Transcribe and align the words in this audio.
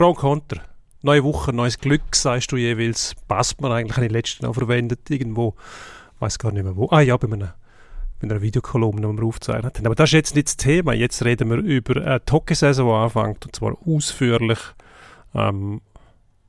Pro 0.00 0.08
und 0.08 0.16
Contra. 0.16 0.62
Neue 1.02 1.22
Woche, 1.24 1.52
neues 1.52 1.78
Glück, 1.78 2.16
sagst 2.16 2.50
du 2.52 2.56
jeweils. 2.56 3.14
Passt 3.28 3.60
man 3.60 3.70
eigentlich 3.70 3.98
an 3.98 4.04
die 4.04 4.08
letzten 4.08 4.46
noch 4.46 4.54
verwendet 4.54 5.00
irgendwo. 5.10 5.56
weiß 6.20 6.38
gar 6.38 6.52
nicht 6.52 6.62
mehr 6.62 6.74
wo. 6.74 6.88
Ah 6.90 7.02
ja, 7.02 7.18
bei 7.18 7.30
einer, 7.30 7.54
bei 8.18 8.26
einer 8.26 8.40
Videokolumne, 8.40 9.06
die 9.06 9.18
wir 9.18 9.26
aufgezeichnet 9.26 9.76
haben. 9.76 9.84
Aber 9.84 9.94
das 9.94 10.08
ist 10.08 10.14
jetzt 10.14 10.34
nicht 10.36 10.48
das 10.48 10.56
Thema. 10.56 10.94
Jetzt 10.94 11.22
reden 11.22 11.50
wir 11.50 11.58
über 11.58 12.00
eine 12.00 12.22
Hockeysaison, 12.32 12.86
die 12.86 12.94
anfängt. 12.94 13.44
Und 13.44 13.54
zwar 13.54 13.76
ausführlich. 13.86 14.58
Ähm, 15.34 15.82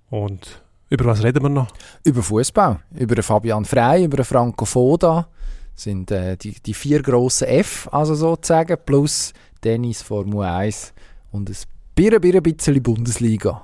und 0.10 0.64
über 0.90 1.04
was 1.04 1.22
reden 1.22 1.44
wir 1.44 1.50
noch? 1.50 1.74
Über 2.06 2.24
Fußball, 2.24 2.80
über 2.96 3.22
Fabian 3.22 3.66
Frey, 3.66 4.06
über 4.06 4.24
Franco 4.24 4.64
Foda 4.64 5.28
sind 5.76 6.10
äh, 6.12 6.38
die, 6.38 6.54
die 6.62 6.74
vier 6.74 7.02
grossen 7.02 7.50
F, 7.50 7.90
also 7.92 8.16
sozusagen, 8.16 8.78
plus 8.86 9.34
Tennis, 9.60 10.04
Formel 10.04 10.46
1 10.46 10.94
und 11.34 11.50
ein 11.50 11.56
bisschen, 11.96 12.44
bisschen 12.44 12.84
Bundesliga. 12.84 13.64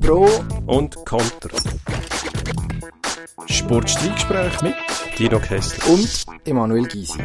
Pro 0.00 0.28
und 0.66 0.94
Konter. 1.06 1.50
Sportstreitgespräch 3.46 4.62
mit 4.62 4.74
Dino 5.18 5.38
Kessler 5.38 5.88
und 5.92 6.24
Emanuel 6.44 6.86
Gysi. 6.86 7.18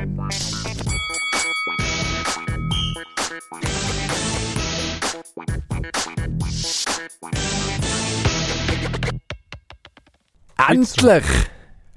Endlich 10.68 11.26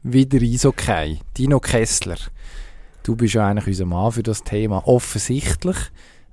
wieder 0.02 0.40
Eishockey. 0.40 1.20
Dino 1.36 1.60
Kessler. 1.60 2.16
Du 3.02 3.16
bist 3.16 3.34
ja 3.34 3.48
eigentlich 3.48 3.66
unser 3.66 3.86
Mann 3.86 4.12
für 4.12 4.22
das 4.22 4.44
Thema. 4.44 4.86
Offensichtlich. 4.86 5.76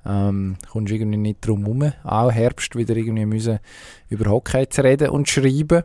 Ähm, 0.06 0.58
kommst 0.70 0.92
irgendwie 0.92 1.18
nicht 1.18 1.46
drum 1.46 1.66
herum. 1.66 1.92
Auch 2.04 2.32
Herbst 2.32 2.76
wieder 2.76 2.96
irgendwie 2.96 3.26
müssen 3.26 3.60
über 4.10 4.30
Hockey 4.30 4.68
zu 4.70 4.84
reden 4.84 5.10
und 5.10 5.28
schreiben. 5.28 5.84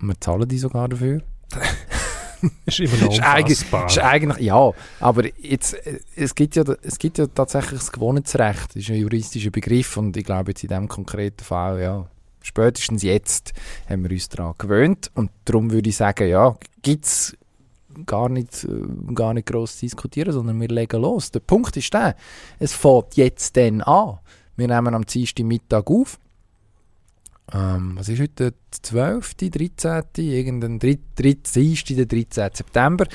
wir 0.00 0.20
zahlen 0.20 0.48
die 0.48 0.58
sogar 0.58 0.88
dafür. 0.88 1.22
ist 2.66 2.80
immer 2.80 2.96
noch 2.96 3.12
unfassbar. 3.36 3.86
ist, 3.86 3.98
eigentlich, 3.98 4.38
ja, 4.38 4.72
aber 5.00 5.24
jetzt, 5.38 5.74
äh, 5.86 6.00
es, 6.16 6.34
gibt 6.34 6.56
ja, 6.56 6.64
es 6.82 6.98
gibt 6.98 7.18
ja 7.18 7.26
tatsächlich 7.26 7.80
das 7.80 7.92
Gewohnheitsrecht. 7.92 8.70
Das 8.70 8.76
ist 8.76 8.90
ein 8.90 8.96
juristischer 8.96 9.50
Begriff 9.50 9.96
und 9.96 10.16
ich 10.16 10.24
glaube 10.24 10.50
jetzt 10.50 10.62
in 10.62 10.68
diesem 10.68 10.88
konkreten 10.88 11.44
Fall, 11.44 11.80
ja, 11.80 12.06
spätestens 12.42 13.02
jetzt 13.02 13.52
haben 13.88 14.04
wir 14.04 14.10
uns 14.10 14.28
daran 14.28 14.54
gewöhnt 14.58 15.10
und 15.14 15.30
darum 15.44 15.70
würde 15.70 15.88
ich 15.88 15.96
sagen, 15.96 16.28
ja, 16.28 16.56
gibt 16.82 17.04
es 17.04 17.36
gar 18.06 18.28
nicht, 18.28 18.64
äh, 18.64 19.12
gar 19.14 19.34
nicht 19.34 19.46
gross 19.46 19.78
diskutieren, 19.78 20.32
sondern 20.32 20.60
wir 20.60 20.68
legen 20.68 21.02
los. 21.02 21.30
Der 21.30 21.40
Punkt 21.40 21.76
ist 21.76 21.92
der, 21.92 22.16
es 22.58 22.72
fängt 22.72 23.16
jetzt 23.16 23.56
dann 23.56 23.80
an. 23.82 24.18
Wir 24.56 24.68
nehmen 24.68 24.94
am 24.94 25.06
Dienstag 25.06 25.44
Mittag 25.44 25.90
auf. 25.90 26.18
Ähm, 27.52 27.92
was 27.96 28.08
ist 28.08 28.20
heute? 28.20 28.52
Der 28.52 28.52
12., 28.70 29.34
13., 29.34 30.02
irgendein 30.16 30.78
3, 30.78 30.98
3, 31.16 31.36
der 31.94 32.06
13. 32.06 32.50
September. 32.52 33.06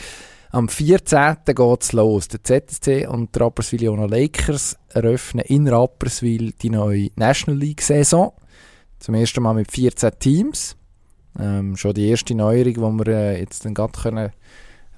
Am 0.52 0.70
14. 0.70 1.38
geht 1.46 1.82
es 1.82 1.94
los. 1.94 2.28
Der 2.28 2.44
ZSC 2.44 3.08
und 3.08 3.36
die 3.36 3.40
Rapperswil 3.40 3.86
Lakers 3.86 4.78
eröffnen 4.90 5.46
in 5.48 5.68
Rapperswil 5.68 6.54
die 6.54 6.70
neue 6.70 7.10
National 7.16 7.60
League-Saison. 7.60 8.34
Zum 9.00 9.16
ersten 9.16 9.42
Mal 9.42 9.54
mit 9.54 9.72
14 9.72 10.12
Teams. 10.20 10.76
Ähm, 11.40 11.76
schon 11.76 11.94
die 11.94 12.08
erste 12.08 12.36
Neuerung, 12.36 13.00
die 13.00 13.06
wir 13.06 13.08
äh, 13.08 13.40
jetzt 13.40 13.66
dann 13.66 13.74
gerade 13.74 14.00
können, 14.00 14.32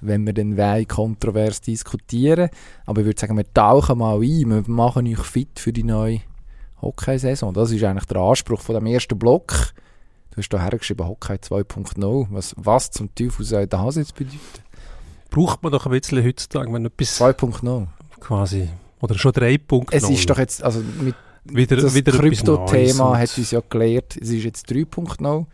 wenn 0.00 0.26
wir 0.26 0.32
dann 0.32 0.56
wollen, 0.56 0.88
kontrovers 0.88 1.60
diskutieren. 1.60 2.50
Aber 2.84 3.00
ich 3.00 3.06
würde 3.06 3.20
sagen, 3.20 3.36
wir 3.36 3.52
tauchen 3.52 3.98
mal 3.98 4.16
ein, 4.16 4.48
wir 4.48 4.64
machen 4.66 5.06
euch 5.06 5.24
fit 5.24 5.58
für 5.58 5.72
die 5.72 5.84
neue 5.84 6.20
Hockey-Saison. 6.82 7.54
Das 7.54 7.70
ist 7.70 7.82
eigentlich 7.84 8.04
der 8.06 8.18
Anspruch 8.18 8.60
von 8.60 8.74
dem 8.74 8.86
ersten 8.86 9.18
Block. 9.18 9.72
Du 10.30 10.38
hast 10.38 10.48
da 10.50 10.60
hergeschrieben, 10.60 11.06
Hockey 11.06 11.34
2.0. 11.34 12.26
Was, 12.30 12.54
was 12.58 12.90
zum 12.90 13.14
Teufel 13.14 13.44
soll 13.44 13.66
das 13.66 13.96
jetzt 13.96 14.14
bedeuten? 14.14 14.38
Braucht 15.30 15.62
man 15.62 15.72
doch 15.72 15.86
ein 15.86 15.92
bisschen 15.92 16.22
heutzutage, 16.24 16.72
wenn 16.72 16.84
etwas... 16.84 17.20
2.0 17.20 17.86
quasi. 18.20 18.68
Oder 19.00 19.18
schon 19.18 19.32
3.0. 19.32 19.86
Es 19.90 20.08
ist 20.08 20.28
doch 20.28 20.38
jetzt, 20.38 20.62
also 20.62 20.82
mit 21.00 21.14
wieder, 21.44 21.76
das 21.76 21.94
wieder 21.94 22.12
Krypto-Thema 22.12 23.18
hat 23.18 23.36
uns 23.38 23.50
ja 23.50 23.62
gelehrt, 23.68 24.16
es 24.16 24.30
ist 24.30 24.44
jetzt 24.44 24.70
3.0. 24.70 25.46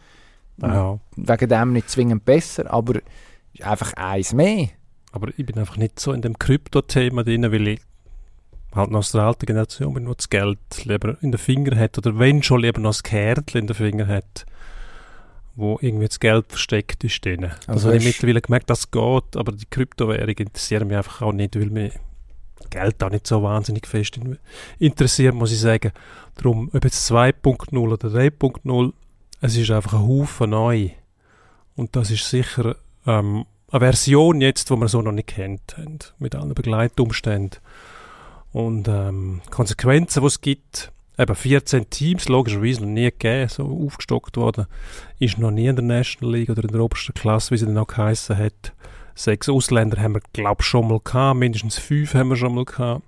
Ja. 0.63 0.99
Wegen 1.17 1.49
dem 1.49 1.73
nicht 1.73 1.91
zwingend 1.91 2.25
besser, 2.25 2.73
aber 2.73 3.01
einfach 3.61 3.93
eins 3.95 4.33
mehr. 4.33 4.69
Aber 5.13 5.29
ich 5.37 5.45
bin 5.45 5.59
einfach 5.59 5.77
nicht 5.77 6.01
so 6.01 6.13
in 6.13 6.23
dem 6.23 6.39
Krypto-Thema 6.39 7.25
drin, 7.25 7.51
weil 7.51 7.69
ich 7.69 7.81
halt 8.75 8.91
noch 8.91 9.01
aus 9.01 9.13
der 9.13 9.23
alten 9.23 9.47
Generation 9.47 9.95
bin, 9.95 10.09
wo 10.09 10.15
das 10.15 10.31
Geld 10.31 10.59
lieber 10.85 11.19
in 11.21 11.33
den 11.33 11.39
Fingern 11.39 11.79
hat 11.79 11.99
oder 11.99 12.19
wenn 12.19 12.43
schon 12.43 12.63
lieber 12.63 12.81
noch 12.81 12.91
das 12.91 13.03
Kärtchen 13.03 13.61
in 13.61 13.67
den 13.67 13.77
Fingern 13.77 14.09
hat, 14.09 14.47
wo 15.55 15.79
irgendwie 15.83 16.09
das 16.09 16.21
Geld 16.21 16.47
versteckt 16.49 17.05
ist 17.05 17.25
drin. 17.25 17.45
Also 17.67 17.73
das 17.73 17.85
habe 17.85 17.97
ich 17.99 18.05
mittlerweile 18.05 18.41
gemerkt, 18.41 18.71
das 18.71 18.91
geht, 18.91 19.37
aber 19.37 19.53
die 19.53 19.67
Kryptowährungen 19.67 20.37
interessieren 20.39 20.89
mich 20.89 20.97
einfach 20.97 21.21
auch 21.21 21.33
nicht, 21.33 21.55
weil 21.57 21.69
mich 21.69 21.93
Geld 22.71 23.03
auch 23.03 23.11
nicht 23.11 23.27
so 23.27 23.43
wahnsinnig 23.43 23.87
fest 23.87 24.19
interessiert, 24.79 25.35
muss 25.35 25.53
ich 25.53 25.61
sagen. 25.61 25.93
Darum, 26.37 26.71
ob 26.73 26.85
jetzt 26.85 27.11
2.0 27.11 27.77
oder 27.77 28.09
3.0, 28.09 28.93
es 29.43 29.57
ist 29.57 29.71
einfach 29.71 29.95
ein 29.95 30.07
Haufen 30.07 30.51
neu. 30.51 30.91
Und 31.75 31.95
das 31.97 32.11
ist 32.11 32.29
sicher 32.29 32.77
ähm, 33.07 33.45
eine 33.71 33.81
Version 33.81 34.41
jetzt, 34.41 34.69
die 34.69 34.77
man 34.77 34.89
so 34.89 35.01
noch 35.01 35.13
nicht 35.13 35.29
kennt, 35.29 35.77
mit 36.19 36.35
allen 36.35 36.55
Begleitumständen. 36.55 37.59
Und 38.53 38.87
ähm, 38.87 39.41
Konsequenzen, 39.51 40.21
die 40.21 40.27
es 40.27 40.41
gibt, 40.43 40.93
eben 41.19 41.35
14 41.35 41.89
Teams, 41.89 42.29
logischerweise 42.29 42.83
noch 42.83 42.89
nie 42.89 43.05
gegeben, 43.05 43.49
so 43.49 43.65
aufgestockt 43.87 44.37
worden, 44.37 44.67
ist 45.19 45.39
noch 45.39 45.51
nie 45.51 45.67
in 45.67 45.77
der 45.77 45.85
National 45.85 46.35
League 46.35 46.51
oder 46.51 46.63
in 46.63 46.73
der 46.73 46.81
obersten 46.83 47.15
Klasse, 47.15 47.51
wie 47.51 47.59
sie 47.59 47.67
dann 47.67 47.79
auch 47.79 47.87
geheissen 47.87 48.37
hat. 48.37 48.73
Sechs 49.15 49.49
Ausländer 49.49 50.01
haben 50.01 50.15
wir, 50.15 50.23
glaube 50.33 50.61
ich, 50.61 50.67
schon 50.67 50.89
mal 50.89 51.01
gehabt. 51.03 51.39
Mindestens 51.39 51.79
fünf 51.79 52.15
haben 52.15 52.29
wir 52.29 52.37
schon 52.37 52.55
mal 52.55 52.65
gehabt. 52.65 53.03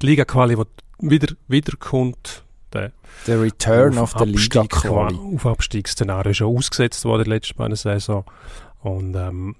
Die 0.00 0.06
Liga-Quali, 0.06 0.56
die 0.56 1.10
wieder, 1.10 1.34
wiederkommt, 1.48 2.44
der, 2.72 2.92
der 3.26 3.40
Return 3.40 3.98
of 3.98 4.14
the 4.18 4.24
Liga 4.24 4.64
Quali. 4.64 5.18
Auf 5.34 5.46
Abstiegsszenario 5.46 6.30
ist 6.30 6.38
schon 6.38 6.54
ausgesetzt 6.54 7.04
worden, 7.04 7.24
die 7.24 7.30
letzte 7.30 7.54
beiden 7.54 7.76
Saison. 7.76 8.24
Und 8.88 9.14
ähm, 9.14 9.56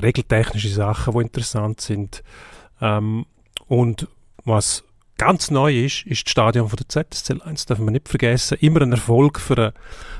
regeltechnische 0.00 0.68
Sachen, 0.68 1.14
die 1.14 1.20
interessant 1.20 1.80
sind. 1.80 2.22
Ähm, 2.80 3.26
und 3.66 4.08
was 4.44 4.84
ganz 5.18 5.50
neu 5.50 5.84
ist, 5.84 6.06
ist 6.06 6.24
das 6.24 6.30
Stadion 6.30 6.68
von 6.68 6.76
der 6.76 6.88
ZSC 6.88 7.40
1. 7.42 7.66
Darf 7.66 7.78
man 7.78 7.92
nicht 7.92 8.08
vergessen. 8.08 8.56
Immer 8.60 8.82
ein 8.82 8.92
Erfolg 8.92 9.40
für 9.40 9.56
eine, 9.56 9.74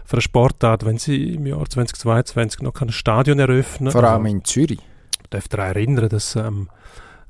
für 0.05 0.15
eine 0.15 0.23
Sportart, 0.23 0.85
wenn 0.85 0.99
sie 0.99 1.35
im 1.35 1.47
Jahr 1.47 1.65
2022 1.69 2.63
noch 2.63 2.75
kein 2.75 2.91
Stadion 2.91 3.39
eröffnen. 3.39 3.93
Vor 3.93 4.05
allem 4.05 4.27
in 4.27 4.45
Zürich. 4.45 4.81
Ich 5.23 5.31
darf 5.31 5.49
daran 5.49 5.69
erinnern, 5.69 6.09
dass 6.09 6.37
ähm, 6.37 6.69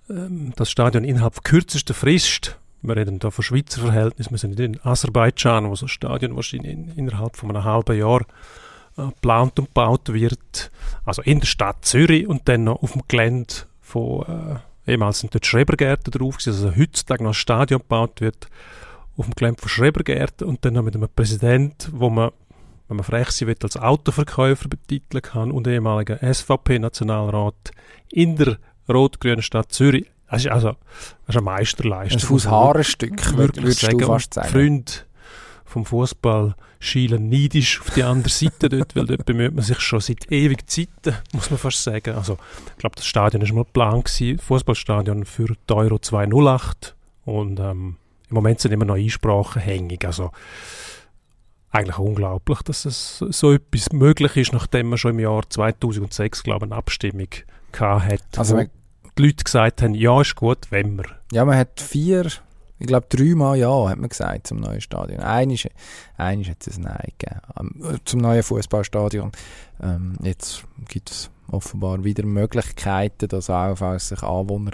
ähm, 0.08 0.52
das 0.56 0.70
Stadion 0.70 1.04
innerhalb 1.04 1.44
kürzester 1.44 1.94
Frist, 1.94 2.58
wir 2.80 2.96
reden 2.96 3.18
da 3.18 3.30
von 3.30 3.42
Schweizer 3.42 3.80
Verhältnissen, 3.80 4.30
wir 4.30 4.38
sind 4.38 4.58
in 4.58 4.80
Aserbaidschan, 4.82 5.68
wo 5.68 5.74
so 5.74 5.86
ein 5.86 5.90
Stadion 5.90 6.36
wahrscheinlich 6.36 6.72
in, 6.72 6.88
innerhalb 6.96 7.36
von 7.36 7.50
einem 7.50 7.64
halben 7.64 7.98
Jahr 7.98 8.24
geplant 9.06 9.59
und 9.59 9.66
gebaut 9.66 10.12
wird. 10.12 10.70
Also 11.04 11.22
in 11.22 11.41
der 11.41 11.47
Stadt 11.47 11.84
Zürich 11.84 12.26
und 12.26 12.48
dann 12.48 12.64
noch 12.64 12.82
auf 12.82 12.92
dem 12.92 13.03
Gelände 13.09 13.54
von 13.81 14.22
äh, 14.22 14.92
Ehemals 14.92 15.20
sind 15.20 15.34
dort 15.34 15.44
Schrebergärten 15.44 16.10
drauf, 16.10 16.38
also 16.47 16.75
heutzutage 16.75 17.22
noch 17.22 17.32
ein 17.32 17.34
Stadion 17.34 17.81
gebaut 17.81 18.20
wird 18.20 18.48
auf 19.19 19.26
dem 19.26 19.34
Gelände 19.34 19.60
von 19.60 19.69
Schrebergärten 19.69 20.47
und 20.47 20.64
dann 20.64 20.75
noch 20.75 20.82
mit 20.82 20.94
einem 20.94 21.08
Präsident, 21.14 21.91
wo 21.92 22.08
man, 22.08 22.31
wenn 22.87 22.97
man 22.97 23.04
frech 23.04 23.31
sein 23.31 23.48
will, 23.48 23.56
als 23.62 23.76
Autoverkäufer 23.76 24.69
betiteln 24.69 25.22
kann 25.22 25.50
und 25.50 25.66
ehemaliger 25.66 26.19
SVP-Nationalrat 26.22 27.72
in 28.10 28.37
der 28.37 28.58
rot-grünen 28.88 29.42
Stadt 29.42 29.72
Zürich. 29.72 30.10
Das 30.31 30.44
ist 30.44 30.50
also 30.50 30.69
das 31.26 31.34
ist 31.34 31.37
eine 31.37 31.44
Meisterleistung. 31.44 32.20
Ein 32.20 32.26
Fußhaarenstück, 32.26 33.37
würdest 33.37 33.93
du 33.93 33.99
fast 33.99 34.34
sagen. 34.34 34.49
Freund 34.49 35.06
vom 35.69 35.85
Fußball 35.85 36.55
schielen 36.81 37.29
neidisch 37.29 37.81
auf 37.81 37.91
die 37.91 38.03
andere 38.03 38.31
Seite 38.31 38.69
dort, 38.70 38.97
weil 38.97 39.06
dort 39.06 39.26
bemüht 39.26 39.55
man 39.55 39.65
sich 39.65 39.81
schon 39.81 40.00
seit 40.00 40.31
ewig 40.31 40.69
Zeiten, 40.69 41.17
muss 41.32 41.50
man 41.50 41.59
fast 41.59 41.82
sagen. 41.82 42.15
Also, 42.15 42.38
ich 42.73 42.79
glaube, 42.79 42.97
das 42.97 43.06
Stadion 43.06 43.43
ist 43.43 43.53
mal 43.53 43.65
Plan 43.65 44.03
gewesen, 44.03 44.38
Fußballstadion 44.38 45.25
für 45.25 45.55
die 45.69 45.75
Euro 45.75 45.99
208 45.99 46.94
und 47.25 47.61
ähm, 47.61 47.97
im 48.31 48.35
Moment 48.35 48.61
sind 48.61 48.73
immer 48.73 48.85
noch 48.85 48.97
Einsprachen 48.97 49.62
hängig. 49.62 50.05
Also, 50.05 50.31
eigentlich 51.70 51.99
unglaublich, 51.99 52.62
dass 52.62 52.85
es 52.85 53.19
so 53.19 53.53
etwas 53.53 53.93
möglich 53.93 54.37
ist, 54.37 54.53
nachdem 54.53 54.88
man 54.88 54.99
schon 54.99 55.12
im 55.12 55.20
Jahr 55.20 55.49
2006, 55.49 56.43
glaube 56.43 56.67
ich, 56.67 56.73
eine 56.73 56.79
Abstimmung 56.79 57.29
gehabt 57.73 58.05
hat, 58.05 58.38
also 58.38 58.59
die 59.19 59.23
Leute 59.23 59.44
gesagt 59.44 59.82
haben, 59.82 59.94
ja, 59.94 60.20
ist 60.20 60.37
gut, 60.37 60.70
wenn 60.70 60.97
wir. 60.97 61.05
Ja, 61.32 61.44
man 61.44 61.59
hat 61.59 61.81
vier 61.81 62.31
ich 62.78 62.86
glaube, 62.86 63.06
dreimal 63.08 63.58
Ja 63.58 63.88
hat 63.88 63.98
man 63.98 64.08
gesagt 64.08 64.46
zum 64.46 64.58
neuen 64.58 64.80
Stadion. 64.80 65.20
Einiges 65.20 65.70
hat 66.16 66.66
es 66.66 66.76
ein 66.78 66.82
Nein 66.82 67.12
gegeben. 67.19 67.40
Ähm, 67.58 67.98
zum 68.04 68.20
neuen 68.20 68.42
Fußballstadion. 68.42 69.32
Ähm, 69.82 70.16
jetzt 70.22 70.64
gibt 70.88 71.10
es 71.10 71.30
offenbar 71.50 72.04
wieder 72.04 72.25
Möglichkeiten, 72.25 73.28
dass 73.28 73.50
AFV 73.50 73.98
sich 73.98 74.22
Anwohner 74.22 74.72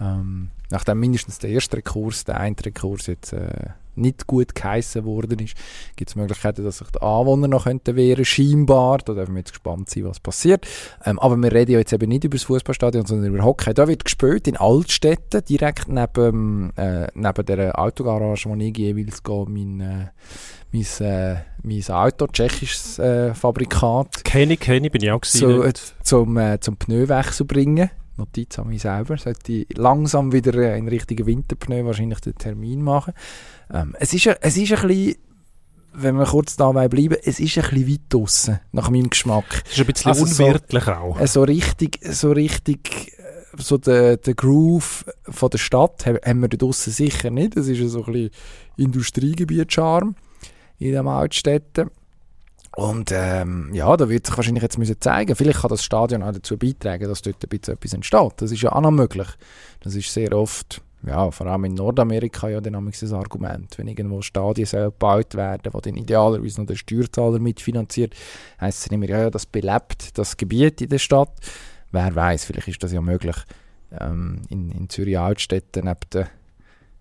Ähm, 0.00 0.50
nachdem 0.70 1.00
mindestens 1.00 1.38
der 1.38 1.50
erste 1.50 1.76
Rekurs, 1.76 2.24
der 2.24 2.38
eine 2.40 2.56
Rekurs 2.64 3.06
jetzt 3.06 3.32
äh, 3.32 3.70
nicht 3.96 4.26
gut 4.26 4.54
geheissen 4.54 5.04
worden 5.04 5.38
ist, 5.38 5.54
gibt 5.96 6.10
es 6.10 6.16
Möglichkeiten, 6.16 6.64
dass 6.64 6.78
sich 6.78 6.88
die 6.88 7.00
Anwohner 7.00 7.48
noch 7.48 7.64
könnten 7.64 7.96
wehren 7.96 8.24
scheinbar. 8.24 8.98
Da 8.98 9.14
dürfen 9.14 9.34
wir 9.34 9.40
jetzt 9.40 9.52
gespannt 9.52 9.90
sein, 9.90 10.04
was 10.04 10.20
passiert. 10.20 10.66
Ähm, 11.04 11.18
aber 11.18 11.36
wir 11.36 11.52
reden 11.52 11.72
ja 11.72 11.78
jetzt 11.78 11.92
eben 11.92 12.08
nicht 12.08 12.24
über 12.24 12.36
das 12.36 12.44
Fußballstadion, 12.44 13.06
sondern 13.06 13.34
über 13.34 13.44
Hockey. 13.44 13.74
Da 13.74 13.88
wird 13.88 14.04
gespielt 14.04 14.46
in 14.48 14.56
Altstädten, 14.56 15.44
direkt 15.44 15.88
neben, 15.88 16.76
äh, 16.76 17.08
neben 17.14 17.46
der 17.46 17.78
Autogarage, 17.78 18.48
wo 18.48 18.54
ich 18.54 18.76
jeweils 18.76 19.22
gehe, 19.22 19.46
mein, 19.48 19.80
äh, 19.80 20.06
mein, 20.72 21.06
äh, 21.06 21.36
mein 21.62 21.84
Auto, 21.88 22.26
tschechisches 22.26 22.98
äh, 22.98 23.34
Fabrikat. 23.34 24.24
Kenne 24.24 24.54
ich, 24.54 24.60
kenne 24.60 24.86
ich, 24.86 24.92
bin 24.92 25.02
ich 25.02 25.10
auch 25.10 25.20
gewesen. 25.20 25.38
So, 25.38 25.62
äh, 25.62 25.72
zum, 26.02 26.36
äh, 26.36 26.60
zum 26.60 26.76
Pneuwechsel 26.76 27.46
bringen. 27.46 27.90
Notiz 28.16 28.58
an 28.58 28.68
mich 28.68 28.82
selber. 28.82 29.16
Sollte 29.16 29.52
ich 29.52 29.76
langsam 29.76 30.32
wieder 30.32 30.54
äh, 30.54 30.78
in 30.78 30.88
richtigen 30.88 31.26
Winterpneu 31.26 31.84
wahrscheinlich 31.84 32.20
den 32.20 32.36
Termin 32.36 32.82
machen. 32.82 33.12
Ähm, 33.74 33.96
es, 33.98 34.14
ist, 34.14 34.26
es 34.26 34.56
ist 34.56 34.72
ein 34.72 34.88
bisschen, 34.88 35.16
wenn 35.92 36.16
wir 36.16 36.26
kurz 36.26 36.56
dabei 36.56 36.88
bleiben, 36.88 37.16
es 37.24 37.40
ist 37.40 37.58
ein 37.58 37.64
bisschen 37.68 37.88
weit 37.88 38.00
draussen, 38.08 38.60
nach 38.72 38.88
meinem 38.88 39.10
Geschmack. 39.10 39.62
Es 39.66 39.72
ist 39.72 39.80
ein 39.80 39.86
bisschen 39.86 40.10
also 40.12 40.24
unwirtlich 40.24 40.84
so, 40.84 40.92
auch. 40.92 41.20
Äh, 41.20 41.26
so 41.26 41.42
richtig, 41.42 41.98
so 42.02 42.32
richtig, 42.32 43.12
äh, 43.18 43.60
so 43.60 43.76
der, 43.76 44.16
der 44.16 44.34
Groove 44.34 45.04
von 45.28 45.50
der 45.50 45.58
Stadt 45.58 46.06
haben 46.06 46.40
wir 46.40 46.48
draussen 46.48 46.92
sicher 46.92 47.30
nicht. 47.30 47.56
Es 47.56 47.66
ist 47.66 47.90
so 47.90 48.04
ein 48.04 48.12
bisschen 48.12 48.30
Industriegebiet-Charme 48.76 50.14
in 50.78 50.92
den 50.92 51.08
Altstädten. 51.08 51.90
Und 52.76 53.12
ähm, 53.12 53.70
ja, 53.72 53.96
da 53.96 54.08
wird 54.08 54.26
sich 54.26 54.36
wahrscheinlich 54.36 54.62
jetzt 54.62 54.78
müssen 54.78 55.00
zeigen. 55.00 55.36
Vielleicht 55.36 55.60
kann 55.60 55.70
das 55.70 55.84
Stadion 55.84 56.24
auch 56.24 56.32
dazu 56.32 56.56
beitragen, 56.56 57.08
dass 57.08 57.22
dort 57.22 57.44
ein 57.44 57.48
bisschen 57.48 57.74
etwas 57.74 57.92
entsteht. 57.92 58.32
Das 58.38 58.50
ist 58.50 58.62
ja 58.62 58.72
auch 58.72 58.80
noch 58.80 58.90
möglich. 58.90 59.28
Das 59.80 59.94
ist 59.94 60.12
sehr 60.12 60.32
oft 60.32 60.82
ja, 61.06 61.30
vor 61.30 61.46
allem 61.46 61.64
in 61.64 61.74
Nordamerika 61.74 62.48
ja 62.48 62.60
dann 62.60 62.90
das 62.90 63.12
Argument. 63.12 63.76
Wenn 63.78 63.88
irgendwo 63.88 64.22
Stadien 64.22 64.66
gebaut 64.66 65.34
werden, 65.34 65.72
wo 65.72 65.80
dann 65.80 65.96
idealerweise 65.96 66.60
noch 66.60 66.66
der 66.66 66.76
Steuerzahler 66.76 67.38
mitfinanziert, 67.38 68.14
heisst 68.60 68.86
es 68.86 68.92
immer, 68.92 69.08
ja, 69.08 69.30
das 69.30 69.46
belebt 69.46 70.16
das 70.18 70.36
Gebiet 70.36 70.80
in 70.80 70.88
der 70.88 70.98
Stadt. 70.98 71.32
Wer 71.92 72.14
weiß, 72.14 72.44
vielleicht 72.44 72.68
ist 72.68 72.82
das 72.82 72.92
ja 72.92 73.00
möglich 73.00 73.36
ähm, 74.00 74.42
in, 74.48 74.70
in 74.70 74.88
Zürich 74.88 75.18
Altstädten 75.18 75.84
neben 75.84 76.00
der, 76.12 76.28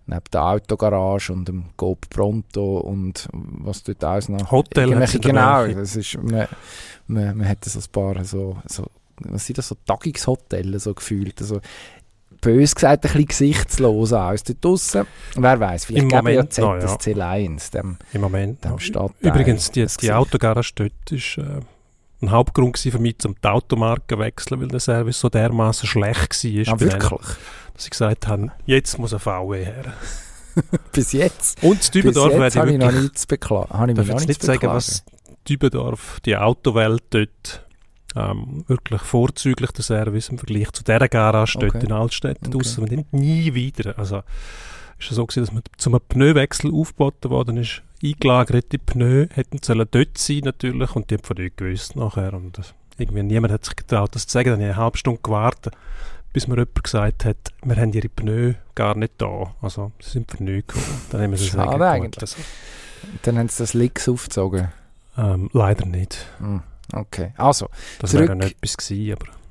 neben 0.06 0.24
der 0.32 0.44
Autogarage 0.44 1.32
und 1.32 1.48
dem 1.48 1.66
Coop 1.78 2.10
Pronto 2.10 2.80
und 2.80 3.28
was 3.32 3.84
dort 3.84 4.04
alles 4.04 4.30
noch... 4.30 4.52
Hotel 4.52 4.92
Genau, 5.20 5.68
das 5.68 5.96
ist, 5.96 6.22
man, 6.22 6.48
man, 7.08 7.38
man 7.38 7.48
hat 7.48 7.66
so 7.66 7.80
ein 7.80 7.86
paar 7.92 8.24
so, 8.24 8.58
so 8.68 8.86
was 9.20 9.46
sind 9.46 9.58
das, 9.58 9.68
so 9.68 9.76
Tagungshotels 9.86 10.84
so 10.84 10.94
gefühlt. 10.94 11.40
Also, 11.42 11.62
bös 12.44 12.76
gesagt 12.76 13.06
ein 13.06 13.12
bisschen 13.12 13.26
gesichtslos 13.28 14.14
aus 14.14 14.44
dort 14.44 14.64
draussen. 14.64 15.08
Wer 15.36 15.60
weiß, 15.60 15.86
vielleicht 15.86 16.10
geben 16.10 16.28
ja 16.28 16.50
ZSC 16.50 16.62
noch, 16.62 17.36
Lions 17.36 17.72
dem, 17.72 17.98
Im 18.12 18.22
Moment 18.22 18.64
dem 18.64 18.80
Stadtteil. 18.80 19.32
Übrigens, 19.32 19.72
die, 19.72 19.86
die 20.02 20.12
Autogarage 20.12 20.74
dort 20.76 21.12
ist 21.12 21.38
äh, 21.38 21.62
ein 22.22 22.32
Hauptgrund 22.32 22.78
für 22.78 23.00
mich, 23.00 23.16
um 23.26 23.36
die 23.42 23.48
Automarke 23.48 24.16
zu 24.16 24.20
wechseln, 24.20 24.62
weil 24.62 24.68
der 24.68 24.80
Service 24.80 25.20
so 25.20 25.30
dermaßen 25.30 25.88
schlecht 25.88 26.44
war. 26.44 26.74
Ah, 26.74 26.80
wirklich? 26.80 27.38
dass 27.74 27.84
sie 27.86 27.90
gesagt 27.90 28.28
haben, 28.28 28.52
jetzt 28.66 29.00
muss 29.00 29.14
ein 29.14 29.20
VW 29.20 29.66
her. 29.66 29.94
Bis 30.92 31.14
jetzt? 31.14 31.64
Und 31.64 31.94
Dübendorf 31.94 32.34
werde 32.34 32.48
ich, 32.48 32.56
wirklich, 32.56 32.78
noch 32.78 32.92
nichts 32.92 33.26
beklagen. 33.26 33.74
Habe 33.74 33.92
ich 33.92 33.98
noch 33.98 34.26
nicht 34.26 34.44
sagen, 34.44 34.68
was 34.68 35.04
Dübendorf, 35.50 36.20
die 36.26 36.38
Autowelt 36.38 37.04
dort 37.10 37.63
ähm, 38.16 38.64
wirklich 38.68 39.02
vorzüglich 39.02 39.72
der 39.72 39.84
Service 39.84 40.30
im 40.30 40.38
Vergleich 40.38 40.72
zu 40.72 40.84
dieser 40.84 41.08
Garage 41.08 41.58
okay. 41.58 41.70
dort 41.72 41.84
in 41.84 41.92
Altstädten 41.92 42.48
okay. 42.48 42.58
draussen. 42.58 42.86
Man 42.86 43.06
nie 43.12 43.54
wieder. 43.54 43.98
Also 43.98 44.24
ist 45.00 45.12
es 45.12 45.16
so 45.16 45.26
gewesen, 45.26 45.46
dass 45.46 45.54
man 45.54 45.64
zum 45.78 46.00
Pneuwechsel 46.08 46.74
aufgeboten 46.74 47.32
worden 47.32 47.58
ist. 47.58 47.82
Eingelagerte 48.04 48.78
Pneu 48.80 49.28
hätten 49.34 49.60
sollen 49.64 49.88
dort 49.90 50.18
sein 50.18 50.42
natürlich 50.44 50.96
und 50.96 51.10
die 51.10 51.16
haben 51.16 51.24
von 51.24 51.36
dort 51.36 51.58
gewusst 51.58 51.96
nachher. 51.96 52.34
Und 52.34 52.60
irgendwie 52.98 53.24
niemand 53.24 53.54
hat 53.54 53.66
sich 53.66 53.76
getraut, 53.76 54.16
das 54.16 54.28
zu 54.28 54.34
sagen. 54.34 54.52
Dann 54.52 54.60
habe 54.60 54.64
ich 54.64 54.76
eine 54.76 54.84
halbe 54.84 54.98
Stunde 54.98 55.22
gewartet, 55.24 55.76
bis 56.34 56.48
mir 56.48 56.56
jemand 56.56 56.84
gesagt 56.84 57.26
hat, 57.26 57.38
wir 57.64 57.76
haben 57.76 57.94
ihre 57.94 58.10
Pneu 58.10 58.54
gar 58.76 58.96
nicht 58.96 59.14
da. 59.18 59.54
Also 59.62 59.92
sie 60.00 60.12
sind 60.12 60.32
für 60.32 60.44
nichts 60.44 60.74
gekommen. 60.74 61.02
Dann 61.12 61.22
haben 61.22 61.32
wir 61.32 61.38
sie 61.38 61.48
Schade 61.48 61.88
eigentlich. 61.88 62.22
Also, 62.22 62.38
dann 63.24 63.38
haben 63.38 63.50
sie 63.50 63.64
das 63.64 63.74
Licks 63.74 64.08
aufgezogen? 64.08 64.70
Ähm, 65.18 65.50
leider 65.54 65.86
nicht. 65.86 66.26
Mhm. 66.40 66.62
Okay, 66.92 67.34
also. 67.38 67.70
Das 68.00 68.14
wäre 68.14 68.36
noch 68.36 68.46
etwas 68.46 68.78
gewesen, 68.78 69.14
aber. 69.14 69.44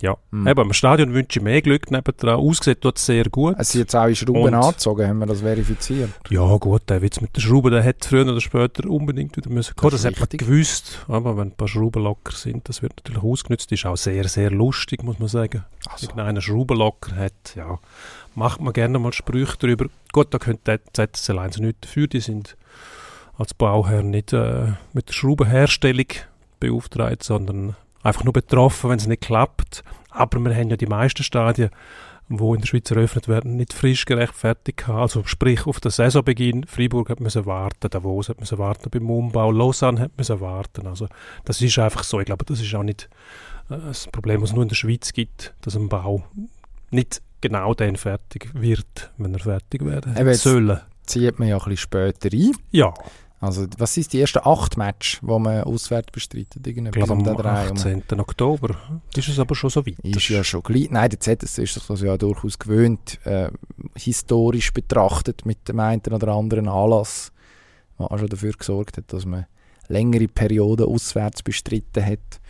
Ja, 0.00 0.18
mhm. 0.32 0.46
eben, 0.46 0.60
im 0.60 0.72
Stadion 0.74 1.14
wünsche 1.14 1.38
ich 1.38 1.42
mehr 1.42 1.62
Glück 1.62 1.90
nebendran. 1.90 2.36
Ausgesehen 2.38 2.78
tut 2.78 2.98
es 2.98 3.06
sehr 3.06 3.24
gut. 3.30 3.54
Es 3.58 3.70
sind 3.70 3.82
jetzt 3.82 3.96
auch 3.96 4.06
in 4.06 4.14
Schrauben 4.14 4.42
Und, 4.42 4.54
angezogen, 4.54 5.06
haben 5.06 5.18
wir 5.20 5.26
das 5.26 5.40
verifiziert? 5.40 6.10
Ja 6.28 6.44
gut, 6.56 6.82
der 6.90 7.00
Witz 7.00 7.22
mit 7.22 7.34
der 7.34 7.40
Schraube, 7.40 7.70
der 7.70 7.82
hätte 7.82 8.06
früher 8.06 8.30
oder 8.30 8.40
später 8.40 8.90
unbedingt 8.90 9.34
wieder 9.36 9.48
müssen 9.48 9.74
kommen. 9.76 9.92
Das, 9.92 10.02
das 10.02 10.12
hat 10.12 10.20
man 10.20 10.28
gewusst. 10.28 11.06
Aber 11.08 11.38
wenn 11.38 11.48
ein 11.48 11.56
paar 11.56 11.68
Schrauben 11.68 12.02
locker 12.02 12.36
sind, 12.36 12.68
das 12.68 12.82
wird 12.82 12.92
natürlich 12.96 13.22
ausgenutzt. 13.22 13.72
Das 13.72 13.78
ist 13.78 13.86
auch 13.86 13.96
sehr, 13.96 14.28
sehr 14.28 14.50
lustig, 14.50 15.02
muss 15.02 15.18
man 15.20 15.28
sagen. 15.28 15.64
Also. 15.88 16.08
Wenn 16.08 16.20
einer 16.20 16.42
Schrauben 16.42 16.76
locker 16.76 17.16
hat, 17.16 17.54
ja, 17.54 17.78
macht 18.34 18.60
man 18.60 18.74
gerne 18.74 18.98
mal 18.98 19.12
Sprüche 19.14 19.56
darüber. 19.58 19.86
Gut, 20.12 20.34
da 20.34 20.38
könnte 20.38 20.80
ZSL 20.92 21.38
1 21.38 21.58
nicht 21.60 21.84
dafür. 21.84 22.08
Die 22.08 22.20
sind 22.20 22.58
als 23.38 23.54
Bauherr 23.54 24.02
nicht 24.02 24.32
äh, 24.32 24.72
mit 24.92 25.08
der 25.08 25.14
Schraubenherstellung 25.14 26.08
beauftragt, 26.64 27.22
sondern 27.22 27.76
einfach 28.02 28.24
nur 28.24 28.32
betroffen, 28.32 28.90
wenn 28.90 28.98
es 28.98 29.06
nicht 29.06 29.22
klappt. 29.22 29.84
Aber 30.10 30.38
wir 30.40 30.54
haben 30.54 30.70
ja 30.70 30.76
die 30.76 30.86
meisten 30.86 31.22
Stadien, 31.22 31.70
wo 32.28 32.54
in 32.54 32.60
der 32.60 32.66
Schweiz 32.66 32.90
eröffnet 32.90 33.28
werden, 33.28 33.56
nicht 33.56 33.72
frisch 33.72 34.04
gerechtfertigt 34.06 34.86
haben. 34.86 35.00
Also 35.00 35.24
sprich 35.24 35.66
auf 35.66 35.80
den 35.80 35.90
Saisonbeginn, 35.90 36.64
Freiburg 36.66 37.10
hat 37.10 37.20
müssen 37.20 37.46
warten, 37.46 37.90
Davos 37.90 38.28
hat 38.28 38.40
müssen 38.40 38.58
warten 38.58 38.90
beim 38.90 39.10
Umbau, 39.10 39.50
Lausanne 39.50 40.00
hat 40.00 40.16
müssen 40.16 40.40
warten. 40.40 40.86
Also 40.86 41.08
das 41.44 41.60
ist 41.60 41.78
einfach 41.78 42.04
so. 42.04 42.20
Ich 42.20 42.26
glaube, 42.26 42.44
das 42.44 42.60
ist 42.60 42.74
auch 42.74 42.82
nicht 42.82 43.08
äh, 43.68 43.76
das 43.76 44.06
Problem, 44.06 44.40
was 44.40 44.50
es 44.50 44.54
nur 44.54 44.62
in 44.62 44.68
der 44.68 44.76
Schweiz 44.76 45.12
gibt, 45.12 45.54
dass 45.62 45.76
ein 45.76 45.88
Bau 45.88 46.24
nicht 46.90 47.20
genau 47.40 47.74
dann 47.74 47.96
fertig 47.96 48.50
wird, 48.54 49.12
wenn 49.18 49.34
er 49.34 49.40
fertig 49.40 49.84
werden 49.84 50.34
soll. 50.34 50.80
Zieht 51.04 51.38
man 51.38 51.48
ja 51.48 51.56
ein 51.56 51.58
bisschen 51.58 51.76
später 51.76 52.30
ein. 52.32 52.52
Ja. 52.70 52.94
Also, 53.44 53.66
was 53.76 53.92
sind 53.92 54.12
die 54.12 54.20
ersten 54.20 54.40
acht 54.42 54.76
Matches, 54.78 55.20
die 55.20 55.26
man 55.26 55.64
auswärts 55.64 56.10
bestreitet? 56.10 56.66
Irgendetwas 56.66 57.10
am 57.10 57.26
18. 57.26 58.02
Um. 58.10 58.20
Oktober. 58.20 58.76
Ist 59.14 59.28
es 59.28 59.38
aber 59.38 59.54
schon 59.54 59.70
so 59.70 59.84
weit? 59.86 59.98
Ist 60.02 60.28
ja 60.30 60.42
schon 60.42 60.62
gleich. 60.62 60.90
Nein, 60.90 61.10
der 61.10 61.20
ZS 61.20 61.58
ist 61.58 61.90
das 61.90 62.00
ja 62.00 62.16
durchaus 62.16 62.58
gewöhnt, 62.58 63.18
äh, 63.24 63.50
historisch 63.96 64.72
betrachtet 64.72 65.44
mit 65.44 65.68
dem 65.68 65.78
einen 65.80 66.00
oder 66.00 66.28
anderen 66.28 66.68
Anlass, 66.68 67.32
der 67.98 68.10
auch 68.10 68.18
schon 68.18 68.28
dafür 68.28 68.52
gesorgt 68.52 68.96
hat, 68.96 69.12
dass 69.12 69.26
man 69.26 69.44
längere 69.88 70.28
Perioden 70.28 70.86
auswärts 70.86 71.42
bestritten 71.42 72.04
hat. 72.04 72.40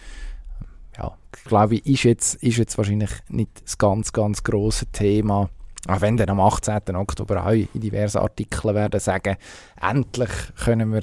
Ja, 0.96 1.16
glaube 1.44 1.76
ich, 1.76 1.86
ist 1.86 2.04
jetzt, 2.04 2.34
ist 2.36 2.58
jetzt 2.58 2.78
wahrscheinlich 2.78 3.10
nicht 3.28 3.64
das 3.64 3.78
ganz, 3.78 4.12
ganz 4.12 4.44
große 4.44 4.86
Thema 4.86 5.50
auch 5.86 6.00
wenn 6.00 6.16
dann 6.16 6.30
am 6.30 6.40
18. 6.40 6.96
Oktober 6.96 7.46
auch 7.46 7.52
in 7.52 7.68
diversen 7.74 8.18
Artikeln 8.18 8.74
werden 8.74 9.00
sagen, 9.00 9.36
endlich 9.80 10.30
können 10.64 10.92
wir 10.92 11.02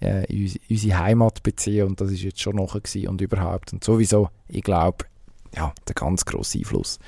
äh, 0.00 0.26
unsere 0.68 0.98
Heimat 0.98 1.42
beziehen 1.42 1.86
und 1.86 2.00
das 2.00 2.10
ist 2.10 2.22
jetzt 2.22 2.40
schon 2.40 2.56
noch 2.56 2.74
und 2.74 3.20
überhaupt 3.20 3.72
und 3.72 3.84
sowieso, 3.84 4.28
ich 4.48 4.62
glaube, 4.62 5.04
ja, 5.54 5.72
der 5.86 5.94
ganz 5.94 6.24
grosse 6.24 6.58
Einfluss 6.58 6.98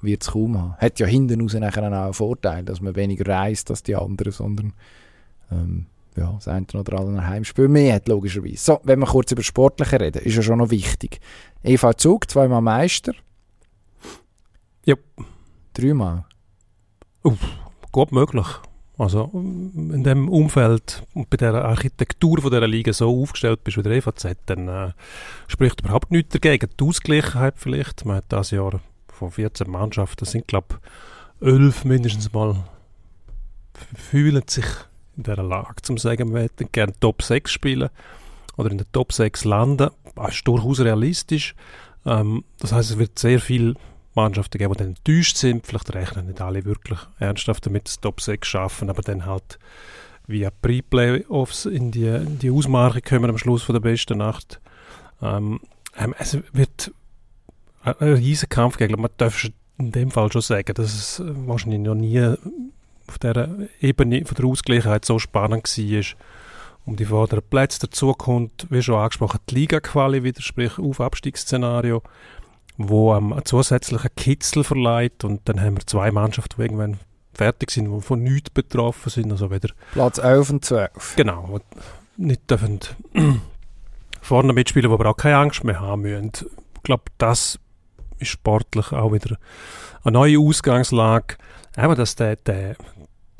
wird 0.00 0.22
es 0.22 0.30
kaum 0.30 0.58
haben. 0.58 0.76
Hat 0.76 0.98
ja 1.00 1.06
hinten 1.06 1.40
raus 1.40 1.54
nachher 1.54 1.82
auch 1.82 2.04
einen 2.04 2.14
Vorteil, 2.14 2.64
dass 2.64 2.80
man 2.80 2.94
weniger 2.96 3.32
reist 3.32 3.70
als 3.70 3.82
die 3.82 3.96
anderen, 3.96 4.32
sondern 4.32 4.72
ähm, 5.50 5.86
ja, 6.16 6.32
das 6.32 6.48
eine 6.48 6.66
oder 6.74 6.98
andere 6.98 7.26
Heimspiel 7.26 7.68
mehr 7.68 7.94
hat, 7.94 8.08
logischerweise. 8.08 8.56
So, 8.56 8.80
wenn 8.82 8.98
wir 8.98 9.06
kurz 9.06 9.32
über 9.32 9.42
Sportliche 9.42 10.00
reden, 10.00 10.22
ist 10.22 10.34
ja 10.34 10.42
schon 10.42 10.58
noch 10.58 10.70
wichtig. 10.70 11.20
EV 11.62 11.94
Zug, 11.96 12.30
zweimal 12.30 12.60
Meister. 12.60 13.12
Ja. 14.84 14.96
Dreimal. 15.74 16.24
Uff, 17.28 17.38
gut 17.92 18.10
möglich. 18.10 18.46
Also 18.96 19.30
in 19.34 20.02
dem 20.02 20.30
Umfeld 20.30 21.02
und 21.12 21.28
bei 21.28 21.36
der 21.36 21.62
Architektur 21.62 22.40
von 22.40 22.50
dieser 22.50 22.66
Liga 22.66 22.94
so 22.94 23.22
aufgestellt 23.22 23.62
bist 23.64 23.76
wie 23.76 23.82
der 23.82 23.92
EVZ, 23.92 24.38
dann 24.46 24.66
äh, 24.66 24.92
spricht 25.46 25.82
überhaupt 25.82 26.10
nichts 26.10 26.32
dagegen. 26.32 26.70
Die 26.80 26.84
Ausgleichheit 26.84 27.54
vielleicht, 27.58 28.06
man 28.06 28.16
hat 28.16 28.24
das 28.30 28.50
Jahr 28.50 28.80
von 29.08 29.30
14 29.30 29.70
Mannschaften, 29.70 30.20
das 30.20 30.30
sind 30.30 30.48
glaube 30.48 30.80
ich 31.42 31.46
11 31.46 31.84
mindestens 31.84 32.32
mal, 32.32 32.64
fühlen 33.94 34.42
sich 34.48 34.66
in 35.18 35.24
dieser 35.24 35.42
Lage, 35.42 35.82
zum 35.82 35.98
sagen, 35.98 36.32
wir 36.32 36.40
hätten 36.40 36.72
gerne 36.72 36.94
Top 36.98 37.22
6 37.22 37.52
spielen 37.52 37.90
oder 38.56 38.70
in 38.70 38.78
der 38.78 38.90
Top 38.90 39.12
6 39.12 39.44
landen. 39.44 39.90
Das 40.16 40.34
ist 40.34 40.48
durchaus 40.48 40.80
realistisch. 40.80 41.54
Ähm, 42.06 42.42
das 42.58 42.72
heißt, 42.72 42.92
es 42.92 42.98
wird 42.98 43.18
sehr 43.18 43.38
viel 43.38 43.74
Mannschaften 44.22 44.58
geben, 44.58 44.72
die 44.74 44.78
dann 44.78 44.88
enttäuscht 44.88 45.36
sind. 45.36 45.66
Vielleicht 45.66 45.94
rechnen 45.94 46.26
nicht 46.26 46.40
alle 46.40 46.64
wirklich 46.64 46.98
ernsthaft 47.18 47.66
damit, 47.66 47.86
das 47.86 48.00
Top 48.00 48.20
6 48.20 48.46
schaffen, 48.46 48.90
aber 48.90 49.02
dann 49.02 49.26
halt 49.26 49.58
via 50.26 50.50
Pre-Playoffs 50.50 51.66
in 51.66 51.90
die, 51.90 52.06
in 52.06 52.38
die 52.38 52.50
Ausmache 52.50 53.00
kommen 53.00 53.30
am 53.30 53.38
Schluss 53.38 53.62
von 53.62 53.74
der 53.74 53.80
besten 53.80 54.18
Nacht. 54.18 54.60
Ähm, 55.22 55.60
ähm 55.96 56.14
es 56.18 56.36
wird 56.52 56.92
ein 57.82 58.14
riesen 58.14 58.48
Kampf 58.48 58.76
geben. 58.76 59.00
Man 59.00 59.10
darf 59.16 59.48
in 59.78 59.92
dem 59.92 60.10
Fall 60.10 60.30
schon 60.30 60.42
sagen, 60.42 60.74
dass 60.74 60.92
es 60.92 61.22
wahrscheinlich 61.24 61.80
noch 61.80 61.94
nie 61.94 62.34
auf 63.06 63.18
der 63.18 63.48
Ebene 63.80 64.24
von 64.24 64.36
der 64.36 64.44
Ausgleichheit 64.44 65.04
so 65.04 65.18
spannend 65.18 65.66
war, 65.66 66.04
um 66.84 66.96
die 66.96 67.06
vorderen 67.06 67.44
Plätze. 67.48 67.80
Dazu 67.80 68.12
kommt, 68.12 68.66
wie 68.70 68.82
schon 68.82 68.96
angesprochen, 68.96 69.40
die 69.48 69.54
Liga-Quali 69.54 70.24
wieder, 70.24 70.42
sprich 70.42 70.78
auf 70.78 71.00
Abstiegsszenario, 71.00 72.02
wo 72.78 73.14
ähm, 73.14 73.32
einen 73.32 73.44
zusätzlichen 73.44 74.10
Kitzel 74.16 74.64
verleiht 74.64 75.24
und 75.24 75.48
dann 75.48 75.60
haben 75.60 75.76
wir 75.76 75.86
zwei 75.86 76.10
Mannschaften, 76.10 76.54
die 76.56 76.62
irgendwann 76.62 76.98
fertig 77.34 77.70
sind, 77.70 77.92
die 77.92 78.00
von 78.00 78.22
nichts 78.22 78.50
betroffen 78.50 79.10
sind. 79.10 79.30
Also 79.30 79.50
wieder 79.50 79.68
Platz 79.92 80.18
11 80.18 80.50
und 80.50 80.64
12. 80.64 81.16
Genau, 81.16 81.60
nicht 82.16 82.48
dürfen 82.50 82.80
vorne 84.22 84.52
mitspielen, 84.52 84.90
wo 84.90 84.94
aber 84.94 85.10
auch 85.10 85.16
keine 85.16 85.38
Angst 85.38 85.64
mehr 85.64 85.80
haben 85.80 86.02
müssen. 86.02 86.32
Ich 86.76 86.82
glaube, 86.84 87.04
das 87.18 87.58
ist 88.18 88.28
sportlich 88.28 88.92
auch 88.92 89.12
wieder 89.12 89.36
eine 90.04 90.12
neue 90.12 90.38
Ausgangslage. 90.38 91.36
Eben, 91.76 91.94
dass 91.96 92.16
der, 92.16 92.36
der, 92.36 92.76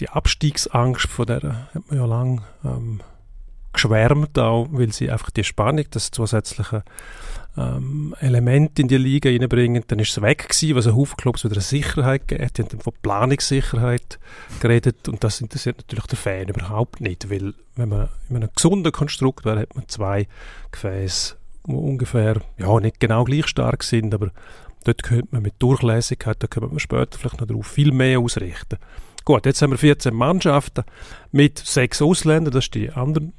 die 0.00 0.08
Abstiegsangst 0.08 1.08
von 1.08 1.26
der 1.26 1.68
hat 1.74 1.88
man 1.88 1.98
ja 1.98 2.06
lang 2.06 2.42
ähm, 2.64 3.00
geschwärmt 3.78 4.38
auch, 4.38 4.68
weil 4.72 4.92
sie 4.92 5.10
einfach 5.10 5.30
die 5.30 5.44
Spannung, 5.44 5.84
das 5.90 6.10
zusätzliche 6.10 6.82
ähm, 7.56 8.14
Element 8.20 8.78
in 8.78 8.88
die 8.88 8.96
Liga 8.96 9.30
reinbringen, 9.30 9.84
dann 9.86 10.00
ist 10.00 10.10
es 10.10 10.22
weg 10.22 10.48
gewesen, 10.48 10.74
was 10.74 10.86
ein 10.86 10.96
Haufen 10.96 11.16
Clubs 11.16 11.44
wieder 11.44 11.54
eine 11.54 11.62
Sicherheit 11.62 12.26
gegeben 12.26 12.50
Die 12.56 12.62
haben 12.62 12.68
dann 12.70 12.80
von 12.80 12.92
Planungssicherheit 13.02 14.18
geredet 14.60 15.08
und 15.08 15.22
das 15.22 15.40
interessiert 15.40 15.78
natürlich 15.78 16.06
den 16.06 16.16
Fan 16.16 16.48
überhaupt 16.48 17.00
nicht, 17.00 17.30
weil 17.30 17.54
wenn 17.76 17.88
man 17.88 18.08
in 18.28 18.36
einem 18.36 18.50
gesunden 18.54 18.92
Konstrukt 18.92 19.44
wäre, 19.44 19.60
hat 19.60 19.76
man 19.76 19.88
zwei 19.88 20.26
Gefäße, 20.72 21.36
die 21.66 21.72
ungefähr, 21.72 22.40
ja, 22.58 22.80
nicht 22.80 22.98
genau 22.98 23.24
gleich 23.24 23.46
stark 23.46 23.84
sind, 23.84 24.12
aber 24.12 24.30
dort 24.84 25.04
könnte 25.04 25.28
man 25.30 25.42
mit 25.42 25.54
Durchlässigkeit, 25.60 26.36
da 26.40 26.48
könnte 26.48 26.68
man 26.68 26.80
später 26.80 27.16
vielleicht 27.16 27.40
noch 27.40 27.46
darauf 27.46 27.66
viel 27.66 27.92
mehr 27.92 28.18
ausrichten. 28.18 28.78
Gut, 29.24 29.44
jetzt 29.46 29.60
haben 29.60 29.72
wir 29.72 29.78
14 29.78 30.14
Mannschaften 30.14 30.84
mit 31.32 31.58
sechs 31.58 32.00
Ausländern, 32.00 32.52
das 32.52 32.64
ist 32.64 32.74
die 32.74 32.90
andere 32.90 33.30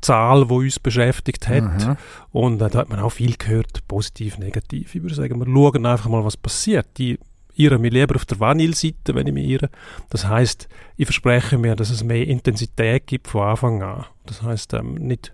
Zahl, 0.00 0.46
die 0.46 0.54
uns 0.54 0.78
beschäftigt 0.78 1.48
hat. 1.48 1.62
Mhm. 1.62 1.96
Und 2.32 2.62
äh, 2.62 2.70
da 2.70 2.80
hat 2.80 2.88
man 2.88 3.00
auch 3.00 3.10
viel 3.10 3.36
gehört, 3.36 3.86
positiv, 3.88 4.38
negativ. 4.38 4.94
Ich 4.94 5.02
würde 5.02 5.14
sagen, 5.14 5.38
wir 5.38 5.46
schauen 5.46 5.86
einfach 5.86 6.08
mal, 6.08 6.24
was 6.24 6.36
passiert. 6.36 6.86
Die 6.98 7.18
irre 7.56 7.78
mich 7.78 7.92
lieber 7.92 8.16
auf 8.16 8.24
der 8.24 8.40
Vanille-Seite, 8.40 9.14
wenn 9.14 9.26
ich 9.26 9.32
mich 9.32 9.48
irre. 9.48 9.70
Das 10.10 10.26
heißt, 10.26 10.68
ich 10.96 11.06
verspreche 11.06 11.58
mir, 11.58 11.76
dass 11.76 11.90
es 11.90 12.02
mehr 12.02 12.26
Intensität 12.26 13.06
gibt 13.06 13.28
von 13.28 13.42
Anfang 13.42 13.82
an. 13.82 14.04
Das 14.26 14.42
heißt, 14.42 14.74
ähm, 14.74 14.94
nicht 14.94 15.32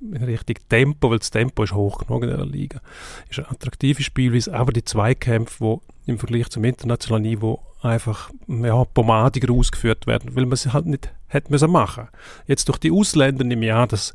in 0.00 0.22
Richtung 0.22 0.56
Tempo, 0.68 1.10
weil 1.10 1.18
das 1.18 1.30
Tempo 1.30 1.62
ist 1.62 1.72
hoch 1.72 1.98
genug 1.98 2.22
in 2.22 2.30
der 2.30 2.44
Liga. 2.44 2.80
Ist 3.28 3.38
eine 3.38 3.50
attraktive 3.50 4.02
Spielweise, 4.02 4.54
aber 4.54 4.72
die 4.72 4.84
Zweikämpfe, 4.84 5.80
die 6.06 6.10
im 6.12 6.18
Vergleich 6.18 6.48
zum 6.48 6.64
internationalen 6.64 7.22
Niveau 7.22 7.60
einfach 7.80 8.30
ja, 8.48 8.84
pomadiger 8.84 9.52
ausgeführt 9.52 10.06
werden, 10.06 10.34
weil 10.34 10.46
man 10.46 10.56
sie 10.56 10.72
halt 10.72 10.86
nicht 10.86 11.12
hätte 11.28 11.50
müssen 11.50 11.70
machen. 11.70 12.08
Jetzt 12.46 12.68
durch 12.68 12.78
die 12.78 12.90
Ausländer 12.90 13.44
im 13.44 13.62
Jahr, 13.62 13.86
dass 13.86 14.14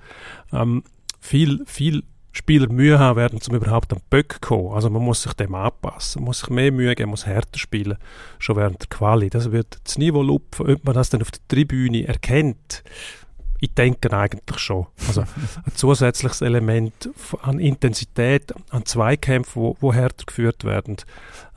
ähm, 0.52 0.84
viel, 1.20 1.64
viel 1.66 2.04
Spieler 2.36 2.68
Mühe 2.68 2.98
haben 2.98 3.16
werden, 3.16 3.40
um 3.48 3.56
überhaupt 3.56 3.94
an 3.94 4.02
Böck 4.10 4.34
zu 4.34 4.40
kommen. 4.42 4.74
Also 4.74 4.90
man 4.90 5.04
muss 5.04 5.22
sich 5.22 5.34
dem 5.34 5.54
anpassen, 5.54 6.22
man 6.22 6.30
muss 6.30 6.40
sich 6.40 6.50
mehr 6.50 6.72
Mühe 6.72 6.96
geben, 6.96 7.12
muss 7.12 7.28
härter 7.28 7.60
spielen, 7.60 7.98
schon 8.40 8.56
während 8.56 8.82
der 8.82 8.90
Quali. 8.90 9.30
Das 9.30 9.52
wird 9.52 9.80
das 9.84 10.00
Niveau 10.00 10.24
lupfen, 10.24 10.68
ob 10.68 10.84
man 10.84 10.96
das 10.96 11.12
dann 11.12 11.22
auf 11.22 11.32
der 11.32 11.42
Tribüne 11.48 12.08
erkennt 12.08 12.84
ich 13.64 13.74
denke 13.74 14.12
eigentlich 14.12 14.60
schon. 14.60 14.88
Also 15.08 15.22
ein 15.66 15.72
zusätzliches 15.74 16.42
Element 16.42 17.10
an 17.42 17.60
Intensität, 17.60 18.54
an 18.72 18.86
Zweikämpfen, 18.86 19.62
wo, 19.62 19.78
wo 19.80 19.94
härter 19.94 20.26
geführt 20.26 20.66
werden, 20.66 20.98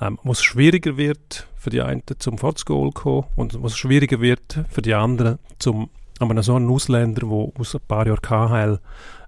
ähm, 0.00 0.16
wo 0.22 0.30
es 0.30 0.42
schwieriger 0.42 0.96
wird 0.96 1.48
für 1.56 1.70
die 1.70 1.82
einen 1.82 2.02
zum 2.18 2.38
Fortsgoal 2.38 2.92
kommen 2.92 3.24
und 3.34 3.60
wo 3.60 3.66
es 3.66 3.76
schwieriger 3.76 4.20
wird 4.20 4.60
für 4.70 4.82
die 4.82 4.94
anderen 4.94 5.40
zum 5.58 5.90
aber 6.18 6.42
so 6.42 6.56
ein 6.56 6.70
Ausländer, 6.70 7.26
der 7.26 7.60
aus 7.60 7.74
ein 7.74 7.82
paar 7.86 8.06
Jahren 8.06 8.22
KHL 8.22 8.78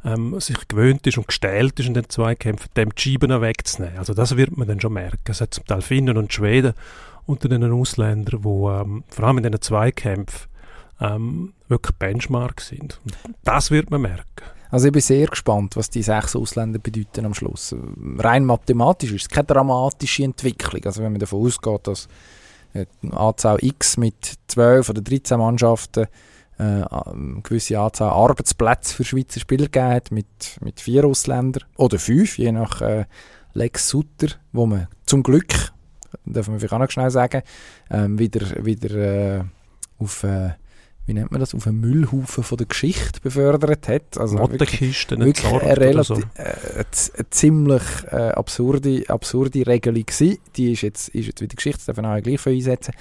ähm, 0.06 0.40
sich 0.40 0.68
gewöhnt 0.68 1.06
ist 1.06 1.18
und 1.18 1.28
gestellt 1.28 1.78
ist 1.78 1.87
in 1.87 1.92
den 1.92 2.08
Zweikämpfen, 2.08 2.70
dem 2.78 2.94
die 2.94 3.02
Scheiben 3.02 3.42
wegzunehmen. 3.42 3.99
Also 3.99 4.14
das 4.14 4.38
wird 4.38 4.56
man 4.56 4.68
dann 4.68 4.80
schon 4.80 4.94
merken. 4.94 5.20
Es 5.26 5.42
hat 5.42 5.52
zum 5.52 5.66
Teil 5.66 5.82
Finnen 5.82 6.16
und 6.16 6.32
Schweden 6.32 6.73
unter 7.26 7.50
den 7.50 7.70
Ausländern, 7.70 8.40
die 8.40 8.49
ähm, 8.49 9.04
vor 9.08 9.25
allem 9.26 9.37
in 9.37 9.42
den 9.42 9.61
Zweikämpfen 9.61 10.49
ähm, 11.00 11.54
wirklich 11.68 11.96
Benchmark 11.96 12.60
sind. 12.60 13.00
Das 13.44 13.70
wird 13.70 13.90
man 13.90 14.02
merken. 14.02 14.24
Also 14.70 14.86
ich 14.88 14.92
bin 14.92 15.00
sehr 15.00 15.26
gespannt, 15.26 15.76
was 15.76 15.88
die 15.88 16.02
sechs 16.02 16.36
Ausländer 16.36 16.78
bedeuten 16.78 17.24
am 17.24 17.34
Schluss. 17.34 17.74
Rein 18.18 18.44
mathematisch 18.44 19.12
ist 19.12 19.22
es 19.22 19.28
keine 19.28 19.46
dramatische 19.46 20.24
Entwicklung. 20.24 20.84
Also 20.84 21.02
wenn 21.02 21.12
man 21.12 21.20
davon 21.20 21.46
ausgeht, 21.46 21.86
dass 21.86 22.08
eine 22.74 23.16
Anzahl 23.16 23.58
X 23.62 23.96
mit 23.96 24.34
12 24.48 24.90
oder 24.90 25.00
13 25.00 25.38
Mannschaften 25.38 26.06
äh, 26.58 26.62
eine 26.62 27.40
gewisse 27.42 27.78
Anzahl 27.78 28.10
Arbeitsplätze 28.10 28.94
für 28.94 29.04
Schweizer 29.04 29.40
Spieler 29.40 29.68
gegeben 29.68 30.02
mit, 30.10 30.58
mit 30.60 30.80
vier 30.80 31.04
Ausländern 31.04 31.64
oder 31.76 31.98
fünf, 31.98 32.36
je 32.36 32.52
nach 32.52 32.82
äh, 32.82 33.06
Lex 33.54 33.88
Sutter, 33.88 34.34
wo 34.52 34.66
man 34.66 34.88
zum 35.06 35.22
Glück, 35.22 35.52
darf 36.26 36.48
man 36.48 36.58
vielleicht 36.58 36.74
auch 36.74 36.78
noch 36.78 36.90
schnell 36.90 37.10
sagen, 37.10 37.42
ähm, 37.90 38.18
wieder, 38.18 38.64
wieder 38.64 38.94
äh, 39.38 39.44
auf 39.98 40.24
äh, 40.24 40.50
wie 41.08 41.14
nennt 41.14 41.30
man 41.30 41.40
das, 41.40 41.54
auf 41.54 41.66
einen 41.66 41.80
Müllhaufen 41.80 42.44
von 42.44 42.58
der 42.58 42.66
Geschichte 42.66 43.18
befördert 43.22 43.88
hat. 43.88 44.18
Also 44.18 44.36
Mottenkisten, 44.36 45.18
wirklich, 45.20 45.50
wirklich 45.50 45.70
eine, 45.70 45.80
relativ, 45.80 46.06
so. 46.06 46.22
äh, 46.34 46.84
eine 47.16 47.30
ziemlich 47.30 47.82
äh, 48.10 48.16
absurde, 48.32 49.04
absurde 49.08 49.66
Regelung 49.66 50.04
gewesen. 50.04 50.36
Die 50.56 50.72
ist 50.72 50.82
jetzt, 50.82 51.08
ist 51.08 51.26
jetzt 51.26 51.40
wieder 51.40 51.56
Geschichte, 51.56 51.78
das 51.78 51.86
darf 51.86 51.96
man 51.96 52.04
auch 52.04 52.22
gleich 52.22 52.38
für 52.38 52.50
einsetzen. 52.50 52.92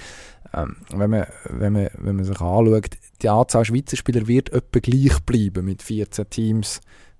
Ähm, 0.53 0.77
wenn, 0.95 1.09
man, 1.09 1.27
wenn, 1.49 1.73
man, 1.73 1.89
wenn 1.97 2.15
man 2.15 2.23
sich 2.23 2.39
anschaut, 2.39 2.91
die 3.21 3.27
Anzahl 3.27 3.65
Schweizer 3.65 3.97
Spieler 3.97 4.25
wird 4.25 4.53
etwa 4.53 4.79
gleich 4.79 5.19
bleiben 5.25 5.65
mit 5.65 5.83
14 5.83 6.29
Teams, 6.29 6.79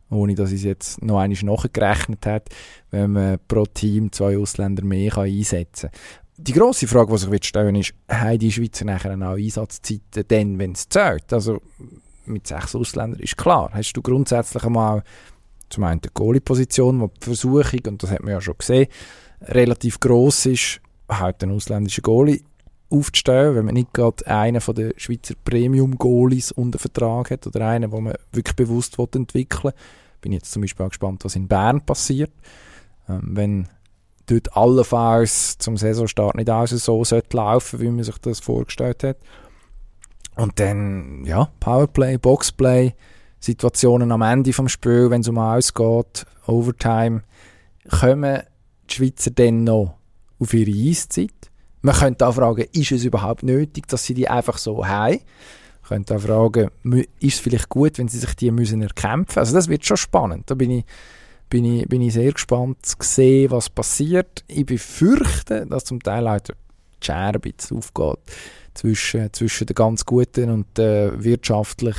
ohne 0.09 0.35
dass 0.35 0.53
es 0.53 0.63
jetzt 0.63 1.03
noch 1.03 1.19
einmal 1.19 1.37
nachgerechnet 1.43 2.25
hat, 2.25 2.47
wenn 2.91 3.11
man 3.11 3.39
pro 3.49 3.65
Team 3.65 4.13
zwei 4.13 4.37
Ausländer 4.37 4.85
mehr 4.85 5.11
kann 5.11 5.25
einsetzen 5.25 5.89
kann 5.91 5.99
die 6.37 6.53
grosse 6.53 6.87
Frage, 6.87 7.11
die 7.11 7.17
sich 7.17 7.45
stellen 7.45 7.75
ist, 7.75 7.93
haben 8.07 8.39
die 8.39 8.51
Schweizer 8.51 8.85
nachher 8.85 9.15
auch 9.15 9.35
Einsatzzeiten 9.35 10.23
dann, 10.27 10.59
wenn 10.59 10.73
es 10.73 10.87
zählt? 10.87 11.33
Also 11.33 11.61
mit 12.25 12.47
sechs 12.47 12.75
Ausländern 12.75 13.19
ist 13.19 13.37
klar. 13.37 13.71
Hast 13.73 13.93
du 13.93 14.01
grundsätzlich 14.01 14.63
einmal 14.63 15.03
zum 15.69 15.83
einen 15.83 16.01
die 16.01 16.09
Goalie-Position, 16.13 17.01
wo 17.01 17.07
die 17.07 17.25
Versuchung, 17.25 17.79
und 17.87 18.03
das 18.03 18.11
hat 18.11 18.21
man 18.21 18.31
ja 18.31 18.41
schon 18.41 18.57
gesehen, 18.57 18.87
relativ 19.41 19.99
gross 19.99 20.45
ist, 20.45 20.79
halt 21.09 21.41
einen 21.43 21.55
ausländischen 21.55 22.03
Goalie 22.03 22.41
aufzustellen, 22.89 23.55
wenn 23.55 23.65
man 23.65 23.73
nicht 23.73 23.93
gerade 23.93 24.25
einen 24.27 24.61
von 24.61 24.75
den 24.75 24.93
Schweizer 24.97 25.35
Premium-Goalies 25.43 26.51
unter 26.51 26.79
Vertrag 26.79 27.31
hat 27.31 27.47
oder 27.47 27.67
einen, 27.67 27.91
den 27.91 28.03
man 28.03 28.13
wirklich 28.31 28.55
bewusst 28.55 28.97
entwickeln 28.97 29.63
will. 29.63 29.73
Bin 30.21 30.31
jetzt 30.31 30.51
zum 30.51 30.61
Beispiel 30.61 30.85
auch 30.85 30.89
gespannt, 30.89 31.25
was 31.25 31.35
in 31.35 31.47
Bern 31.47 31.85
passiert. 31.85 32.31
Ähm, 33.09 33.21
wenn 33.33 33.67
dort 34.27 34.55
allenfalls 34.55 35.57
zum 35.57 35.77
Saisonstart 35.77 36.35
nicht 36.35 36.49
alles 36.49 36.71
so 36.83 37.03
sollte 37.03 37.37
laufen, 37.37 37.79
wie 37.79 37.89
man 37.89 38.03
sich 38.03 38.17
das 38.19 38.39
vorgestellt 38.39 39.03
hat. 39.03 39.17
Und 40.35 40.59
dann, 40.59 41.25
ja, 41.25 41.49
Powerplay, 41.59 42.17
Boxplay, 42.17 42.93
Situationen 43.39 44.11
am 44.11 44.21
Ende 44.21 44.53
vom 44.53 44.67
Spiel, 44.67 45.09
wenn 45.09 45.21
es 45.21 45.27
um 45.27 45.37
alles 45.37 45.73
geht, 45.73 46.25
Overtime, 46.45 47.23
kommen 47.89 48.41
die 48.89 48.93
Schweizer 48.93 49.31
dann 49.31 49.63
noch 49.63 49.95
auf 50.39 50.53
ihre 50.53 50.71
Eiszeit? 50.71 51.31
Man 51.81 51.95
könnte 51.95 52.27
auch 52.27 52.35
fragen, 52.35 52.65
ist 52.71 52.91
es 52.91 53.05
überhaupt 53.05 53.43
nötig, 53.43 53.87
dass 53.87 54.05
sie 54.05 54.13
die 54.13 54.27
einfach 54.27 54.57
so 54.57 54.85
haben? 54.85 55.19
Man 55.81 55.87
könnte 55.87 56.15
auch 56.15 56.21
fragen, 56.21 56.69
ist 57.19 57.35
es 57.35 57.39
vielleicht 57.39 57.69
gut, 57.69 57.97
wenn 57.97 58.07
sie 58.07 58.19
sich 58.19 58.35
die 58.35 58.51
müssen 58.51 58.81
erkämpfen? 58.81 59.39
Also 59.39 59.53
das 59.53 59.69
wird 59.69 59.85
schon 59.85 59.97
spannend. 59.97 60.49
Da 60.49 60.55
bin 60.55 60.71
ich 60.71 60.85
bin 61.49 61.65
ich, 61.65 61.87
bin 61.87 62.01
ich 62.01 62.13
sehr 62.13 62.31
gespannt 62.31 62.85
zu 62.85 62.97
sehen, 63.01 63.51
was 63.51 63.69
passiert. 63.69 64.43
Ich 64.47 64.65
befürchte, 64.65 65.65
dass 65.67 65.85
zum 65.85 66.01
Teil 66.01 66.27
auch 66.27 66.39
die 66.39 66.53
bisschen 67.39 67.77
aufgeht 67.77 68.19
zwischen, 68.73 69.31
zwischen 69.33 69.67
den 69.67 69.75
ganz 69.75 70.05
guten 70.05 70.49
und 70.49 70.77
den 70.77 71.23
wirtschaftlich 71.23 71.95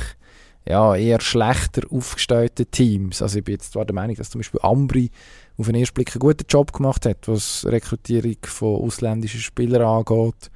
ja, 0.67 0.95
eher 0.95 1.19
schlechter 1.19 1.81
aufgestellten 1.89 2.69
Teams. 2.69 3.21
Also 3.21 3.39
ich 3.39 3.43
bin 3.43 3.53
jetzt 3.53 3.73
zwar 3.73 3.85
der 3.85 3.95
Meinung, 3.95 4.15
dass 4.15 4.29
zum 4.29 4.39
Beispiel 4.39 4.59
Ambri 4.61 5.09
auf 5.57 5.65
den 5.65 5.75
ersten 5.75 5.95
Blick 5.95 6.11
einen 6.13 6.19
guten 6.19 6.45
Job 6.47 6.71
gemacht 6.71 7.05
hat, 7.05 7.27
was 7.27 7.65
Rekrutierung 7.67 8.37
von 8.43 8.81
ausländischen 8.83 9.41
Spielern 9.41 9.81
angeht. 9.81 10.51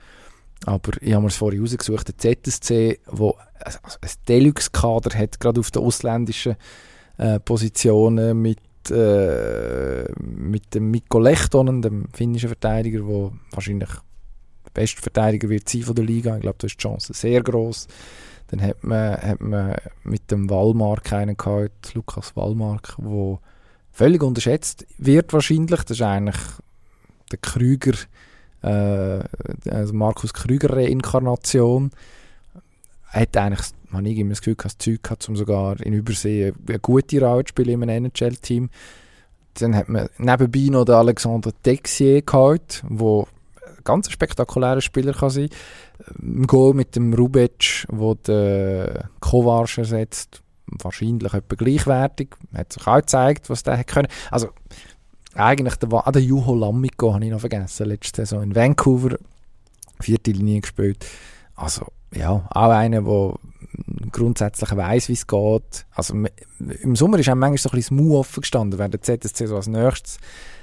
Aber 0.66 0.92
ich 1.02 1.14
habe 1.14 1.24
mir 1.24 1.28
es 1.28 1.36
vorhin 1.36 1.62
rausgesucht, 1.62 2.08
der 2.08 2.18
ZSC, 2.44 3.00
wo 3.08 3.36
ein 3.66 4.10
Deluxe-Kader 4.30 5.18
hat, 5.18 5.40
gerade 5.40 5.60
auf 5.60 5.72
den 5.72 5.82
ausländischen 5.82 6.56
äh, 7.18 7.40
Positionen 7.40 8.42
mit 8.42 8.60
äh, 8.92 10.06
mit 10.20 10.74
dem 10.74 10.92
Mikko 10.92 11.20
Lehtonen, 11.20 11.82
dem 11.82 12.08
finnischen 12.14 12.50
Verteidiger, 12.50 13.00
der 13.00 13.32
wahrscheinlich 13.52 13.90
der 14.66 14.72
beste 14.74 15.02
Verteidiger 15.02 15.50
wird 15.50 15.70
sein 15.70 15.84
von 15.84 15.96
der 15.96 16.06
Liga. 16.06 16.36
Ich 16.36 16.42
glaube, 16.42 16.58
da 16.60 16.68
ist 16.68 16.76
die 16.76 16.82
Chance 16.82 17.14
sehr 17.14 17.42
groß. 17.42 17.88
Dann 18.48 18.62
hat 18.62 18.84
man, 18.84 19.18
hat 19.18 19.42
man 19.42 19.76
mit 20.04 20.30
dem 20.32 20.50
Wallmark 20.50 21.12
einen 21.14 21.38
gehabt, 21.38 21.94
Lukas 21.94 22.36
Wallmark, 22.36 22.96
der 22.98 23.40
völlig 23.92 24.24
unterschätzt 24.24 24.86
wird 24.98 25.34
wahrscheinlich. 25.34 25.82
Das 25.84 25.98
ist 25.98 26.02
eigentlich 26.02 26.42
der 27.32 27.40
Krüger 27.40 27.94
äh, 28.64 29.24
also 29.70 29.94
Markus 29.94 30.34
Krüger 30.34 30.76
Reinkarnation. 30.76 31.92
Hat 33.08 33.38
eigentlich, 33.38 33.68
habe 33.94 34.08
ich 34.10 34.18
immer 34.18 34.32
das 34.32 34.42
Gefühl, 34.42 34.56
das 34.62 34.78
Zeug 34.78 35.04
gehabt, 35.04 35.28
um 35.30 35.36
sogar 35.36 35.80
in 35.82 35.94
Übersee 35.94 36.54
eine 36.68 36.80
gute 36.80 37.22
Rolle 37.22 37.46
zu 37.46 37.50
spielen 37.50 37.82
im 37.82 37.90
NHL-Team. 37.90 38.70
Dann 39.56 39.76
hat 39.76 39.90
man 39.90 40.10
nebenbei 40.18 40.68
noch 40.72 40.86
den 40.86 40.96
Alexander 40.96 41.52
Texier 41.62 42.22
gehabt, 42.22 42.84
der 42.90 43.28
ein 43.68 43.84
ganz 43.84 44.10
spektakulärer 44.10 44.82
Spieler 44.82 45.14
kann 45.14 45.30
sein. 45.30 45.50
Im 46.20 46.48
Goal 46.48 46.74
mit 46.74 46.96
dem 46.96 47.14
Rubic, 47.14 47.86
wo 47.90 48.16
der 48.16 49.10
Kovac 49.20 49.78
ersetzt, 49.78 50.42
wahrscheinlich 50.66 51.34
etwa 51.34 51.56
gleichwertig. 51.56 52.30
Hat 52.54 52.74
sich 52.74 52.88
auch 52.88 52.98
gezeigt, 52.98 53.50
was 53.50 53.64
der 53.64 53.84
können. 53.84 54.08
Also 54.32 54.50
eigentlich 55.36 55.76
der, 55.76 55.90
ah, 55.94 56.12
der 56.12 56.22
Juho 56.22 56.56
Lamiko 56.56 57.14
habe 57.14 57.26
ich 57.26 57.32
noch 57.32 57.40
vergessen, 57.40 57.88
letzte 57.88 58.22
Saison 58.26 58.44
in 58.44 58.56
Vancouver, 58.56 59.18
vierte 60.00 60.32
Linie 60.32 60.62
gespielt. 60.62 61.06
Also 61.56 61.88
ja, 62.14 62.48
auch 62.50 62.70
einer, 62.70 63.02
der 63.02 63.34
grundsätzlich 64.12 64.76
weiß, 64.76 65.10
wie 65.10 65.14
es 65.14 65.28
geht. 65.28 65.86
Also 65.92 66.14
im 66.82 66.96
Sommer 66.96 67.20
ist 67.20 67.30
auch 67.30 67.36
manchmal 67.36 67.58
so 67.58 67.70
ein 67.70 67.76
bisschen 67.76 67.98
das 67.98 68.04
Mu 68.06 68.18
offen 68.18 68.42
gestanden, 68.42 68.80
während 68.80 68.94
der 68.94 69.02
ZSC 69.02 69.48
so 69.48 69.56
als 69.56 69.68
nächstes 69.68 70.20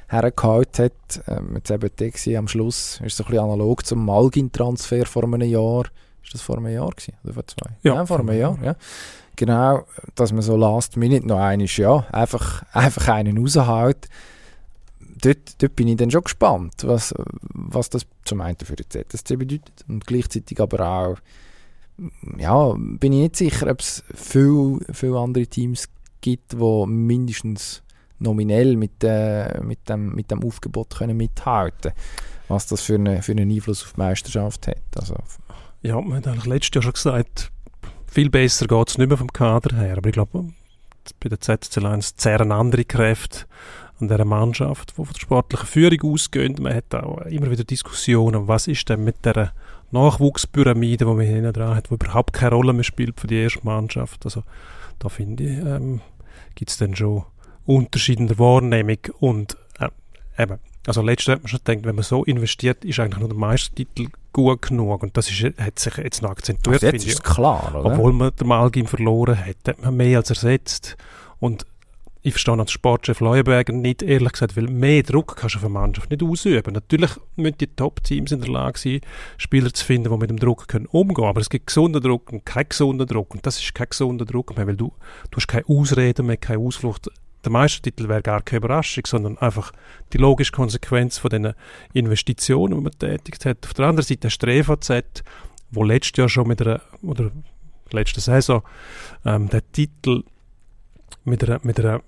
hergehalten 0.08 0.86
hat. 0.86 1.22
Ähm, 1.28 1.54
jetzt 1.56 1.70
eben 1.70 1.94
Texi 1.94 2.36
am 2.36 2.48
Schluss 2.48 3.00
ist 3.04 3.16
so 3.16 3.24
ein 3.24 3.30
bisschen 3.30 3.44
analog 3.44 3.84
zum 3.84 4.04
Malgin-Transfer 4.04 5.06
vor 5.06 5.24
einem 5.24 5.42
Jahr. 5.42 5.84
Ist 6.22 6.34
das 6.34 6.42
vor 6.42 6.58
einem 6.58 6.72
Jahr 6.72 6.90
gewesen? 6.90 7.14
Oder 7.24 7.34
vor 7.34 7.46
zwei? 7.46 7.70
Ja, 7.82 7.94
ja 7.94 8.06
vor 8.06 8.20
einem 8.20 8.38
Jahr, 8.38 8.58
ja. 8.62 8.76
Genau, 9.36 9.86
dass 10.16 10.32
man 10.32 10.42
so 10.42 10.56
last 10.56 10.96
minute 10.96 11.26
noch 11.26 11.38
einen 11.38 11.62
ist, 11.62 11.76
ja, 11.78 12.06
einfach, 12.12 12.62
einfach 12.72 13.08
einen 13.08 13.38
raushält 13.38 14.08
dort, 15.20 15.62
dort 15.62 15.76
bin 15.76 15.88
ich 15.88 15.96
dann 15.96 16.10
schon 16.10 16.24
gespannt, 16.24 16.74
was, 16.84 17.14
was 17.52 17.90
das 17.90 18.06
zum 18.24 18.40
einen 18.40 18.56
für 18.58 18.76
die 18.76 18.88
ZSC 18.88 19.36
bedeutet 19.36 19.84
und 19.88 20.06
gleichzeitig 20.06 20.60
aber 20.60 20.86
auch, 20.86 21.16
ja, 22.38 22.74
bin 22.76 23.12
ich 23.12 23.20
nicht 23.20 23.36
sicher, 23.36 23.70
ob 23.70 23.80
es 23.80 24.04
viele, 24.14 24.80
viele 24.92 25.18
andere 25.18 25.46
Teams 25.46 25.88
gibt, 26.20 26.52
die 26.52 26.86
mindestens 26.86 27.82
nominell 28.18 28.76
mit, 28.76 29.02
äh, 29.02 29.60
mit, 29.62 29.88
dem, 29.88 30.14
mit 30.14 30.30
dem 30.30 30.44
Aufgebot 30.44 30.96
können 30.96 31.16
mithalten 31.16 31.92
was 32.50 32.66
das 32.66 32.82
für, 32.82 32.96
eine, 32.96 33.22
für 33.22 33.32
einen 33.32 33.50
Einfluss 33.50 33.84
auf 33.84 33.92
die 33.94 34.00
Meisterschaft 34.00 34.66
hat. 34.66 34.82
Also, 34.96 35.14
ja, 35.82 35.98
man 36.00 36.18
hat 36.18 36.26
eigentlich 36.26 36.46
letztes 36.46 36.74
Jahr 36.74 36.82
schon 36.82 36.92
gesagt, 36.92 37.52
viel 38.06 38.28
besser 38.28 38.66
geht 38.66 38.88
es 38.88 38.98
nicht 38.98 39.08
mehr 39.08 39.16
vom 39.16 39.32
Kader 39.32 39.76
her, 39.76 39.96
aber 39.96 40.08
ich 40.08 40.14
glaube, 40.14 40.52
bei 41.20 41.28
der 41.28 41.40
ZSC 41.40 41.80
Lions 41.80 42.16
zehren 42.16 42.52
andere 42.52 42.84
Kräfte 42.84 43.46
an 44.00 44.08
dieser 44.08 44.24
Mannschaft, 44.24 44.90
die 44.90 44.94
von 44.96 45.06
der 45.14 45.20
sportlichen 45.20 45.66
Führung 45.66 46.12
ausgehen. 46.12 46.56
Man 46.60 46.74
hat 46.74 46.94
auch 46.94 47.20
immer 47.22 47.50
wieder 47.50 47.64
Diskussionen, 47.64 48.48
was 48.48 48.66
ist 48.66 48.88
denn 48.88 49.04
mit 49.04 49.24
der 49.24 49.52
Nachwuchspyramide, 49.92 51.04
die 51.04 51.10
man 51.10 51.20
hinten 51.20 51.52
dran 51.52 51.76
hat, 51.76 51.90
die 51.90 51.94
überhaupt 51.94 52.32
keine 52.32 52.54
Rolle 52.54 52.72
mehr 52.72 52.84
spielt 52.84 53.20
für 53.20 53.26
die 53.26 53.42
erste 53.42 53.64
Mannschaft. 53.64 54.24
Also 54.24 54.42
da 54.98 55.08
finde 55.08 55.44
ich, 55.44 55.58
ähm, 55.58 56.00
gibt 56.54 56.70
es 56.70 56.76
dann 56.76 56.94
schon 56.94 57.24
Unterschiede 57.66 58.22
in 58.22 58.28
der 58.28 58.38
Wahrnehmung 58.38 58.98
und 59.18 59.56
äh, 59.78 59.88
eben, 60.42 60.58
also 60.86 61.02
letztes 61.02 61.34
hat 61.34 61.42
man 61.42 61.48
schon 61.48 61.60
gedacht, 61.64 61.84
wenn 61.84 61.94
man 61.94 62.04
so 62.04 62.24
investiert, 62.24 62.84
ist 62.84 62.98
eigentlich 63.00 63.20
nur 63.20 63.28
der 63.28 63.38
Meistertitel 63.38 64.08
gut 64.32 64.62
genug 64.62 65.02
und 65.02 65.16
das 65.16 65.30
ist, 65.30 65.58
hat 65.58 65.78
sich 65.78 65.96
jetzt 65.96 66.22
noch 66.22 66.30
akzentuiert. 66.30 66.84
Also 66.84 66.96
jetzt 66.96 67.06
ist 67.06 67.24
klar, 67.24 67.74
oder? 67.74 67.92
Obwohl 67.92 68.12
man 68.12 68.32
den 68.34 68.48
Malgin 68.48 68.86
verloren 68.86 69.38
hat, 69.38 69.56
hat 69.66 69.82
man 69.82 69.96
mehr 69.96 70.18
als 70.18 70.30
ersetzt 70.30 70.96
und 71.38 71.66
ich 72.22 72.34
verstehe 72.34 72.58
als 72.58 72.70
Sportchef 72.70 73.20
Leuenberger 73.20 73.72
nicht, 73.72 74.02
ehrlich 74.02 74.32
gesagt, 74.32 74.56
weil 74.56 74.66
mehr 74.66 75.02
Druck 75.02 75.36
kannst 75.36 75.54
du 75.54 75.58
auf 75.58 75.64
eine 75.64 75.72
Mannschaft 75.72 76.10
nicht 76.10 76.22
ausüben. 76.22 76.74
Natürlich 76.74 77.12
müssen 77.36 77.56
die 77.58 77.66
Top-Teams 77.66 78.32
in 78.32 78.40
der 78.40 78.50
Lage 78.50 78.78
sein, 78.78 79.00
Spieler 79.38 79.72
zu 79.72 79.84
finden, 79.84 80.10
die 80.10 80.18
mit 80.18 80.28
dem 80.28 80.38
Druck 80.38 80.66
umgehen 80.90 81.14
können. 81.14 81.28
Aber 81.28 81.40
es 81.40 81.48
gibt 81.48 81.68
gesunden 81.68 82.02
Druck 82.02 82.30
und 82.30 82.44
keinen 82.44 82.68
gesunden 82.68 83.06
Druck. 83.06 83.34
Und 83.34 83.46
das 83.46 83.58
ist 83.58 83.74
kein 83.74 83.88
gesunder 83.88 84.26
Druck 84.26 84.54
mehr, 84.54 84.66
weil 84.66 84.76
du, 84.76 84.92
du 85.30 85.36
hast 85.36 85.46
keine 85.46 85.64
Ausreden 85.66 86.26
mehr, 86.26 86.36
keine 86.36 86.58
Ausflucht. 86.58 87.10
Der 87.42 87.52
Meistertitel 87.52 88.06
wäre 88.08 88.20
gar 88.20 88.42
keine 88.42 88.58
Überraschung, 88.58 89.06
sondern 89.06 89.38
einfach 89.38 89.72
die 90.12 90.18
logische 90.18 90.52
Konsequenz 90.52 91.16
von 91.16 91.30
den 91.30 91.54
Investitionen, 91.94 92.74
die 92.74 92.82
man 92.82 92.98
tätigt 92.98 93.46
hat. 93.46 93.64
Auf 93.64 93.72
der 93.72 93.86
anderen 93.86 94.06
Seite 94.06 94.28
du 94.28 94.46
die 94.46 94.52
EVZ, 94.52 95.24
wo 95.70 95.84
letztes 95.84 96.18
Jahr 96.18 96.28
schon 96.28 96.48
mit 96.48 96.60
einer, 96.60 96.82
oder 97.00 97.30
letzte 97.92 98.20
Saison, 98.20 98.62
ähm, 99.24 99.48
der 99.48 99.62
Titel 99.72 100.22
mit 101.24 101.42
einer, 101.42 101.60
mit 101.62 101.80
einer 101.80 102.02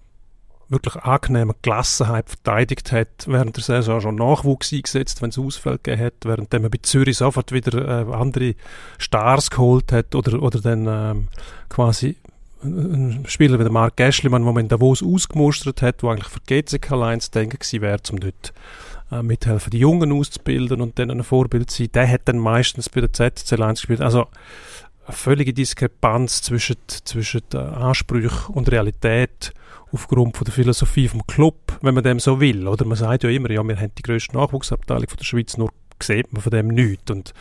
wirklich 0.72 0.96
angenehmen 0.96 1.54
Gelassenheit 1.62 2.28
verteidigt 2.28 2.92
hat, 2.92 3.08
während 3.26 3.56
der 3.56 3.62
Saison 3.62 4.00
schon 4.00 4.14
Nachwuchs 4.16 4.72
eingesetzt, 4.72 5.22
wenn 5.22 5.30
es 5.30 5.38
Ausfälle 5.38 5.78
gegeben 5.78 6.02
hat, 6.02 6.14
während 6.24 6.52
man 6.52 6.70
bei 6.70 6.78
Zürich 6.82 7.18
sofort 7.18 7.52
wieder 7.52 8.06
äh, 8.08 8.12
andere 8.12 8.54
Stars 8.98 9.50
geholt 9.50 9.92
hat 9.92 10.14
oder, 10.14 10.42
oder 10.42 10.61
dann 10.61 10.87
ähm, 10.88 11.28
quasi 11.68 12.16
ein 12.64 13.24
Spieler 13.26 13.58
wie 13.58 13.64
der 13.64 13.72
Mark 13.72 13.96
Gaschlimann, 13.96 14.44
den 14.44 14.54
man 14.54 14.64
in 14.64 14.68
Davos 14.68 15.02
ausgemustert 15.02 15.82
hat, 15.82 16.02
wo 16.02 16.11
eigentlich 16.11 16.28
für 16.28 16.40
GCK 16.40 16.92
Alliance 16.92 17.30
denken 17.30 17.58
gewesen 17.58 17.82
wäre, 17.82 18.00
um 18.11 18.20
dort 18.20 18.52
äh, 19.11 19.22
mithelfen, 19.22 19.70
die 19.70 19.78
Jungen 19.78 20.12
auszubilden 20.12 20.80
und 20.80 20.98
dann 20.98 21.11
ein 21.11 21.24
Vorbild 21.24 21.70
zu 21.70 21.82
sein, 21.82 21.92
der 21.92 22.08
hat 22.08 22.22
dann 22.26 22.38
meistens 22.38 22.88
bei 22.88 23.00
der 23.00 23.12
ZC 23.12 23.52
Alliance 23.52 23.82
gespielt. 23.82 24.00
Also 24.00 24.28
eine 25.04 25.16
völlige 25.16 25.52
Diskrepanz 25.52 26.42
zwischen, 26.42 26.76
zwischen 26.86 27.42
Ansprüchen 27.54 28.54
und 28.54 28.70
Realität 28.70 29.52
aufgrund 29.92 30.36
von 30.36 30.44
der 30.44 30.54
Philosophie 30.54 31.08
vom 31.08 31.26
Club, 31.26 31.78
wenn 31.82 31.94
man 31.94 32.04
dem 32.04 32.18
so 32.18 32.40
will. 32.40 32.66
Oder 32.66 32.84
man 32.84 32.96
sagt 32.96 33.24
ja 33.24 33.30
immer, 33.30 33.50
ja, 33.50 33.62
wir 33.62 33.76
haben 33.76 33.92
die 33.96 34.02
grösste 34.02 34.36
Nachwuchsabteilung 34.36 35.08
von 35.08 35.18
der 35.18 35.24
Schweiz, 35.24 35.56
nur 35.56 35.70
sieht 36.02 36.32
man 36.32 36.42
von 36.42 36.50
dem 36.50 36.68
nichts. 36.68 37.10
Und 37.10 37.34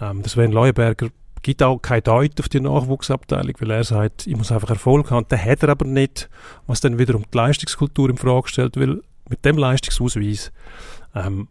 ähm, 0.00 0.24
Sven 0.24 0.52
Leuenberger 0.52 1.08
gibt 1.42 1.62
auch 1.62 1.78
kein 1.78 2.02
Deut 2.02 2.40
auf 2.40 2.48
die 2.48 2.60
Nachwuchsabteilung, 2.60 3.54
weil 3.58 3.70
er 3.70 3.84
sagt, 3.84 4.26
ich 4.26 4.36
muss 4.36 4.52
einfach 4.52 4.70
Erfolg 4.70 5.10
haben. 5.10 5.28
Den 5.28 5.44
hat 5.44 5.62
er 5.62 5.70
aber 5.70 5.84
nicht, 5.84 6.30
was 6.66 6.80
dann 6.80 6.98
wiederum 6.98 7.24
die 7.32 7.36
Leistungskultur 7.36 8.08
in 8.08 8.16
Frage 8.16 8.48
stellt, 8.48 8.76
weil 8.76 9.02
mit 9.28 9.44
dem 9.44 9.58
Leistungsausweis 9.58 10.52
ähm, 11.14 11.48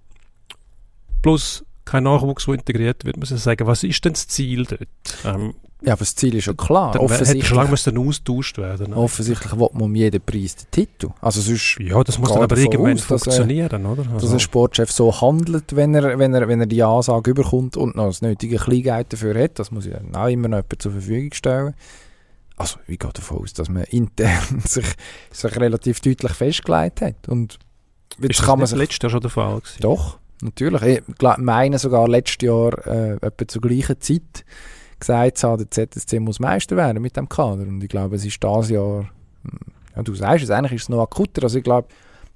plus 1.22 1.66
kein 1.92 2.04
Nachwuchs, 2.04 2.46
der 2.46 2.56
integriert 2.56 3.06
wird, 3.06 3.18
muss 3.18 3.32
ich 3.32 3.40
sagen, 3.42 3.68
was 3.68 3.84
ist 3.84 4.04
denn 4.06 4.14
das 4.14 4.28
Ziel 4.28 4.66
dort? 4.66 4.88
Ähm, 5.26 5.54
ja, 5.84 5.94
aber 5.94 6.00
das 6.00 6.16
Ziel 6.16 6.36
ist 6.36 6.46
ja 6.46 6.54
klar. 6.54 6.92
Dann 6.92 7.02
offensichtlich 7.02 7.48
schon 7.48 7.58
lange 7.58 7.76
dann 7.76 7.98
austauscht 7.98 8.60
werden. 8.60 8.92
Ne? 8.92 8.96
Offensichtlich 8.96 9.52
will 9.54 9.68
man 9.74 9.82
um 9.82 9.96
jeden 9.96 10.22
Preis 10.22 10.56
den 10.56 10.70
Titel. 10.70 11.10
Also 11.22 11.42
sonst 11.42 11.80
ja, 11.80 12.04
das 12.04 12.20
muss 12.20 12.30
dann 12.30 12.44
aber 12.44 12.56
irgendwann 12.56 12.94
aus, 12.94 13.02
funktionieren, 13.02 13.70
dass, 13.70 13.82
oder? 13.82 14.12
Also. 14.14 14.28
Dass 14.28 14.34
ein 14.34 14.40
Sportchef 14.40 14.92
so 14.92 15.22
handelt, 15.22 15.76
wenn 15.76 15.96
er, 15.96 16.20
wenn 16.20 16.36
er, 16.36 16.48
wenn 16.48 16.60
er 16.60 16.68
die 16.68 16.84
Ansage 16.84 17.32
überkommt 17.32 17.78
und 17.78 17.96
noch 17.96 18.08
das 18.08 18.22
nötige 18.22 18.58
Kleingeld 18.58 19.12
dafür 19.12 19.44
hat. 19.44 19.58
Das 19.58 19.72
muss 19.72 19.88
ja 19.88 19.96
auch 19.96 20.28
immer 20.28 20.50
noch 20.50 20.58
jemand 20.58 20.82
zur 20.82 20.92
Verfügung 20.92 21.34
stellen. 21.34 21.74
Also 22.58 22.78
ich 22.86 23.00
gehe 23.00 23.12
davon 23.12 23.40
aus, 23.40 23.54
dass 23.54 23.68
man 23.68 23.84
intern 23.86 24.60
sich, 24.64 24.86
sich 25.32 25.56
relativ 25.56 26.00
deutlich 26.00 26.34
festgelegt 26.34 27.02
hat. 27.02 27.28
Und 27.28 27.58
jetzt 28.20 28.40
ist 28.40 28.46
kann 28.46 28.60
das 28.60 28.72
man 28.72 28.78
sich, 28.78 28.78
letztes 28.78 29.02
Jahr 29.02 29.10
schon 29.10 29.22
der 29.22 29.32
Fall 29.32 29.60
gewesen? 29.60 29.82
Doch, 29.82 30.20
natürlich. 30.42 30.82
Ich 30.82 31.38
meine 31.38 31.80
sogar 31.80 32.08
letztes 32.08 32.46
Jahr 32.46 32.86
äh, 32.86 33.14
etwa 33.22 33.48
zur 33.48 33.62
gleichen 33.62 34.00
Zeit 34.00 34.46
gesagt 35.00 35.44
hat, 35.44 35.60
der 35.60 35.90
ZSC 35.90 36.20
muss 36.20 36.40
Meister 36.40 36.76
werden 36.78 37.02
mit 37.02 37.18
dem 37.18 37.28
Kader. 37.28 37.64
Und 37.64 37.84
ich 37.84 37.90
glaube, 37.90 38.16
es 38.16 38.26
ist 38.26 38.44
das 38.44 38.70
Jahr, 38.70 39.10
hm, 39.44 39.60
ja, 39.96 40.04
du 40.04 40.14
sagst 40.16 40.44
es, 40.44 40.52
eigentlich 40.52 40.74
ist 40.74 40.84
es 40.84 40.90
noch 40.90 41.02
akuter. 41.02 41.44
Also 41.44 41.58
ich 41.58 41.64
glaube, 41.64 41.88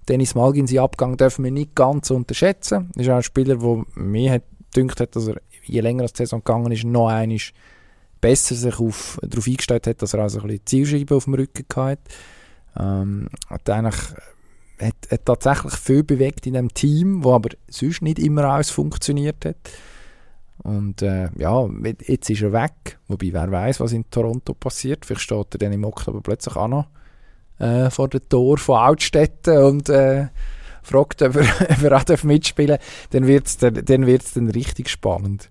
Dennis 0.07 0.35
Malgin, 0.35 0.67
seinen 0.67 0.79
Abgang 0.79 1.17
dürfen 1.17 1.43
wir 1.43 1.51
nicht 1.51 1.75
ganz 1.75 2.11
unterschätzen. 2.11 2.91
Er 2.95 3.01
ist 3.01 3.09
auch 3.09 3.15
ein 3.15 3.23
Spieler, 3.23 3.57
der 3.57 3.83
mir 3.95 4.31
hat, 4.33 4.43
gedacht 4.73 4.99
hat, 4.99 5.15
dass 5.15 5.27
er, 5.27 5.41
je 5.63 5.79
länger 5.79 6.05
die 6.05 6.17
Saison 6.17 6.43
gegangen 6.43 6.71
ist, 6.71 6.83
noch 6.83 7.07
einmal 7.07 7.37
besser 8.21 8.55
sich 8.55 8.79
auf, 8.79 9.19
darauf 9.21 9.47
eingestellt 9.47 9.87
hat, 9.87 10.01
dass 10.01 10.13
er 10.13 10.21
also 10.21 10.39
ein 10.39 10.47
bisschen 10.47 10.65
Zielscheibe 10.65 11.15
auf 11.15 11.25
dem 11.25 11.35
Rücken 11.35 11.65
hatte. 11.75 12.01
Ähm, 12.77 13.29
hat 13.49 13.69
eigentlich 13.69 13.95
hat, 14.79 14.95
hat 15.11 15.25
tatsächlich 15.25 15.73
viel 15.73 16.03
bewegt 16.03 16.47
in 16.47 16.53
dem 16.53 16.73
Team, 16.73 17.23
wo 17.23 17.33
aber 17.33 17.49
sonst 17.69 18.01
nicht 18.01 18.19
immer 18.19 18.45
alles 18.45 18.69
funktioniert 18.69 19.45
hat. 19.45 19.57
Und 20.63 21.01
äh, 21.01 21.29
ja, 21.37 21.69
jetzt 22.07 22.29
ist 22.29 22.41
er 22.41 22.53
weg. 22.53 22.97
Wobei, 23.07 23.33
wer 23.33 23.51
weiß, 23.51 23.79
was 23.79 23.91
in 23.91 24.09
Toronto 24.09 24.53
passiert. 24.53 25.05
Vielleicht 25.05 25.21
steht 25.21 25.53
er 25.53 25.57
dann 25.59 25.73
im 25.73 25.83
Oktober 25.83 26.21
plötzlich 26.21 26.55
auch 26.55 26.67
noch 26.67 26.87
äh, 27.59 27.89
vor 27.89 28.07
dem 28.07 28.27
Tor 28.27 28.57
von 28.57 28.77
Altstädten 28.77 29.57
und 29.57 29.89
äh, 29.89 30.27
fragt, 30.81 31.21
ob 31.21 31.35
er, 31.35 31.43
ob 31.69 31.83
er 31.83 31.97
auch 31.97 32.23
mitspielen 32.23 32.77
darf. 32.77 33.07
Dann 33.11 33.27
wird 33.27 33.47
es 33.47 33.57
dann, 33.57 33.83
dann, 33.85 34.03
richtig 34.49 34.89
spannend 34.89 35.49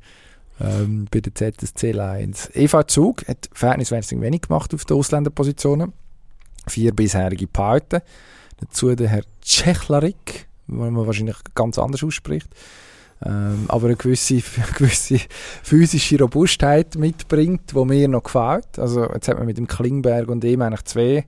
ähm, 0.61 1.07
bei 1.11 1.21
der 1.21 1.35
ZSC 1.35 1.93
Lions. 1.93 2.51
Eva 2.55 2.87
Zug 2.87 3.27
hat 3.29 3.49
verhältnismäßig 3.53 4.21
wenig 4.21 4.43
gemacht 4.43 4.75
auf 4.75 4.85
den 4.85 4.97
Ausländerpositionen. 4.97 5.93
Vier 6.67 6.95
bisherige 6.95 7.47
Pauten. 7.47 8.01
Dazu 8.68 8.94
der 8.94 9.09
Herr 9.09 9.24
Tschechlarik, 9.42 10.46
den 10.66 10.79
man 10.79 11.07
wahrscheinlich 11.07 11.37
ganz 11.55 11.79
anders 11.79 12.03
ausspricht 12.03 12.48
ähm, 13.24 13.64
aber 13.68 13.87
eine 13.87 13.96
gewisse, 13.96 14.35
eine 14.57 14.72
gewisse 14.77 15.18
physische 15.62 16.18
Robustheit 16.18 16.96
mitbringt, 16.96 17.72
die 17.74 17.85
mir 17.85 18.09
noch 18.09 18.24
gefällt. 18.24 18.79
Also 18.79 19.11
jetzt 19.12 19.29
hat 19.29 19.38
man 19.38 19.46
mit 19.46 19.59
dem 19.59 19.66
Klingberg 19.66 20.29
und 20.29 20.44
ihm 20.44 20.62
eigentlich 20.62 20.85
zwei, 20.85 21.24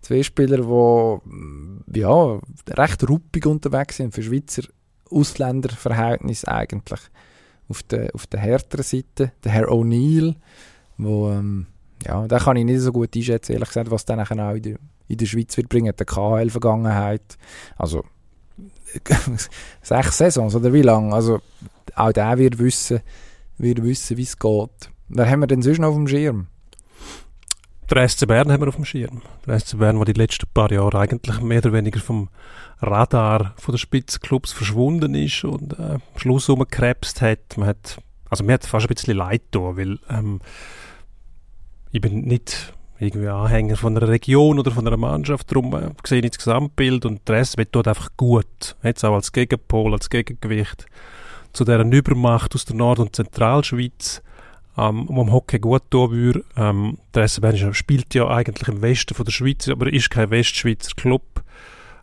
zwei 0.00 0.22
Spieler, 0.22 0.58
die 0.58 1.28
mm, 1.28 1.84
ja, 1.94 2.40
recht 2.70 3.08
ruppig 3.08 3.46
unterwegs 3.46 3.96
sind, 3.96 4.14
für 4.14 4.22
Schweizer 4.22 4.62
Ausländerverhältnis 5.10 6.44
eigentlich 6.46 7.00
auf 7.68 7.82
der, 7.84 8.12
auf 8.14 8.26
der 8.26 8.40
härteren 8.40 8.82
Seite. 8.82 9.32
Der 9.44 9.52
Herr 9.52 9.68
O'Neill, 9.68 10.34
wo, 10.96 11.30
ähm, 11.30 11.66
ja, 12.04 12.26
den 12.26 12.38
kann 12.38 12.56
ich 12.56 12.64
nicht 12.64 12.80
so 12.80 12.92
gut 12.92 13.14
einschätzen, 13.14 13.52
ehrlich 13.52 13.68
gesagt, 13.68 13.90
was 13.90 14.06
nachher 14.08 14.48
auch 14.48 14.54
in 14.54 14.62
der, 14.62 14.76
in 15.08 15.18
der 15.18 15.26
Schweiz 15.26 15.56
wird 15.56 15.68
bringen, 15.68 15.94
der 15.96 16.06
KHL-Vergangenheit. 16.06 17.38
Also, 17.76 18.04
sechs 19.82 20.18
Saisons 20.18 20.54
oder 20.54 20.72
wie 20.72 20.82
lange? 20.82 21.14
Also, 21.14 21.40
auch 21.94 22.12
der 22.12 22.38
wird 22.38 22.58
wissen, 22.58 23.00
wird 23.58 23.82
wissen, 23.82 24.16
wie 24.16 24.22
es 24.22 24.38
geht. 24.38 24.90
Wer 25.08 25.30
haben 25.30 25.40
wir 25.40 25.46
denn 25.46 25.62
sonst 25.62 25.78
noch 25.78 25.88
auf 25.88 25.94
dem 25.94 26.08
Schirm? 26.08 26.48
Der 27.88 28.08
SC 28.08 28.26
Bern 28.26 28.50
haben 28.50 28.60
wir 28.60 28.68
auf 28.68 28.76
dem 28.76 28.84
Schirm. 28.84 29.22
Der 29.46 29.60
SC 29.60 29.78
Bern, 29.78 29.96
der 29.96 30.06
die 30.06 30.20
letzten 30.20 30.48
paar 30.52 30.72
Jahre 30.72 30.98
eigentlich 30.98 31.40
mehr 31.40 31.58
oder 31.58 31.72
weniger 31.72 32.00
vom 32.00 32.28
Radar 32.80 33.54
von 33.56 33.72
der 33.72 33.78
Spitzenclubs 33.78 34.52
verschwunden 34.52 35.14
ist 35.14 35.44
und 35.44 35.78
äh, 35.78 35.94
am 35.94 36.00
Schluss 36.16 36.48
umgekrebst 36.48 37.22
hat. 37.22 37.56
Man 37.56 37.68
hat. 37.68 37.98
Also 38.28 38.42
mir 38.42 38.54
hat 38.54 38.66
fast 38.66 38.86
ein 38.86 38.94
bisschen 38.94 39.16
leid 39.16 39.42
getan, 39.52 39.76
weil 39.76 39.98
ähm, 40.10 40.40
ich 41.92 42.00
bin 42.00 42.22
nicht 42.22 42.74
irgendwie 42.98 43.28
Anhänger 43.28 43.76
von 43.76 43.96
einer 43.96 44.08
Region 44.08 44.58
oder 44.58 44.70
von 44.70 44.86
einer 44.86 44.96
Mannschaft, 44.96 45.50
darum 45.50 45.74
äh, 45.74 45.90
sehe 46.04 46.20
ich 46.20 46.30
das 46.30 46.38
Gesamtbild 46.38 47.04
und 47.04 47.28
der 47.28 47.44
SC 47.44 47.70
tut 47.70 47.88
einfach 47.88 48.10
gut. 48.16 48.76
Jetzt 48.82 49.04
auch 49.04 49.14
als 49.14 49.32
Gegenpol, 49.32 49.92
als 49.92 50.10
Gegengewicht 50.10 50.86
zu 51.52 51.64
dieser 51.64 51.84
Übermacht 51.84 52.54
aus 52.54 52.64
der 52.64 52.76
Nord- 52.76 52.98
und 52.98 53.14
Zentralschweiz 53.16 54.22
ähm, 54.78 55.06
wo 55.08 55.22
am 55.22 55.32
Hockey 55.32 55.58
gut 55.58 55.90
tun 55.90 56.10
würde. 56.10 56.44
Ähm, 56.56 56.98
der 57.14 57.28
SC 57.28 57.40
Bern 57.40 57.74
spielt 57.74 58.14
ja 58.14 58.28
eigentlich 58.28 58.68
im 58.68 58.82
Westen 58.82 59.14
von 59.14 59.24
der 59.24 59.32
Schweiz, 59.32 59.68
aber 59.68 59.92
ist 59.92 60.10
kein 60.10 60.30
Westschweizer 60.30 60.92
Club. 60.96 61.22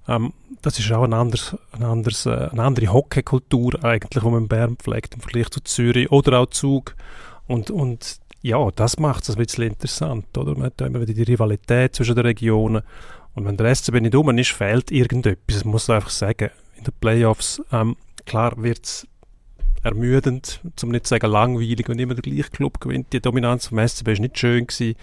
Ähm, 0.08 0.34
das 0.62 0.79
ist 0.79 0.91
auch 0.91 1.03
ein 1.03 1.13
anderes, 1.13 1.56
ein 1.71 1.84
anderes, 1.84 2.25
äh, 2.25 2.49
eine 2.51 2.63
andere 2.63 2.91
Hockeykultur 2.91 3.84
eigentlich, 3.84 4.23
die 4.23 4.29
man 4.29 4.43
in 4.43 4.47
Bern 4.47 4.77
pflegt 4.77 5.15
im 5.15 5.21
Vergleich 5.21 5.49
zu 5.49 5.62
Zürich 5.62 6.12
oder 6.12 6.39
auch 6.39 6.47
Zug. 6.47 6.95
Und, 7.45 7.69
und 7.69 8.19
ja, 8.43 8.69
das 8.71 8.99
macht 8.99 9.23
es 9.23 9.29
ein 9.29 9.43
bisschen 9.43 9.63
interessant, 9.63 10.38
oder? 10.38 10.53
Man 10.53 10.65
hat 10.65 10.82
immer 10.82 10.99
wieder 10.99 11.13
die 11.13 11.23
Rivalität 11.23 11.95
zwischen 11.95 12.13
den 12.13 12.25
Regionen. 12.25 12.84
Und 13.36 13.45
wenn 13.45 13.56
der 13.56 13.73
SCB 13.73 14.01
nicht 14.01 14.15
um 14.15 14.38
ist, 14.38 14.51
fehlt 14.51 14.91
irgendetwas. 14.91 15.56
Das 15.56 15.65
muss 15.65 15.88
man 15.88 15.95
einfach 15.95 16.10
sagen. 16.10 16.49
In 16.75 16.84
den 16.84 16.93
Playoffs, 16.99 17.62
ähm, 17.71 17.95
klar 18.25 18.62
wird 18.62 18.84
es 18.84 19.08
ermüdend, 19.82 20.60
zum 20.75 20.89
nicht 20.89 21.08
zu 21.08 21.12
sagen 21.12 21.32
langweilig, 21.32 21.88
wenn 21.88 21.99
immer 21.99 22.15
der 22.15 22.21
gleiche 22.21 22.49
Club 22.49 22.82
gewinnt. 22.82 23.13
Die 23.13 23.21
Dominanz 23.21 23.67
vom 23.67 23.79
SCB 23.79 24.08
war 24.08 24.19
nicht 24.19 24.38
schön 24.38 24.67
gewesen, 24.67 24.95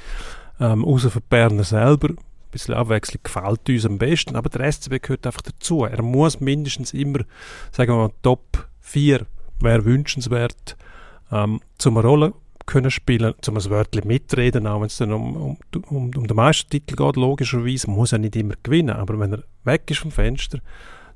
ähm, 0.60 0.84
außer 0.84 1.10
für 1.10 1.22
Berner 1.22 1.64
selber. 1.64 2.10
Ein 2.10 2.18
bisschen 2.50 2.74
Abwechslung 2.74 3.22
gefällt 3.22 3.68
uns 3.70 3.86
am 3.86 3.96
besten, 3.96 4.36
aber 4.36 4.50
der 4.50 4.70
SCB 4.70 5.00
gehört 5.00 5.26
einfach 5.26 5.42
dazu. 5.42 5.84
Er 5.84 6.02
muss 6.02 6.40
mindestens 6.40 6.92
immer, 6.92 7.20
sagen 7.72 7.92
wir 7.92 7.96
mal, 7.96 8.12
Top 8.22 8.68
4 8.80 9.24
wäre 9.60 9.84
wünschenswert, 9.86 10.76
ähm, 11.32 11.60
zum 11.78 11.96
eine 11.96 12.06
Rolle 12.06 12.34
können 12.66 12.90
spielen, 12.90 13.34
zum 13.40 13.56
ein 13.56 13.70
Wörtchen 13.70 14.06
mitreden, 14.06 14.66
auch 14.66 14.80
wenn 14.80 14.86
es 14.86 14.98
dann 14.98 15.12
um, 15.12 15.36
um, 15.36 15.58
um, 15.88 16.10
um 16.16 16.26
den 16.26 16.36
Meistertitel 16.36 16.96
geht, 16.96 17.16
logischerweise, 17.16 17.90
muss 17.90 18.12
er 18.12 18.18
nicht 18.18 18.36
immer 18.36 18.54
gewinnen, 18.62 18.96
aber 18.96 19.18
wenn 19.18 19.32
er 19.32 19.44
weg 19.64 19.90
ist 19.90 20.00
vom 20.00 20.10
Fenster, 20.10 20.60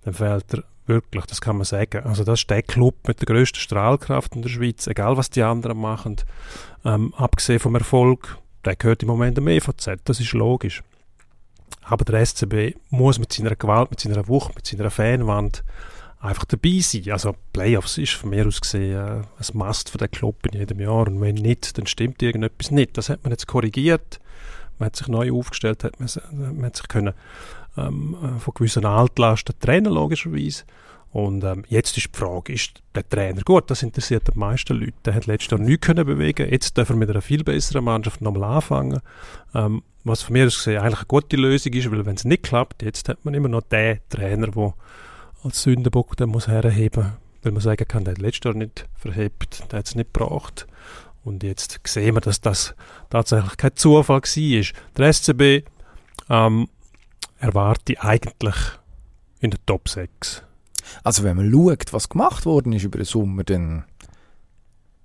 dann 0.03 0.15
fehlt 0.15 0.55
er 0.55 0.65
Wirklich, 0.87 1.25
das 1.25 1.41
kann 1.41 1.57
man 1.57 1.65
sagen. 1.65 2.05
Also 2.05 2.25
das 2.25 2.41
ist 2.41 2.51
der 2.51 2.63
Club 2.63 3.09
mit 3.09 3.21
der 3.21 3.27
grössten 3.27 3.59
Strahlkraft 3.59 4.37
in 4.37 4.43
der 4.43 4.51
Schweiz, 4.51 4.87
egal 4.87 5.17
was 5.17 5.31
die 5.31 5.43
anderen 5.43 5.79
machen. 5.79 6.17
Ähm, 6.85 7.15
abgesehen 7.15 7.59
vom 7.59 7.75
Erfolg, 7.75 8.39
der 8.67 8.77
gehört 8.77 9.03
im 9.03 9.09
Moment 9.09 9.39
dem 9.39 9.49
EVZ, 9.49 10.01
das 10.05 10.21
ist 10.21 10.33
logisch. 10.33 10.83
Aber 11.83 12.05
der 12.05 12.25
SCB 12.25 12.77
muss 12.91 13.19
mit 13.19 13.33
seiner 13.33 13.57
Gewalt, 13.57 13.91
mit 13.91 14.01
seiner 14.01 14.29
Wucht, 14.29 14.55
mit 14.55 14.67
seiner 14.67 14.91
Fanwand 14.91 15.65
einfach 16.25 16.45
dabei 16.47 16.79
sein. 16.81 17.11
Also 17.11 17.35
Playoffs 17.53 17.99
ist 17.99 18.13
von 18.13 18.31
mir 18.31 18.47
aus 18.47 18.61
gesehen 18.61 18.97
äh, 18.97 19.23
ein 19.23 19.59
Must 19.59 19.91
für 19.91 19.99
den 19.99 20.11
Club 20.11 20.47
in 20.47 20.59
jedem 20.59 20.81
Jahr. 20.81 21.07
Und 21.07 21.21
wenn 21.21 21.35
nicht, 21.35 21.77
dann 21.79 21.87
stimmt 21.87 22.23
irgendetwas 22.23 22.71
nicht. 22.71 22.97
Das 22.97 23.09
hat 23.09 23.23
man 23.23 23.33
jetzt 23.33 23.47
korrigiert. 23.47 24.21
Man 24.79 24.87
hat 24.87 24.97
sich 24.97 25.09
neu 25.09 25.33
aufgestellt, 25.33 25.85
hat 25.85 26.01
man, 26.01 26.09
man 26.33 26.67
hat 26.67 26.77
sich 26.77 26.89
können 26.89 27.15
ähm, 27.77 28.17
äh, 28.23 28.41
von 28.41 28.55
gewissen 28.55 28.85
Altlasten 28.85 29.55
trennen, 29.61 29.93
logischerweise. 29.93 30.65
Und 31.13 31.45
ähm, 31.45 31.65
jetzt 31.69 31.97
ist 31.97 32.13
die 32.13 32.19
Frage, 32.19 32.53
ist 32.53 32.83
der 32.93 33.09
Trainer 33.09 33.43
gut? 33.43 33.71
Das 33.71 33.85
interessiert 33.85 34.27
die 34.35 34.39
meisten 34.39 34.77
Leute. 34.77 34.95
Der 35.05 35.15
hat 35.15 35.27
letztes 35.27 35.53
Jahr 35.53 35.61
nichts 35.61 35.87
können 35.87 36.05
bewegen 36.05 36.51
Jetzt 36.51 36.77
darf 36.77 36.91
er 36.91 36.97
mit 36.97 37.09
einer 37.09 37.23
viel 37.23 37.45
besseren 37.45 37.85
Mannschaft 37.85 38.21
nochmal 38.21 38.57
anfangen. 38.57 39.01
Ähm, 39.55 39.83
was 40.03 40.23
von 40.23 40.33
mir 40.33 40.47
aus 40.47 40.57
gesehen 40.57 40.81
eigentlich 40.81 40.99
eine 40.99 41.07
gute 41.07 41.37
Lösung 41.37 41.73
ist, 41.73 41.91
weil 41.91 42.05
wenn 42.05 42.17
es 42.17 42.25
nicht 42.25 42.43
klappt, 42.43 42.83
jetzt 42.83 43.09
hat 43.09 43.25
man 43.25 43.33
immer 43.33 43.49
noch 43.49 43.63
den 43.63 44.01
Trainer, 44.11 44.49
der 44.49 44.75
als 45.45 45.63
Sündenbock 45.63 46.17
den 46.17 46.31
muss 46.31 46.49
herheben 46.49 47.13
weil 47.45 47.53
man 47.53 47.61
sagen 47.61 47.87
kann, 47.87 48.05
der 48.05 48.13
hat 48.15 48.21
letztes 48.21 48.45
Jahr 48.45 48.55
nicht 48.55 48.87
verhebt, 48.95 49.71
der 49.71 49.81
hat 49.81 49.87
es 49.87 49.95
nicht 49.95 50.13
gebracht. 50.13 50.67
Und 51.25 51.43
jetzt 51.43 51.81
sehen 51.87 52.15
wir, 52.15 52.21
dass 52.21 52.41
das 52.41 52.75
tatsächlich 53.11 53.57
kein 53.57 53.77
Zufall 53.77 54.23
war. 54.23 54.65
Der 54.97 55.13
SCB 55.13 55.67
ähm, 56.31 56.69
erwarte 57.39 58.01
eigentlich 58.01 58.57
in 59.41 59.51
der 59.51 59.61
Top 59.67 59.89
6. 59.89 60.43
Also 61.03 61.23
wenn 61.23 61.37
man 61.37 61.53
schaut, 61.53 61.93
was 61.93 62.09
gemacht 62.09 62.47
worden 62.47 62.73
ist 62.73 62.85
über 62.85 62.99
den 62.99 63.07
Sommer, 63.07 63.45
dann 63.45 63.85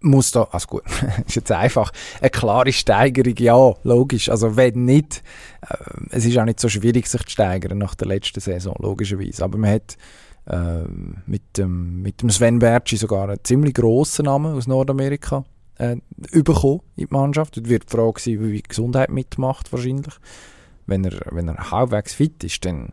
muss 0.01 0.31
da, 0.31 0.43
also 0.51 0.67
gut, 0.67 0.83
ist 1.27 1.35
jetzt 1.35 1.51
einfach 1.51 1.91
eine 2.21 2.29
klare 2.29 2.71
Steigerung, 2.71 3.35
ja, 3.37 3.73
logisch. 3.83 4.29
Also 4.29 4.55
wenn 4.55 4.85
nicht, 4.85 5.23
äh, 5.61 5.75
es 6.11 6.25
ist 6.25 6.37
auch 6.37 6.45
nicht 6.45 6.59
so 6.59 6.69
schwierig, 6.69 7.07
sich 7.07 7.23
zu 7.23 7.31
steigern 7.31 7.77
nach 7.77 7.95
der 7.95 8.07
letzten 8.07 8.39
Saison, 8.39 8.75
logischerweise. 8.79 9.43
Aber 9.43 9.57
man 9.57 9.71
hat 9.71 9.97
äh, 10.45 10.83
mit, 11.25 11.57
dem, 11.57 12.01
mit 12.01 12.21
dem 12.21 12.29
Sven 12.29 12.59
Bertschi 12.59 12.97
sogar 12.97 13.29
einen 13.29 13.43
ziemlich 13.43 13.73
grossen 13.73 14.25
Namen 14.25 14.55
aus 14.55 14.67
Nordamerika 14.67 15.43
äh, 15.77 15.97
bekommen 16.31 16.81
in 16.95 17.07
die 17.07 17.13
Mannschaft. 17.13 17.57
Es 17.57 17.69
wird 17.69 17.83
die 17.83 17.95
Frage 17.95 18.19
sein, 18.19 18.41
wie 18.41 18.57
die 18.57 18.63
Gesundheit 18.63 19.09
mitmacht 19.09 19.71
wahrscheinlich 19.71 20.15
wenn 20.89 21.05
er, 21.05 21.19
wenn 21.31 21.47
er 21.47 21.71
halbwegs 21.71 22.13
fit 22.13 22.43
ist, 22.43 22.65
dann 22.65 22.89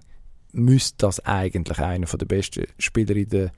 müsste 0.52 0.98
das 0.98 1.24
eigentlich 1.24 1.78
einer 1.78 2.06
der 2.06 2.26
besten 2.26 2.66
Spieler 2.78 3.16
in 3.16 3.28
der 3.28 3.52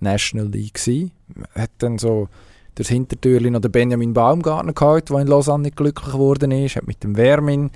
National 0.00 0.48
League 0.48 0.78
sein. 0.78 1.10
Hat 1.54 1.70
dann 1.78 1.98
so 1.98 2.28
das 2.74 2.88
Hintertürchen 2.88 3.52
noch 3.52 3.60
den 3.60 3.70
Benjamin 3.70 4.14
Baumgartner 4.14 4.72
gehabt, 4.72 5.10
der 5.10 5.18
in 5.18 5.26
Lausanne 5.26 5.64
nicht 5.64 5.76
glücklich 5.76 6.12
geworden 6.12 6.50
ist, 6.52 6.76
hat 6.76 6.86
mit 6.86 7.04
dem 7.04 7.16
Vermin 7.16 7.70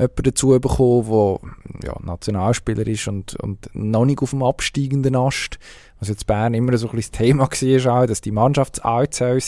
jemanden 0.00 0.22
dazu 0.22 0.48
bekommen, 0.58 1.40
der 1.82 1.92
ja, 1.92 2.00
Nationalspieler 2.02 2.86
ist 2.86 3.08
und, 3.08 3.34
und 3.36 3.68
noch 3.74 4.04
nicht 4.04 4.22
auf 4.22 4.30
dem 4.30 4.42
absteigenden 4.42 5.16
Ast. 5.16 5.58
Was 5.98 6.08
jetzt 6.08 6.26
Bern 6.26 6.54
immer 6.54 6.76
so 6.78 6.88
ein 6.88 6.96
bisschen 6.96 7.12
das 7.12 7.18
Thema 7.18 7.48
war, 7.84 8.06
dass 8.06 8.20
die 8.20 8.30
Mannschaft 8.30 8.84
alt 8.84 9.14
soll. 9.14 9.40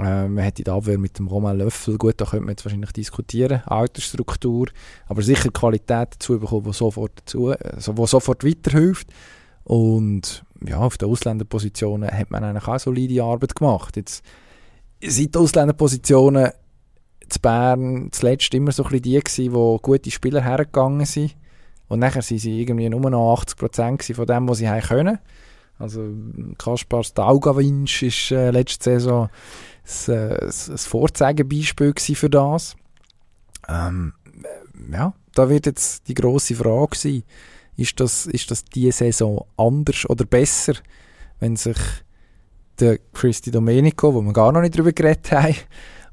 Äh, 0.00 0.26
man 0.26 0.38
hätte 0.38 0.64
die 0.64 0.70
Abwehr 0.70 0.98
mit 0.98 1.18
dem 1.18 1.28
Roman 1.28 1.58
Löffel, 1.58 1.96
gut, 1.96 2.14
da 2.16 2.24
könnte 2.24 2.44
man 2.44 2.52
jetzt 2.52 2.64
wahrscheinlich 2.64 2.92
diskutieren, 2.92 3.62
Altersstruktur, 3.66 4.68
aber 5.06 5.22
sicher 5.22 5.50
Qualität 5.50 6.08
dazu 6.14 6.40
bekommen, 6.40 6.64
die 6.64 6.72
sofort, 6.72 7.12
dazu, 7.16 7.50
also, 7.50 7.96
wo 7.96 8.06
sofort 8.06 8.44
weiterhilft. 8.44 9.08
Und 9.62 10.44
ja, 10.64 10.78
auf 10.78 10.98
den 10.98 11.08
Ausländerpositionen 11.08 12.10
hat 12.10 12.30
man 12.30 12.42
eigentlich 12.42 12.66
auch 12.66 12.78
solide 12.78 13.22
Arbeit 13.22 13.54
gemacht. 13.54 13.96
Jetzt 13.96 14.24
sind 15.02 15.34
die 15.34 15.38
Ausländerpositionen 15.38 16.50
zu 17.28 17.40
Bern 17.40 18.08
zuletzt 18.12 18.52
immer 18.54 18.72
so 18.72 18.84
ein 18.84 18.90
bisschen 18.90 19.02
die 19.02 19.20
gewesen, 19.20 19.54
wo 19.54 19.78
gute 19.78 20.10
Spieler 20.10 20.42
hergegangen 20.42 21.06
sind. 21.06 21.36
Und 21.88 22.00
nachher 22.00 22.22
sind 22.22 22.38
sie 22.38 22.60
irgendwie 22.60 22.88
nur 22.88 23.10
noch 23.10 23.42
80% 23.42 24.14
von 24.14 24.26
dem, 24.26 24.48
was 24.48 24.58
sie 24.58 24.68
haben 24.68 24.82
können. 24.82 25.18
Also 25.78 26.08
Kaspar 26.58 27.04
Staugawinsch 27.04 28.02
ist 28.02 28.30
äh, 28.30 28.50
letzte 28.50 28.84
Saison 28.84 29.28
ein, 30.08 30.14
äh, 30.14 30.44
ein 30.44 30.78
Vorzeigebeispiel 30.78 31.94
für 31.96 32.30
das. 32.30 32.76
Ähm, 33.68 34.14
ja, 34.90 35.12
da 35.34 35.48
wird 35.48 35.66
jetzt 35.66 36.08
die 36.08 36.14
große 36.14 36.54
Frage 36.54 36.96
sein, 36.96 37.22
ist 37.76 38.00
das, 38.00 38.26
ist 38.26 38.50
das 38.50 38.64
diese 38.64 38.92
Saison 38.92 39.44
anders 39.56 40.08
oder 40.08 40.24
besser, 40.24 40.74
wenn 41.40 41.56
sich 41.56 41.76
der 42.80 42.98
Christi 43.12 43.50
Domenico, 43.50 44.14
wo 44.14 44.22
wir 44.22 44.32
gar 44.32 44.52
noch 44.52 44.60
nicht 44.62 44.76
drüber 44.76 44.92
geredet 44.92 45.30
haben, 45.32 45.54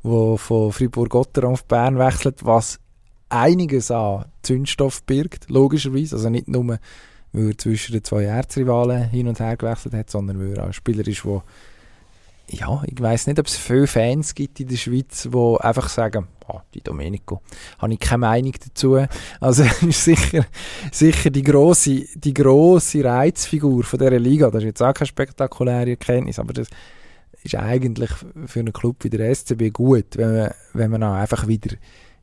wo 0.03 0.37
von 0.37 0.71
Fribourg-Gotteron 0.71 1.53
auf 1.53 1.65
Bern 1.65 1.97
wechselt, 1.97 2.45
was 2.45 2.79
einiges 3.29 3.89
an 3.89 4.25
Zündstoff 4.43 5.03
birgt, 5.03 5.49
logischerweise, 5.49 6.17
also 6.17 6.29
nicht 6.29 6.47
nur, 6.47 6.77
weil 7.31 7.49
er 7.49 7.57
zwischen 7.57 7.93
den 7.93 8.03
zwei 8.03 8.25
Erzrivalen 8.25 9.09
hin 9.09 9.27
und 9.27 9.39
her 9.39 9.57
gewechselt 9.57 9.95
hat, 9.95 10.09
sondern 10.09 10.39
weil 10.39 10.57
er 10.57 10.63
auch 10.63 10.67
ein 10.67 10.73
Spieler 10.73 11.07
ist, 11.07 11.23
der 11.23 11.41
ja, 12.49 12.83
ich 12.85 13.01
weiß 13.01 13.27
nicht, 13.27 13.39
ob 13.39 13.47
es 13.47 13.55
viele 13.55 13.87
Fans 13.87 14.35
gibt 14.35 14.59
in 14.59 14.67
der 14.67 14.75
Schweiz, 14.75 15.27
die 15.31 15.57
einfach 15.61 15.89
sagen, 15.89 16.27
oh, 16.47 16.59
die 16.73 16.81
Domenico, 16.81 17.41
habe 17.79 17.93
ich 17.93 17.99
keine 17.99 18.19
Meinung 18.19 18.53
dazu. 18.63 19.05
Also 19.39 19.63
ist 19.87 20.03
sicher, 20.03 20.45
sicher 20.91 21.29
die 21.29 21.41
grosse, 21.41 22.05
die 22.15 22.33
grosse 22.33 23.03
Reizfigur 23.03 23.83
von 23.83 23.99
dieser 23.99 24.19
Liga. 24.19 24.51
Das 24.51 24.61
ist 24.61 24.67
jetzt 24.67 24.83
auch 24.83 24.93
keine 24.93 25.07
spektakuläre 25.07 25.91
Erkenntnis, 25.91 26.39
aber 26.39 26.53
das 26.53 26.67
ist 27.43 27.55
eigentlich 27.55 28.09
für 28.45 28.59
einen 28.59 28.73
Club 28.73 28.97
wie 29.01 29.09
der 29.09 29.33
SCB 29.33 29.71
gut, 29.71 30.17
wenn 30.17 30.35
man, 30.35 30.51
wenn 30.73 30.91
man 30.91 31.03
auch 31.03 31.13
einfach 31.13 31.47
wieder, 31.47 31.75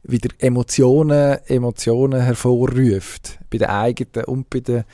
wieder 0.03 0.31
Emotionen, 0.39 1.39
Emotionen 1.47 2.23
hervorruft, 2.23 3.39
bei 3.51 3.59
den 3.59 3.69
eigenen 3.69 4.25
und 4.25 4.51
bei 4.51 4.61
den, 4.61 4.85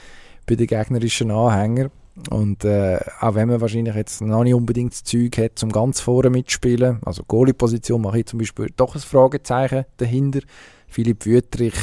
bei 0.46 0.56
den 0.56 0.66
gegnerischen 0.66 1.30
Anhängern. 1.30 1.90
Und 2.30 2.64
äh, 2.64 2.98
auch 3.20 3.34
wenn 3.34 3.48
man 3.48 3.60
wahrscheinlich 3.60 3.94
jetzt 3.94 4.22
noch 4.22 4.42
nicht 4.42 4.54
unbedingt 4.54 4.92
das 4.92 5.04
Zeug 5.04 5.36
hat, 5.36 5.58
zum 5.58 5.70
ganz 5.70 6.00
vorne 6.00 6.30
mitspielen, 6.30 7.00
also 7.04 7.22
Goalie-Position 7.24 8.00
mache 8.00 8.20
ich 8.20 8.26
zum 8.26 8.38
Beispiel 8.38 8.70
doch 8.74 8.94
ein 8.94 9.00
Fragezeichen 9.02 9.84
dahinter. 9.98 10.40
Philipp 10.88 11.26
Wüttrich, 11.26 11.74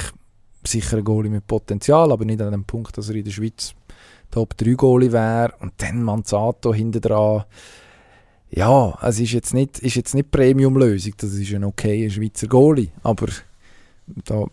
sicher 0.63 0.97
ein 0.97 1.03
Goalie 1.03 1.29
mit 1.29 1.45
Potenzial, 1.45 2.12
aber 2.12 2.25
nicht 2.25 2.41
an 2.41 2.51
dem 2.51 2.63
Punkt, 2.63 2.97
dass 2.97 3.10
er 3.10 3.15
in 3.15 3.25
der 3.25 3.32
Schweiz 3.32 3.75
Top 4.32 4.58
3 4.58 4.73
Goalie 4.73 5.12
wäre. 5.12 5.53
Und 5.60 5.73
dann 5.77 6.01
Manzato 6.01 6.73
hinter 6.73 6.99
dran. 6.99 7.43
Ja, 8.55 8.95
es 9.01 9.19
ist 9.19 9.31
jetzt 9.31 9.55
nicht, 9.55 9.81
nicht 9.81 10.31
Premium-Lösung, 10.31 11.13
das 11.17 11.33
ist 11.33 11.53
ein 11.55 11.63
okayer 11.63 12.11
Schweizer 12.11 12.45
Goalie, 12.45 12.89
aber 13.01 13.27
da 14.05 14.45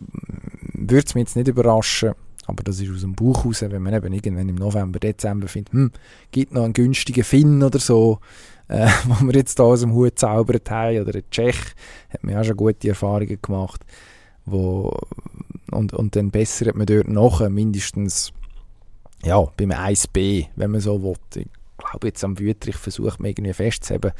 würde 0.73 1.07
es 1.07 1.15
mich 1.15 1.23
jetzt 1.23 1.37
nicht 1.37 1.49
überraschen, 1.49 2.15
aber 2.47 2.63
das 2.63 2.81
ist 2.81 2.91
aus 2.91 3.03
dem 3.03 3.15
Buch 3.15 3.45
raus, 3.45 3.61
wenn 3.61 3.83
man 3.83 3.93
eben 3.93 4.15
irgendwann 4.15 4.49
im 4.49 4.55
November, 4.55 4.99
Dezember 4.99 5.49
findet, 5.49 5.75
hm, 5.75 5.93
gibt 6.31 6.55
noch 6.55 6.65
einen 6.65 6.73
günstigen 6.73 7.25
Finn 7.25 7.63
oder 7.63 7.79
so, 7.79 8.21
äh, 8.69 8.89
wo 9.05 9.27
wir 9.27 9.35
jetzt 9.35 9.59
da 9.59 9.65
aus 9.65 9.81
dem 9.81 9.93
Hut 9.93 10.19
zaubert 10.19 10.71
haben, 10.71 10.99
oder 10.99 11.17
ein 11.17 11.25
Tschech, 11.31 11.61
hat 12.09 12.25
man 12.25 12.39
auch 12.39 12.45
schon 12.45 12.57
gute 12.57 12.89
Erfahrungen 12.89 13.39
gemacht, 13.43 13.85
wo, 14.47 14.97
und, 15.73 15.93
und 15.93 16.17
dann 16.17 16.31
bessert 16.31 16.75
man 16.75 16.87
dort 16.87 17.09
noch 17.09 17.47
mindestens, 17.51 18.33
ja, 19.25 19.45
beim 19.59 19.73
1b, 19.73 20.47
wenn 20.57 20.71
man 20.71 20.81
so 20.81 21.03
will. 21.03 21.45
Glaube, 21.81 22.09
jetzt 22.09 22.25
am 22.25 22.39
Wüterich 22.39 22.77
versucht 22.77 23.21
man 23.21 23.31
irgendwie 23.31 23.53
festzuheben, 23.53 24.13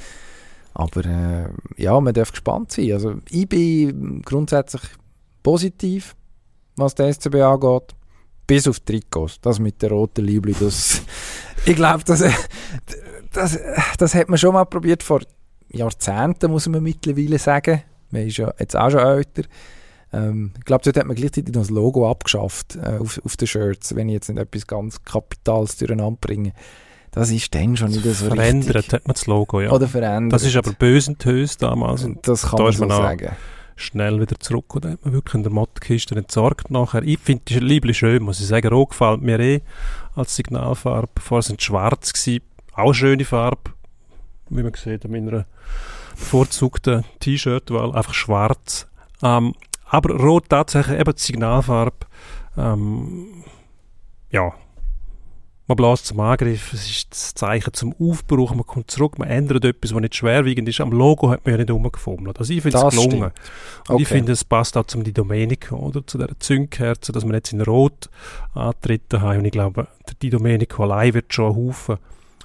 aber 0.75 1.05
äh, 1.05 1.49
ja, 1.77 2.01
man 2.01 2.15
darf 2.15 2.31
gespannt 2.31 2.73
sein. 2.73 2.93
Also 2.93 3.15
ich 3.31 3.49
bin 3.49 4.23
grundsätzlich 4.23 4.83
positiv, 5.43 6.15
was 6.77 6.95
der 6.95 7.13
SCB 7.13 7.37
angeht 7.37 7.95
bis 8.51 8.67
auf 8.67 8.81
Trikots. 8.81 9.41
Das 9.41 9.61
mit 9.61 9.81
der 9.81 9.91
roten 9.91 10.25
Liebli, 10.25 10.57
das, 10.59 11.03
ich 11.67 11.77
glaube, 11.77 12.03
das, 12.05 12.25
das, 13.33 13.59
das 13.97 14.15
hat 14.17 14.29
man 14.29 14.39
schon 14.39 14.55
mal 14.55 14.65
probiert 14.65 15.05
vor 15.05 15.21
Jahrzehnten, 15.69 16.51
muss 16.51 16.69
man 16.69 16.83
mittlerweile 16.83 17.39
sagen. 17.39 17.83
Man 18.11 18.27
ist 18.27 18.39
ja 18.39 18.53
jetzt 18.59 18.75
auch 18.75 18.91
schon 18.91 19.01
älter. 19.01 19.43
Ähm, 20.13 20.53
ich 20.59 20.65
glaube, 20.65 20.83
dort 20.83 20.97
hat 20.97 21.07
man 21.07 21.15
gleichzeitig 21.15 21.55
noch 21.55 21.63
das 21.63 21.71
Logo 21.71 22.11
abgeschafft 22.11 22.75
äh, 22.75 22.99
auf, 22.99 23.21
auf 23.25 23.37
den 23.37 23.47
Shirts, 23.47 23.95
wenn 23.95 24.09
ich 24.09 24.15
jetzt 24.15 24.29
nicht 24.29 24.41
etwas 24.41 24.67
ganz 24.67 25.05
Kapitals 25.05 25.77
durcheinander 25.77 26.19
bringe. 26.21 26.53
Das 27.13 27.31
ist 27.31 27.55
dann 27.55 27.77
schon 27.77 27.91
nicht 27.91 28.05
so 28.05 28.27
verändert 28.27 28.77
richtig. 28.77 28.93
hat 28.93 29.09
man 29.09 29.15
das 29.15 29.27
Logo, 29.27 29.61
ja. 29.61 29.71
Oder 29.71 29.89
verändert. 29.89 30.33
Das 30.33 30.47
ist 30.47 30.57
aber 30.57 30.73
bösentös 30.73 31.57
damals. 31.57 32.07
Das 32.23 32.43
kann 32.43 32.57
da 32.59 32.63
man 32.65 32.73
so 32.73 32.89
sagen 32.89 33.37
schnell 33.81 34.21
wieder 34.21 34.39
zurück. 34.39 34.75
Und 34.75 34.85
dann 34.85 34.93
hat 34.93 35.05
man 35.05 35.15
wirklich 35.15 35.35
in 35.35 35.43
der 35.43 35.53
Mottenkiste 35.53 36.15
entsorgt 36.15 36.71
nachher. 36.71 37.03
Ich 37.03 37.19
finde 37.19 37.45
die 37.49 37.59
Liebli 37.59 37.95
schön, 37.95 38.23
muss 38.23 38.41
ich 38.41 38.47
sagen. 38.47 38.69
Rot 38.69 38.91
gefällt 38.91 39.23
mir 39.23 39.41
eh 39.41 39.63
als 40.15 40.37
Signalfarbe. 40.37 41.21
Vorher 41.21 41.43
sind 41.43 41.63
schwarz 41.63 42.13
gewesen. 42.13 42.45
Auch 42.75 42.93
schöne 42.93 43.25
Farbe. 43.25 43.73
Wie 44.49 44.63
man 44.63 44.75
sieht 44.75 45.05
an 45.05 45.11
meiner 45.11 45.47
bevorzugten 46.15 47.05
T-Shirt-Wahl. 47.21 47.95
Einfach 47.95 48.15
schwarz. 48.15 48.87
Ähm, 49.23 49.55
aber 49.87 50.15
rot 50.17 50.49
tatsächlich 50.49 51.01
eben 51.01 51.15
die 51.15 51.23
Signalfarbe. 51.23 52.07
Ähm, 52.57 53.45
ja, 54.31 54.53
man 55.71 55.77
bläst 55.77 56.07
zum 56.07 56.19
Angriff, 56.19 56.73
es 56.73 56.91
ist 56.91 57.13
das 57.13 57.35
Zeichen 57.35 57.73
zum 57.73 57.95
Aufbruch, 58.01 58.53
man 58.55 58.67
kommt 58.67 58.91
zurück, 58.91 59.21
man 59.21 59.29
ändert 59.29 59.65
etwas, 59.65 59.95
was 59.95 60.01
nicht 60.01 60.17
schwerwiegend 60.17 60.69
ist. 60.69 60.81
Am 60.81 60.91
Logo 60.91 61.31
hat 61.31 61.47
man 61.47 61.53
ja 61.53 61.59
nicht 61.59 61.71
rumgefummelt. 61.71 62.41
Also 62.41 62.53
ich 62.53 62.61
finde 62.61 62.77
es 62.77 62.91
gelungen. 62.91 63.23
Und 63.23 63.33
okay. 63.89 64.03
ich 64.03 64.09
finde, 64.09 64.33
es 64.33 64.45
passt 64.45 64.77
auch 64.77 64.87
zum 64.87 65.05
Di 65.05 65.13
Domenico, 65.13 65.77
oder? 65.77 66.05
Zu 66.05 66.19
dieser 66.19 66.37
Zündkerze, 66.41 67.13
dass 67.13 67.25
wir 67.25 67.33
jetzt 67.35 67.53
in 67.53 67.61
Rot 67.61 68.11
antreten 68.53 69.21
haben. 69.21 69.39
Und 69.39 69.45
ich 69.45 69.53
glaube, 69.53 69.87
der 70.09 70.15
Di 70.21 70.31
Domenico 70.31 70.83
allein 70.83 71.15
wird 71.15 71.33
schon 71.33 71.55
einen 71.55 71.69
Haufen 71.69 71.99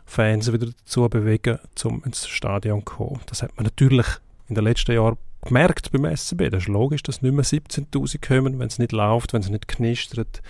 Fans 0.05 0.53
wieder 0.53 0.67
dazu 0.67 1.09
bewegen, 1.09 1.57
um 1.83 2.03
ins 2.03 2.27
Stadion 2.27 2.81
zu 2.81 2.85
kommen. 2.85 3.21
Das 3.25 3.41
hat 3.41 3.57
man 3.57 3.63
natürlich 3.63 4.05
in 4.49 4.53
den 4.53 4.65
letzten 4.65 4.91
Jahren 4.91 5.17
gemerkt 5.45 5.91
beim 5.91 6.05
SCB. 6.15 6.49
Das 6.49 6.63
ist 6.63 6.67
logisch, 6.67 7.03
dass 7.03 7.21
nicht 7.21 7.33
mehr 7.33 7.45
17.000 7.45 8.25
kommen, 8.25 8.59
wenn 8.59 8.67
es 8.67 8.79
nicht 8.79 8.91
läuft, 8.91 9.33
wenn 9.33 9.41
es 9.41 9.49
nicht 9.49 9.67
knistert, 9.67 10.41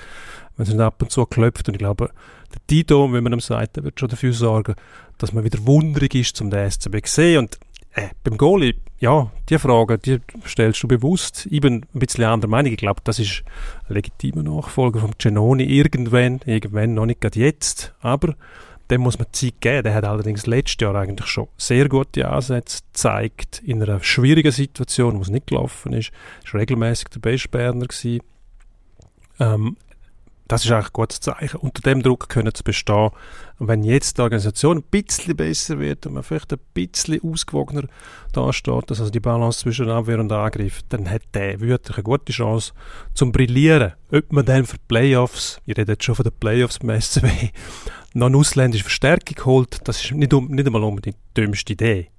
wenn 0.58 0.66
es 0.66 0.74
nicht 0.74 0.82
ab 0.82 1.02
und 1.02 1.12
zu 1.12 1.26
klopft. 1.26 1.68
Und 1.68 1.76
ich 1.76 1.80
glaube, 1.80 2.10
der 2.54 2.62
Tito, 2.68 3.12
wenn 3.12 3.24
man 3.24 3.34
ihm 3.34 3.40
sagt, 3.40 3.76
der 3.76 3.84
wird 3.84 4.00
schon 4.00 4.10
dafür 4.10 4.34
sorgen, 4.34 4.76
dass 5.18 5.34
man 5.34 5.44
wieder 5.44 5.66
wunderig 5.66 6.16
ist, 6.16 6.36
zum 6.36 6.50
den 6.50 6.70
SCB 6.70 7.06
zu 7.06 7.14
sehen. 7.14 7.40
Und 7.40 7.60
äh, 7.94 8.10
beim 8.24 8.38
Goalie, 8.38 8.76
ja, 9.00 9.32
die 9.50 9.60
Frage, 9.60 9.98
die 9.98 10.20
stellst 10.46 10.82
du 10.84 10.88
bewusst. 10.88 11.48
Ich 11.50 11.62
bin 11.62 11.86
ein 11.94 12.00
bisschen 12.00 12.24
anderer 12.24 12.50
Meinung. 12.50 12.72
Ich 12.72 12.78
glaube, 12.78 13.02
das 13.04 13.20
ist 13.20 13.44
ein 13.88 13.94
legitimer 13.94 14.44
Nachfolger 14.44 15.00
von 15.00 15.12
Genoni 15.18 15.64
irgendwann, 15.64 16.40
irgendwann, 16.46 16.94
noch 16.94 17.06
nicht 17.06 17.22
gerade 17.22 17.40
jetzt, 17.40 17.94
aber 18.02 18.36
dem 18.90 19.02
muss 19.02 19.18
man 19.18 19.28
Zeit 19.32 19.62
geben. 19.62 19.84
Der 19.84 19.94
hat 19.94 20.06
allerdings 20.06 20.46
letztes 20.46 20.82
Jahr 20.82 20.96
eigentlich 20.96 21.28
schon 21.28 21.48
sehr 21.58 21.90
gute 21.90 22.28
Ansätze 22.28 22.82
gezeigt 22.92 23.62
in 23.66 23.82
einer 23.82 24.02
schwierigen 24.04 24.52
Situation, 24.52 25.18
wo 25.18 25.22
es 25.22 25.30
nicht 25.30 25.48
gelaufen 25.48 25.94
ist. 25.94 26.12
Er 26.46 26.54
war 26.54 26.62
regelmäßig 26.62 27.10
der 27.10 27.20
Bestberner 27.20 27.88
gewesen. 27.88 28.22
Ähm, 29.40 29.78
das 30.48 30.64
ist 30.64 30.72
eigentlich 30.72 30.88
ein 30.88 30.94
gutes 30.94 31.20
Zeichen. 31.20 31.58
Unter 31.58 31.82
dem 31.82 32.04
Druck 32.04 32.30
können 32.30 32.54
zu 32.54 32.64
bestehen. 32.64 33.10
Und 33.58 33.68
wenn 33.68 33.84
jetzt 33.84 34.18
die 34.18 34.22
Organisation 34.22 34.78
ein 34.78 34.84
bisschen 34.84 35.36
besser 35.36 35.80
wird 35.80 36.06
und 36.06 36.14
man 36.14 36.24
vielleicht 36.24 36.54
ein 36.54 36.60
bisschen 36.74 37.22
ausgewogener 37.24 37.88
dasteht, 38.32 38.92
dass 38.92 39.00
also 39.00 39.12
die 39.12 39.20
Balance 39.20 39.60
zwischen 39.60 39.90
Abwehr 39.90 40.20
und 40.20 40.32
Angriff, 40.32 40.82
dann 40.90 41.10
hat 41.10 41.24
der 41.34 41.60
wirklich 41.62 41.98
eine 41.98 42.04
gute 42.04 42.32
Chance 42.32 42.74
zum 43.14 43.32
Brillieren. 43.32 43.94
Ob 44.12 44.32
man 44.32 44.46
dann 44.46 44.66
für 44.66 44.78
die 44.78 44.84
Playoffs, 44.88 45.60
ich 45.66 45.78
rede 45.78 45.94
jetzt 45.94 46.04
schon 46.04 46.16
von 46.16 46.24
den 46.24 46.38
Playoffs 46.40 46.80
beim 46.80 47.00
SCW, 47.00 47.50
noch 48.14 48.28
eine 48.28 48.38
ausländische 48.38 48.84
Verstärkung 48.84 49.46
holt, 49.46 49.88
das 49.88 50.04
ist 50.04 50.12
nicht, 50.12 50.32
nicht 50.32 50.66
einmal 50.66 50.84
unbedingt 50.84 51.18
die 51.36 51.42
dümmste 51.42 51.74
Idee 51.74 52.10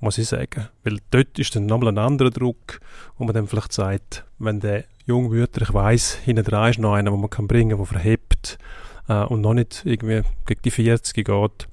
muss 0.00 0.18
ich 0.18 0.28
sagen. 0.28 0.68
Weil 0.82 0.98
dort 1.10 1.38
ist 1.38 1.54
dann 1.54 1.66
nochmal 1.66 1.90
ein 1.90 1.98
anderer 1.98 2.30
Druck, 2.30 2.80
wo 3.18 3.24
man 3.24 3.34
dann 3.34 3.46
vielleicht 3.46 3.72
sagt, 3.72 4.24
wenn 4.38 4.60
der 4.60 4.84
Jungwüter, 5.10 5.62
ich 5.62 5.74
weiss, 5.74 6.14
hinten 6.14 6.44
dran 6.44 6.70
ist 6.70 6.78
noch 6.78 6.94
einer, 6.94 7.10
den 7.10 7.20
man 7.20 7.30
kann 7.30 7.46
bringen 7.46 7.70
kann, 7.70 7.78
der 7.78 7.86
verhebt 7.86 8.58
äh, 9.08 9.24
und 9.24 9.40
noch 9.40 9.54
nicht 9.54 9.82
irgendwie 9.84 10.22
gegen 10.46 10.62
die 10.62 10.70
40 10.70 11.24
geht, 11.24 11.68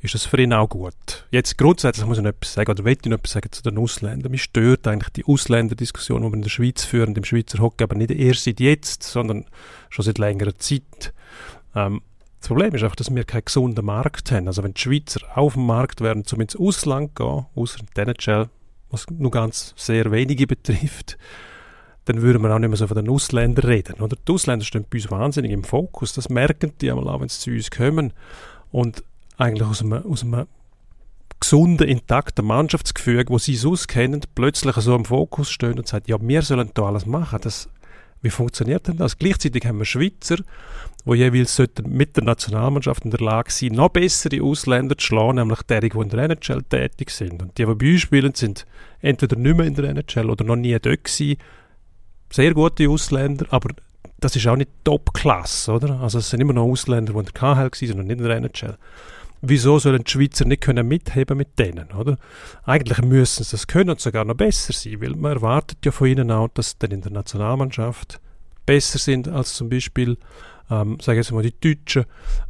ist 0.00 0.14
das 0.14 0.24
für 0.24 0.40
ihn 0.40 0.52
auch 0.52 0.68
gut. 0.68 1.26
Jetzt 1.30 1.58
grundsätzlich 1.58 2.06
muss 2.06 2.18
ich 2.18 2.22
noch 2.22 2.30
etwas 2.30 2.54
sagen, 2.54 2.70
oder 2.70 2.84
will 2.84 2.96
ich 2.98 3.04
noch 3.04 3.18
etwas 3.18 3.32
sagen 3.32 3.50
zu 3.52 3.62
den 3.62 3.78
Ausländern. 3.78 4.30
Mich 4.30 4.44
stört 4.44 4.86
eigentlich 4.86 5.10
die 5.10 5.24
Ausländerdiskussion, 5.24 6.22
die 6.22 6.28
wir 6.28 6.34
in 6.34 6.42
der 6.42 6.50
Schweiz 6.50 6.84
führen, 6.84 7.14
im 7.14 7.24
Schweizer 7.24 7.58
Hockey, 7.58 7.84
aber 7.84 7.96
nicht 7.96 8.10
erst 8.10 8.44
seit 8.44 8.60
jetzt, 8.60 9.02
sondern 9.02 9.44
schon 9.90 10.04
seit 10.04 10.18
längerer 10.18 10.56
Zeit. 10.56 11.12
Ähm, 11.74 12.00
das 12.40 12.48
Problem 12.48 12.74
ist 12.74 12.84
einfach, 12.84 12.96
dass 12.96 13.12
wir 13.12 13.24
keinen 13.24 13.44
gesunden 13.44 13.84
Markt 13.84 14.30
haben. 14.30 14.46
Also 14.46 14.62
wenn 14.62 14.74
die 14.74 14.80
Schweizer 14.80 15.20
auf 15.36 15.54
dem 15.54 15.66
Markt 15.66 16.00
wären, 16.00 16.24
zum 16.24 16.40
ins 16.40 16.56
Ausland 16.56 17.16
gehen, 17.16 17.46
außer 17.54 17.80
in 17.80 18.02
NHL, 18.02 18.48
was 18.90 19.06
nur 19.10 19.32
ganz 19.32 19.74
sehr 19.76 20.10
wenige 20.12 20.46
betrifft, 20.46 21.18
dann 22.08 22.22
würden 22.22 22.42
wir 22.42 22.54
auch 22.54 22.58
nicht 22.58 22.68
mehr 22.68 22.76
so 22.76 22.86
von 22.86 22.96
den 22.96 23.08
Ausländern 23.10 23.66
reden. 23.66 24.00
Oder? 24.00 24.16
Die 24.16 24.32
Ausländer 24.32 24.64
stehen 24.64 24.86
bei 24.88 24.96
uns 24.96 25.10
wahnsinnig 25.10 25.52
im 25.52 25.62
Fokus. 25.62 26.14
Das 26.14 26.30
merken 26.30 26.72
die 26.80 26.90
einmal 26.90 27.08
auch, 27.08 27.20
wenn 27.20 27.28
sie 27.28 27.38
zu 27.38 27.50
uns 27.50 27.70
kommen. 27.70 28.12
Und 28.72 29.04
eigentlich 29.36 29.68
aus 29.68 29.82
einem, 29.82 30.04
aus 30.04 30.22
einem 30.22 30.46
gesunden, 31.38 31.86
intakten 31.86 32.46
Mannschaftsgefüge, 32.46 33.30
wo 33.30 33.38
sie 33.38 33.54
es 33.54 33.66
auskennen, 33.66 34.22
plötzlich 34.34 34.74
so 34.76 34.94
im 34.94 35.04
Fokus 35.04 35.50
stehen 35.50 35.78
und 35.78 35.86
sagen, 35.86 36.06
ja, 36.08 36.16
wir 36.20 36.42
sollen 36.42 36.70
da 36.74 36.84
alles 36.84 37.04
machen. 37.04 37.40
Das, 37.42 37.68
wie 38.22 38.30
funktioniert 38.30 38.88
denn 38.88 38.96
das? 38.96 39.18
Gleichzeitig 39.18 39.64
haben 39.66 39.78
wir 39.78 39.84
Schweizer, 39.84 40.38
die 41.04 41.14
jeweils 41.14 41.62
mit 41.86 42.16
der 42.16 42.24
Nationalmannschaft 42.24 43.04
in 43.04 43.10
der 43.10 43.20
Lage 43.20 43.50
sein, 43.50 43.72
noch 43.72 43.90
bessere 43.90 44.42
Ausländer 44.42 44.96
zu 44.96 45.06
schlagen, 45.06 45.36
nämlich 45.36 45.62
die, 45.62 45.88
die 45.88 45.98
in 45.98 46.08
der 46.08 46.30
NHL 46.30 46.62
tätig 46.62 47.10
sind. 47.10 47.40
Und 47.42 47.56
die, 47.58 47.66
die 47.66 47.74
bei 47.74 47.92
uns 47.92 48.00
spielen, 48.00 48.34
sind 48.34 48.66
entweder 49.00 49.36
nicht 49.36 49.56
mehr 49.56 49.66
in 49.66 49.74
der 49.74 49.90
NHL 49.90 50.30
oder 50.30 50.44
noch 50.44 50.56
nie 50.56 50.76
dort 50.80 51.04
gewesen. 51.04 51.36
Sehr 52.30 52.54
gute 52.54 52.88
Ausländer, 52.88 53.46
aber 53.50 53.70
das 54.20 54.36
ist 54.36 54.46
auch 54.46 54.56
nicht 54.56 54.70
Top-Klasse, 54.84 55.72
oder? 55.72 56.00
Also 56.00 56.18
es 56.18 56.30
sind 56.30 56.40
immer 56.40 56.52
noch 56.52 56.64
Ausländer, 56.64 57.12
die 57.12 57.18
in 57.18 57.24
der 57.24 57.32
KHL 57.32 57.70
waren 57.70 58.00
und 58.00 58.06
nicht 58.06 58.18
in 58.18 58.24
der 58.24 58.36
NHL. 58.36 58.76
Wieso 59.40 59.78
sollen 59.78 60.02
die 60.02 60.10
Schweizer 60.10 60.44
nicht 60.44 60.62
können 60.62 60.88
mitheben 60.88 61.38
mit 61.38 61.58
denen, 61.58 61.92
oder? 61.92 62.18
Eigentlich 62.64 63.00
müssen 63.02 63.44
sie 63.44 63.52
das 63.52 63.68
können 63.68 63.90
und 63.90 64.00
sogar 64.00 64.24
noch 64.24 64.34
besser 64.34 64.72
sein, 64.72 65.00
weil 65.00 65.10
man 65.10 65.32
erwartet 65.32 65.78
ja 65.84 65.92
von 65.92 66.08
ihnen 66.08 66.32
auch, 66.32 66.48
dass 66.48 66.70
sie 66.70 66.76
dann 66.80 66.90
in 66.90 67.02
der 67.02 67.12
Nationalmannschaft 67.12 68.20
besser 68.66 68.98
sind 68.98 69.28
als 69.28 69.54
zum 69.54 69.70
Beispiel 69.70 70.18
ähm, 70.70 70.98
sage 71.00 71.18
jetzt 71.18 71.32
mal 71.32 71.42
die 71.42 71.54
Deutschen, 71.58 72.04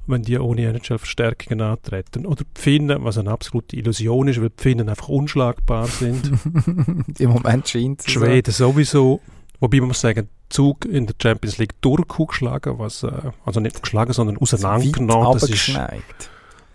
wenn 0.07 0.23
die 0.23 0.38
ohne 0.38 0.62
NHL-Verstärkungen 0.62 1.61
antreten. 1.61 2.27
Oder 2.27 2.45
die 2.45 2.61
Finnen, 2.61 3.05
was 3.05 3.19
eine 3.19 3.31
absolute 3.31 3.77
Illusion 3.77 4.29
ist, 4.29 4.41
weil 4.41 4.51
die 4.51 4.62
Finnen 4.62 4.88
einfach 4.88 5.09
unschlagbar 5.09 5.87
sind. 5.87 6.33
Im 7.19 7.31
Moment 7.31 7.69
scheint 7.69 8.01
es 8.01 8.11
Schweden 8.11 8.53
so. 8.53 8.73
sowieso. 8.73 9.21
Wobei 9.61 9.79
man 9.79 9.88
muss 9.88 10.01
sagen, 10.01 10.29
Zug 10.49 10.85
in 10.85 11.07
der 11.07 11.14
Champions 11.21 11.59
League 11.59 11.81
durchgeschlagen, 11.81 12.79
was, 12.79 13.03
äh, 13.03 13.11
also 13.44 13.61
nicht 13.61 13.83
geschlagen, 13.83 14.12
sondern 14.12 14.38
auseinandergenommen. 14.38 15.33
Das 15.33 15.49
ist 15.49 15.79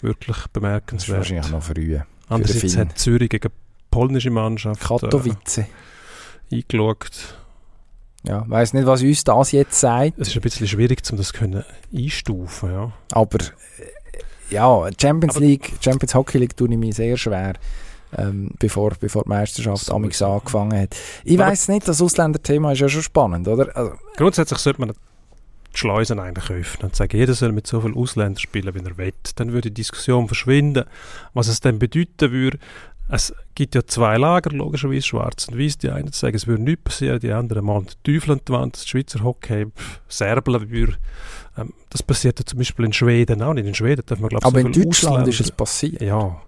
wirklich 0.02 0.48
bemerkenswert. 0.48 1.20
Das 1.22 1.28
ist 1.28 1.34
wahrscheinlich 1.36 1.52
noch 1.52 1.64
früh. 1.64 2.00
Andererseits 2.28 2.78
hat 2.78 2.98
Zürich 2.98 3.30
gegen 3.30 3.50
polnische 3.90 4.32
Mannschaft 4.32 4.82
Katowice. 4.82 5.60
Äh, 5.60 5.66
eingeschaut 6.52 7.38
ja, 8.26 8.46
weiß 8.48 8.74
nicht, 8.74 8.86
was 8.86 9.02
uns 9.02 9.24
das 9.24 9.52
jetzt 9.52 9.80
sagt. 9.80 10.18
Es 10.18 10.30
ist 10.30 10.36
ein 10.36 10.42
bisschen 10.42 10.68
schwierig, 10.68 11.02
um 11.12 11.18
das 11.18 11.34
können 11.34 11.64
einstufen, 11.94 12.72
ja. 12.72 12.92
Aber 13.12 13.40
ja, 14.50 14.90
Champions 15.00 15.38
League, 15.40 15.74
Champions 15.82 16.16
Hockey 16.16 16.38
League 16.38 16.56
tue 16.56 16.70
ich 16.72 16.78
mich 16.78 16.96
sehr 16.96 17.18
schwer. 17.18 17.54
Ähm, 18.18 18.52
bevor, 18.60 18.92
bevor 19.00 19.24
die 19.24 19.30
Meisterschaft 19.30 19.86
so 19.86 19.94
amix 19.94 20.22
angefangen 20.22 20.80
hat. 20.80 20.96
Ich 21.24 21.38
weiß 21.38 21.70
nicht, 21.70 21.88
das 21.88 22.02
Ausländerthema 22.02 22.72
ist 22.72 22.80
ja 22.80 22.90
schon 22.90 23.04
spannend, 23.04 23.48
oder? 23.48 23.76
Also, 23.76 23.94
Grundsätzlich 24.18 24.60
sollte 24.60 24.80
man 24.80 24.90
die 24.90 25.78
Schleusen 25.78 26.20
eigentlich 26.20 26.50
öffnen 26.50 26.90
und 26.90 26.96
sagen, 26.96 27.18
jeder 27.18 27.34
soll 27.34 27.52
mit 27.52 27.66
so 27.66 27.82
vielen 27.82 27.96
Ausländern 27.96 28.38
spielen, 28.38 28.74
wie 28.76 28.80
er 28.80 28.98
will. 28.98 29.14
Dann 29.36 29.54
würde 29.54 29.70
die 29.70 29.76
Diskussion 29.76 30.28
verschwinden. 30.28 30.86
Was 31.34 31.48
es 31.48 31.60
dann 31.60 31.80
bedeuten 31.80 32.32
würde, 32.32 32.60
es 33.10 33.34
gibt 33.56 33.76
ja 33.76 33.86
zwei 33.86 34.18
Lager, 34.18 34.52
logischerweise 34.52 35.02
schwarz 35.02 35.48
und 35.48 35.60
weiß. 35.60 35.78
Die 35.80 35.90
einen 35.90 36.12
sagen, 36.12 36.36
es 36.36 36.48
würde 36.48 36.64
nichts 36.64 36.84
passieren, 36.84 37.20
die 37.20 37.32
anderen 37.32 37.66
malen 37.66 37.88
den 37.88 37.96
Teufel 38.04 38.32
an 38.32 38.42
die 38.48 38.52
Wand, 38.52 38.76
das 38.76 38.88
Schweizer 38.88 39.24
Hockey, 39.24 39.68
serbeln 40.08 40.70
würde. 40.70 40.98
Ähm, 41.58 41.74
das 41.90 42.02
passiert 42.02 42.40
ja 42.40 42.46
zum 42.46 42.60
Beispiel 42.60 42.86
in 42.86 42.94
Schweden 42.94 43.42
auch 43.42 43.54
nicht. 43.54 43.68
In 43.68 43.76
Schweden 43.76 44.04
darf 44.06 44.20
man, 44.20 44.30
glaube 44.30 44.46
Aber 44.46 44.62
so 44.62 44.66
in 44.68 44.74
Deutschland 44.74 45.14
Ausländer. 45.14 45.30
ist 45.30 45.40
es 45.42 45.52
passiert. 45.52 46.02
Ja. 46.02 46.42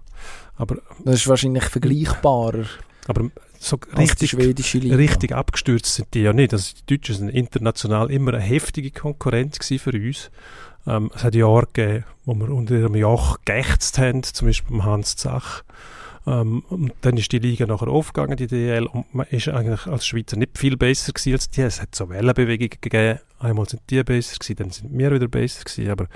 Aber, 0.56 0.76
das 1.04 1.16
ist 1.16 1.28
wahrscheinlich 1.28 1.64
vergleichbarer. 1.64 2.64
Aber 3.08 3.30
so 3.58 3.78
richtig, 3.96 4.36
richtig 4.36 5.32
abgestürzt 5.32 5.94
sind 5.94 6.12
die 6.14 6.22
ja 6.22 6.32
nicht. 6.32 6.52
Also 6.52 6.74
die 6.76 6.96
Deutschen 6.96 7.16
sind 7.16 7.28
international 7.28 8.10
immer 8.10 8.34
eine 8.34 8.42
heftige 8.42 8.90
Konkurrenz 8.90 9.58
für 9.80 9.92
uns. 9.92 10.30
Ähm, 10.86 11.10
es 11.14 11.24
hat 11.24 11.34
Jahre 11.34 11.66
gegeben, 11.72 12.04
wo 12.24 12.34
wir 12.34 12.48
unter 12.50 12.74
ihrem 12.74 12.94
Joch 12.94 13.38
geächtzt 13.44 13.98
haben, 13.98 14.22
zum 14.22 14.48
Beispiel 14.48 14.76
beim 14.76 14.84
Hans 14.84 15.16
Zach. 15.16 15.62
Ähm, 16.26 16.64
und 16.68 16.92
dann 17.02 17.16
ist 17.16 17.32
die 17.32 17.38
Liga 17.38 17.66
nachher 17.66 17.88
aufgegangen, 17.88 18.36
die 18.36 18.46
DL, 18.46 18.86
und 18.86 19.12
man 19.14 19.26
ist 19.30 19.48
eigentlich 19.48 19.86
als 19.86 20.06
Schweizer 20.06 20.36
nicht 20.36 20.58
viel 20.58 20.76
besser 20.76 21.12
gewesen 21.12 21.32
als 21.32 21.50
die. 21.50 21.62
Es 21.62 21.80
hat 21.80 21.94
so 21.94 22.08
Wellenbewegungen 22.08 22.78
gegeben. 22.80 23.20
Einmal 23.38 23.68
sind 23.68 23.82
die 23.90 24.02
besser 24.02 24.36
gewesen, 24.36 24.56
dann 24.56 24.70
sind 24.70 24.96
wir 24.96 25.12
wieder 25.12 25.28
besser 25.28 25.64
gewesen, 25.64 25.90
aber 25.90 26.06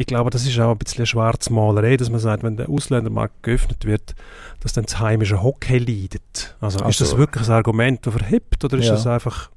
ich 0.00 0.06
glaube, 0.06 0.30
das 0.30 0.46
ist 0.46 0.58
auch 0.58 0.70
ein 0.70 0.78
bisschen 0.78 1.04
Schwarzmalerei, 1.04 1.98
dass 1.98 2.08
man 2.08 2.20
sagt, 2.20 2.42
wenn 2.42 2.56
der 2.56 2.70
Ausländermarkt 2.70 3.42
geöffnet 3.42 3.84
wird, 3.84 4.14
dass 4.60 4.72
dann 4.72 4.86
das 4.86 4.98
heimische 4.98 5.42
Hockey 5.42 5.76
leidet. 5.76 6.56
Also, 6.58 6.78
also 6.78 6.88
ist 6.88 7.00
das 7.02 7.18
wirklich 7.18 7.46
ein 7.46 7.52
Argument, 7.52 8.06
das 8.06 8.14
verhebt, 8.14 8.64
oder 8.64 8.78
ist 8.78 8.86
ja. 8.86 8.92
das 8.92 9.06
einfach 9.06 9.50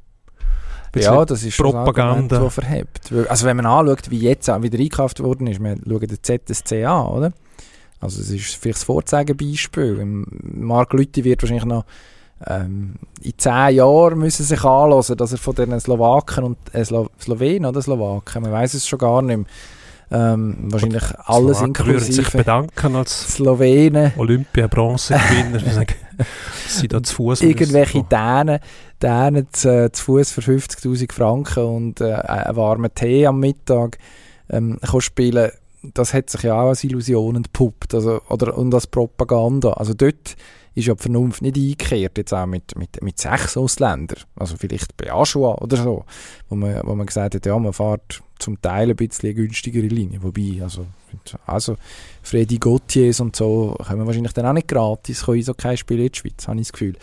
ja, 0.98 1.24
das 1.24 1.44
ist 1.44 1.58
Propaganda, 1.58 2.40
das 2.40 2.54
verhebt. 2.54 3.12
Also 3.30 3.46
wenn 3.46 3.56
man 3.56 3.66
anschaut, 3.66 4.12
wie 4.12 4.20
jetzt 4.20 4.50
auch 4.50 4.62
wieder 4.62 4.78
eingekauft 4.78 5.24
worden 5.24 5.48
ist, 5.48 5.64
wir 5.64 5.78
schauen 5.78 6.08
den 6.08 6.22
ZSC 6.22 6.84
an, 6.84 7.08
oder? 7.08 7.34
Also 8.02 8.22
es 8.22 8.30
ist 8.30 8.56
vielleicht 8.56 8.80
das 8.80 8.84
Vorzeigebeispiel. 8.84 10.04
Mark 10.04 10.92
Lütti 10.92 11.24
wird 11.24 11.42
wahrscheinlich 11.42 11.66
noch 11.66 11.86
ähm, 12.46 12.96
in 13.22 13.34
zehn 13.38 13.76
Jahren 13.76 14.20
müssen 14.20 14.44
sich 14.44 14.64
anlassen, 14.64 15.16
dass 15.16 15.32
er 15.32 15.38
von 15.38 15.56
den 15.56 15.80
Slowaken 15.80 16.44
und 16.44 16.58
äh, 16.74 16.84
Slo 16.84 17.08
Slowenen 17.18 17.66
oder 17.66 17.82
Slowaken, 17.82 18.44
man 18.44 18.52
weiß 18.52 18.74
es 18.74 18.86
schon 18.86 19.00
gar 19.00 19.22
nicht 19.22 19.38
mehr, 19.38 19.46
ähm, 20.14 20.58
wahrscheinlich 20.72 21.04
alles 21.26 21.58
Slowaken 21.58 21.86
inklusive. 21.86 22.14
sich 22.14 22.32
bedanken 22.32 22.96
als 22.96 23.34
Slowenen. 23.34 24.14
Olympia-Bronzegewinner. 24.16 25.60
sie 26.68 26.88
da 26.88 27.02
zu 27.02 27.16
Fuß 27.16 27.42
Irgendwelche 27.42 28.04
Dänen, 28.04 28.60
Dänen 29.02 29.48
zu, 29.52 29.92
zu 29.92 30.04
Fuß 30.04 30.32
für 30.32 30.42
50'000 30.42 31.12
Franken 31.12 31.64
und 31.64 32.02
äh, 32.02 32.14
einen 32.14 32.56
warmen 32.56 32.94
Tee 32.94 33.26
am 33.26 33.40
Mittag 33.40 33.98
ähm, 34.50 34.80
spielen 35.00 35.52
das 35.94 36.14
hat 36.14 36.30
sich 36.30 36.44
ja 36.44 36.54
auch 36.54 36.70
als 36.70 36.84
Illusion 36.84 37.36
entpuppt 37.36 37.94
also, 37.94 38.22
oder, 38.30 38.58
und 38.58 38.74
als 38.74 38.88
Propaganda. 38.88 39.74
Also 39.74 39.94
dort 39.94 40.38
ist 40.76 40.88
ja 40.88 40.94
die 40.94 41.02
Vernunft 41.02 41.42
nicht 41.42 41.58
eingekehrt, 41.58 42.18
jetzt 42.18 42.34
auch 42.34 42.46
mit, 42.46 42.76
mit, 42.78 43.02
mit 43.02 43.20
sechs 43.20 43.58
Ausländern, 43.58 44.20
also 44.36 44.56
vielleicht 44.58 44.96
bei 44.98 45.12
Aschua 45.12 45.56
oder 45.56 45.78
so, 45.78 46.06
wo 46.50 46.56
man, 46.56 46.82
wo 46.84 46.96
man 46.96 47.06
gesagt 47.06 47.36
hat, 47.36 47.46
ja, 47.46 47.58
man 47.58 47.74
fährt 47.74 48.22
zum 48.40 48.62
Teil 48.62 48.90
ein 48.90 48.96
bisschen 48.96 49.36
günstigere 49.36 49.88
Linie, 49.88 50.22
wobei, 50.24 50.62
also, 50.62 50.88
also 51.46 51.78
Freddy 52.22 52.58
Gauthiers 52.58 53.20
und 53.20 53.36
so 53.36 53.76
können 53.88 54.06
wahrscheinlich 54.06 54.34
dann 54.34 54.48
auch 54.48 54.54
nicht 54.54 54.68
gratis 54.68 55.20
so 55.20 55.54
kein 55.54 55.78
Spiel 55.78 56.00
in 56.00 56.12
die 56.12 56.20
Schweiz, 56.20 56.48
habe 56.48 56.60
ich 56.60 56.68
das 56.68 56.74
Gefühl. 56.74 56.96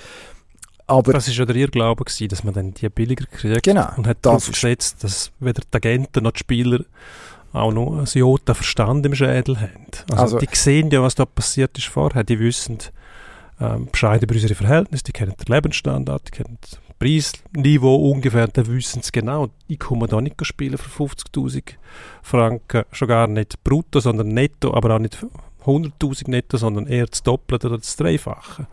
Aber 0.87 1.13
das 1.13 1.29
war 1.29 1.35
ja 1.35 1.45
der 1.45 1.55
Irrglaube, 1.55 2.05
gewesen, 2.05 2.29
dass 2.29 2.43
man 2.43 2.53
dann 2.53 2.75
die 2.75 2.89
billiger 2.89 3.25
kriegt 3.27 3.63
genau, 3.63 3.89
und 3.97 4.09
hat 4.09 4.19
darauf 4.23 4.51
gesetzt, 4.51 5.05
dass 5.05 5.31
weder 5.39 5.63
die 5.63 5.77
Agenten 5.77 6.25
noch 6.25 6.33
die 6.33 6.41
Spieler 6.41 6.81
auch 7.53 7.73
noch 7.73 7.99
ein 7.99 8.05
Jota 8.05 8.55
Verstand 8.55 9.07
im 9.07 9.15
Schädel 9.15 9.61
haben. 9.61 9.87
Also, 10.11 10.23
also, 10.23 10.39
die 10.39 10.49
sehen 10.53 10.91
ja, 10.91 11.03
was 11.03 11.15
da 11.15 11.25
passiert 11.25 11.77
ist 11.79 11.87
vorher. 11.87 12.25
Die 12.25 12.39
wissen 12.39 12.79
ähm, 13.61 13.89
Bescheid 13.91 14.23
über 14.23 14.35
unsere 14.35 14.55
Verhältnisse, 14.55 15.05
die 15.05 15.13
kennen 15.13 15.35
den 15.37 15.55
Lebensstandard, 15.55 16.29
die 16.29 16.31
kennen 16.31 16.59
das 16.61 16.81
Preisniveau 16.99 18.11
ungefähr, 18.11 18.49
dann 18.49 18.67
wissen 18.67 19.03
sie 19.03 19.11
genau, 19.13 19.49
ich 19.69 19.79
komme 19.79 20.07
da 20.07 20.21
nicht 20.21 20.45
spielen 20.47 20.77
für 20.77 21.05
50'000 21.05 21.75
Franken, 22.23 22.85
schon 22.93 23.09
gar 23.09 23.27
nicht 23.27 23.63
brutto, 23.65 24.01
sondern 24.01 24.29
netto, 24.29 24.75
aber 24.75 24.95
auch 24.95 24.99
nicht 24.99 25.25
100'000 25.65 26.31
netto, 26.31 26.57
sondern 26.57 26.87
eher 26.87 27.07
das 27.07 27.23
Doppelte 27.23 27.69
oder 27.69 27.79
das 27.79 27.97
Dreifache. 27.97 28.67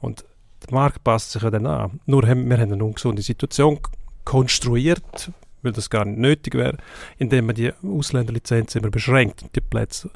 Und 0.00 0.24
der 0.66 0.74
Markt 0.74 1.04
passt 1.04 1.32
sich 1.32 1.42
ja 1.42 1.50
dann 1.50 1.66
an. 1.66 2.00
Nur 2.06 2.26
haben 2.26 2.48
wir 2.48 2.58
haben 2.58 2.72
eine 2.72 2.84
ungesunde 2.84 3.22
Situation 3.22 3.78
konstruiert, 4.24 5.30
weil 5.62 5.72
das 5.72 5.90
gar 5.90 6.04
nicht 6.04 6.18
nötig 6.18 6.54
wäre, 6.54 6.78
indem 7.16 7.46
man 7.46 7.54
die 7.54 7.72
Ausländerlizenz 7.82 8.74
immer 8.74 8.90
beschränkt 8.90 9.44
die 9.54 9.60
Plätze, 9.60 10.10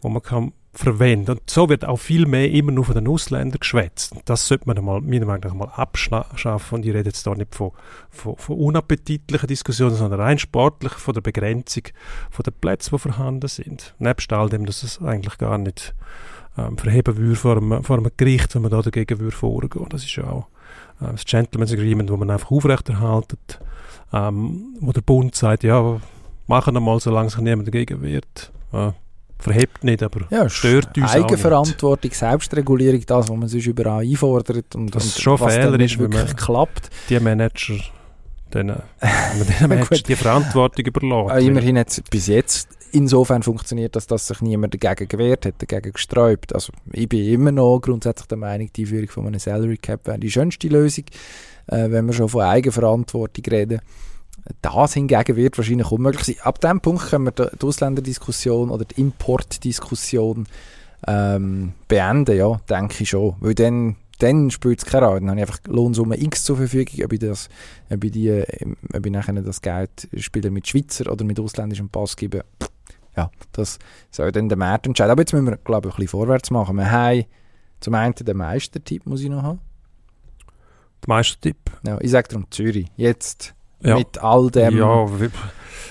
wo 0.00 0.08
man 0.08 0.22
kann 0.22 0.52
verwenden. 0.72 1.32
Und 1.32 1.50
so 1.50 1.68
wird 1.68 1.84
auch 1.84 1.96
viel 1.96 2.26
mehr 2.26 2.50
immer 2.50 2.72
nur 2.72 2.84
von 2.84 2.94
den 2.94 3.08
Ausländern 3.08 3.58
geschwätzt. 3.60 4.14
Das 4.24 4.46
sollte 4.46 4.66
man 4.66 4.78
einmal, 4.78 5.00
meiner 5.00 5.26
Meinung 5.26 5.42
nach 5.44 5.54
mal 5.54 5.72
abschaffen. 5.74 6.76
Und 6.76 6.86
ich 6.86 6.94
rede 6.94 7.08
jetzt 7.08 7.26
da 7.26 7.34
nicht 7.34 7.54
von, 7.54 7.72
von, 8.08 8.36
von 8.36 8.56
unappetitlichen 8.56 9.46
Diskussionen, 9.46 9.96
sondern 9.96 10.20
rein 10.20 10.38
sportlich 10.38 10.92
von 10.92 11.14
der 11.14 11.20
Begrenzung 11.20 11.84
von 12.30 12.42
den 12.44 12.54
Plätzen, 12.54 12.94
die 12.94 12.98
vorhanden 13.00 13.48
sind. 13.48 13.94
Nebst 13.98 14.32
all 14.32 14.48
dem, 14.48 14.66
dass 14.66 14.82
es 14.82 15.00
eigentlich 15.02 15.38
gar 15.38 15.58
nicht 15.58 15.94
ähm, 16.56 16.78
verheben 16.78 17.16
würde 17.16 17.36
vor 17.36 17.56
einem, 17.56 17.82
vor 17.82 17.98
einem 17.98 18.10
Gericht, 18.16 18.54
wenn 18.54 18.62
man 18.62 18.70
da 18.70 18.82
dagegen 18.82 19.18
würde 19.18 19.36
vorgehen. 19.36 19.86
Das 19.88 20.04
ist 20.04 20.14
ja 20.16 20.24
auch 20.24 20.46
äh, 21.00 21.12
das 21.12 21.24
Gentleman's 21.24 21.72
Agreement, 21.72 22.10
wo 22.10 22.16
man 22.16 22.30
einfach 22.30 22.50
aufrechterhaltet 22.50 23.60
ähm, 24.12 24.76
wo 24.80 24.92
der 24.92 25.02
Bund 25.02 25.34
sagt, 25.34 25.64
ja, 25.64 26.00
machen 26.46 26.74
wir 26.74 26.80
mal, 26.80 27.00
solange 27.00 27.30
sich 27.30 27.40
niemand 27.40 27.68
dagegen 27.68 28.02
wehrt. 28.02 28.52
Ja, 28.72 28.94
verhebt 29.40 29.84
nicht, 29.84 30.02
aber 30.02 30.20
ja, 30.30 30.48
stört 30.48 30.96
uns 30.96 31.10
Eigenverantwortung, 31.10 32.10
Selbstregulierung, 32.12 33.04
das, 33.06 33.28
was 33.28 33.36
man 33.36 33.48
sich 33.48 33.66
überall 33.66 34.02
einfordert 34.02 34.74
und, 34.74 34.94
das 34.94 35.04
und 35.04 35.22
schon 35.22 35.40
was 35.40 35.54
Fehler 35.54 35.72
dann 35.72 35.80
ist, 35.80 35.98
wirklich 35.98 36.36
klappt. 36.36 36.90
Die 37.08 37.20
Manager, 37.20 37.74
denen, 38.52 38.82
denen 39.00 39.68
Manager 39.68 39.96
die 39.96 40.16
Verantwortung 40.16 40.84
überlassen. 40.84 41.38
Äh, 41.38 41.46
immerhin 41.46 41.78
hat 41.78 41.88
es 41.88 42.02
bis 42.02 42.26
jetzt 42.26 42.68
insofern 42.92 43.42
funktioniert, 43.42 43.94
dass, 43.94 44.06
dass 44.06 44.26
sich 44.26 44.40
niemand 44.40 44.74
dagegen 44.74 45.08
gewehrt 45.08 45.46
hat, 45.46 45.54
dagegen 45.58 45.92
gesträubt. 45.92 46.54
Also 46.54 46.72
ich 46.92 47.08
bin 47.08 47.24
immer 47.24 47.52
noch 47.52 47.78
grundsätzlich 47.80 48.26
der 48.26 48.38
Meinung, 48.38 48.68
die 48.74 48.82
Einführung 48.82 49.08
von 49.08 49.26
einem 49.26 49.38
Salary 49.38 49.76
Cap 49.76 50.06
wäre 50.06 50.18
die 50.18 50.30
schönste 50.30 50.66
Lösung 50.68 51.04
äh, 51.70 51.90
wenn 51.90 52.06
wir 52.06 52.12
schon 52.12 52.28
von 52.28 52.42
Eigenverantwortung 52.42 53.44
reden. 53.46 53.80
Das 54.62 54.94
hingegen 54.94 55.36
wird 55.36 55.58
wahrscheinlich 55.58 55.90
unmöglich 55.90 56.24
sein. 56.24 56.36
Ab 56.42 56.60
dem 56.60 56.80
Punkt 56.80 57.10
können 57.10 57.26
wir 57.26 57.32
die, 57.32 57.66
Ausländerdiskussion 57.66 58.70
oder 58.70 58.84
die 58.84 59.00
Importdiskussion 59.00 60.46
ähm, 61.06 61.72
beenden, 61.88 62.36
ja, 62.36 62.60
denke 62.68 63.02
ich 63.02 63.10
schon. 63.10 63.36
Weil 63.40 63.54
dann, 63.54 63.96
dann 64.18 64.50
spielt 64.50 64.80
es 64.80 64.84
keine 64.84 65.06
Rolle. 65.06 65.20
Dann 65.20 65.30
habe 65.30 65.40
ich 65.40 65.46
einfach 65.46 65.60
Lohnsumme 65.66 66.20
X 66.20 66.44
zur 66.44 66.56
Verfügung, 66.56 67.04
ob 67.04 67.12
ich, 67.12 67.18
das, 67.18 67.48
ob 67.90 68.04
ich, 68.04 68.10
die, 68.12 68.44
ob 68.94 69.06
ich 69.06 69.12
nachher 69.12 69.34
das 69.34 69.62
Geld 69.62 70.08
Spieler 70.16 70.50
mit 70.50 70.66
Schweizer 70.66 71.10
oder 71.10 71.24
mit 71.24 71.40
ausländischem 71.40 71.88
Pass 71.88 72.16
gebe. 72.16 72.44
Ja, 73.16 73.30
das 73.52 73.78
soll 74.10 74.32
dann 74.32 74.48
der 74.48 74.58
Markt 74.58 74.86
entscheiden. 74.86 75.10
Aber 75.10 75.22
jetzt 75.22 75.32
müssen 75.32 75.46
wir, 75.46 75.56
glaube 75.56 75.88
ich, 75.88 75.94
ein 75.94 75.96
bisschen 75.96 76.08
vorwärts 76.08 76.50
machen. 76.50 76.76
Wir 76.76 76.90
haben 76.90 77.24
zum 77.80 77.94
einen 77.94 78.14
den 78.14 78.36
Meistertipp, 78.36 79.06
muss 79.06 79.22
ich 79.22 79.28
noch 79.28 79.42
haben. 79.42 79.60
Meistertipp. 81.06 81.56
Ja, 81.84 81.98
ich 82.00 82.10
sage 82.10 82.28
darum 82.28 82.46
Zürich. 82.50 82.86
Jetzt 82.96 83.54
ja. 83.82 83.98
mit 83.98 84.18
all 84.18 84.50
dem 84.50 84.76
ja, 84.76 85.06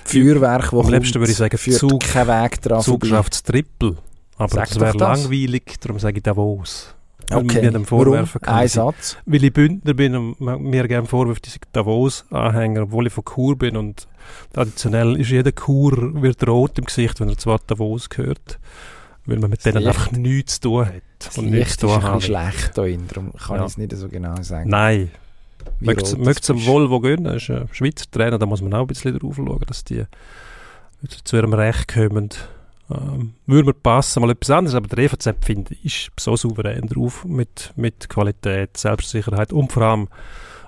Feuerwerk, 0.05 0.71
das 0.71 0.85
Am 0.85 0.91
liebsten 0.91 1.19
würde 1.19 1.31
ich 1.31 1.37
sagen, 1.37 1.57
Zug, 1.57 2.01
kein 2.01 2.27
Weg 2.27 2.61
dran 2.61 2.81
Zug 2.81 3.05
schafft 3.05 3.33
das 3.33 3.43
Triple. 3.43 3.97
Aber 4.37 4.49
sag 4.49 4.69
das 4.69 4.79
wäre 4.79 4.97
langweilig, 4.97 5.79
darum 5.81 5.99
sage 5.99 6.17
ich 6.17 6.23
Davos. 6.23 6.95
Okay. 7.31 7.61
Mir 7.61 7.71
dem 7.71 7.85
vorwerfen 7.85 8.41
kann. 8.41 8.55
Ein 8.55 8.67
Satz. 8.67 9.17
Weil 9.25 9.43
ich 9.43 9.53
Bündner 9.53 9.93
bin 9.93 10.15
und 10.15 10.39
mir 10.39 10.87
gerne 10.87 11.07
vorwirft, 11.07 11.45
ich 11.45 11.59
Davos-Anhänger, 11.73 12.83
obwohl 12.83 13.05
ich 13.05 13.13
von 13.13 13.23
Chur 13.23 13.55
bin 13.55 13.77
und 13.77 14.07
traditionell 14.51 15.15
ist 15.19 15.29
jeder 15.29 15.51
Chur 15.51 16.21
wird 16.23 16.47
rot 16.47 16.79
im 16.79 16.85
Gesicht, 16.85 17.19
wenn 17.19 17.29
er 17.29 17.37
zu 17.37 17.55
Davos 17.67 18.09
gehört 18.09 18.57
weil 19.29 19.39
man 19.39 19.49
mit 19.49 19.63
denen 19.65 19.85
einfach 19.85 20.11
nichts 20.11 20.55
zu 20.55 20.61
tun 20.61 20.85
hat. 20.87 21.03
Das 21.19 21.37
und 21.37 21.51
nichts 21.51 21.77
zu 21.77 21.87
tun 21.87 21.97
ist 21.99 22.05
ein 22.05 22.21
schlecht 22.21 22.77
da 22.77 22.81
drin, 22.81 23.05
darum 23.07 23.33
kann 23.33 23.57
ja. 23.57 23.65
ich 23.65 23.71
es 23.71 23.77
nicht 23.77 23.95
so 23.95 24.07
genau 24.09 24.41
sagen. 24.41 24.69
Nein. 24.69 25.11
Möchtest 25.79 26.49
du 26.49 26.53
am 26.53 26.65
Volvo 26.65 26.99
gehen? 26.99 27.23
Das 27.23 27.43
ist 27.43 27.49
ein 27.49 27.69
Schweizer 27.71 28.05
Trainer, 28.11 28.37
da 28.37 28.45
muss 28.45 28.61
man 28.61 28.73
auch 28.73 28.81
ein 28.81 28.87
bisschen 28.87 29.17
drauf 29.17 29.35
schauen, 29.35 29.63
dass 29.67 29.83
die 29.83 30.05
zu 31.23 31.35
ihrem 31.35 31.53
Recht 31.53 31.87
kommen. 31.87 32.29
Ähm, 32.91 33.33
würde 33.45 33.67
mir 33.67 33.73
passen, 33.73 34.21
mal 34.21 34.31
etwas 34.31 34.49
anderes, 34.49 34.75
aber 34.75 34.87
der 34.87 35.05
EVZ, 35.05 35.35
finde 35.41 35.75
ich, 35.83 35.85
ist 35.85 36.11
so 36.19 36.35
souverän 36.35 36.87
drauf 36.87 37.23
mit, 37.23 37.71
mit 37.75 38.09
Qualität, 38.09 38.77
Selbstsicherheit 38.77 39.53
und 39.53 39.71
vor 39.71 39.83
allem 39.83 40.07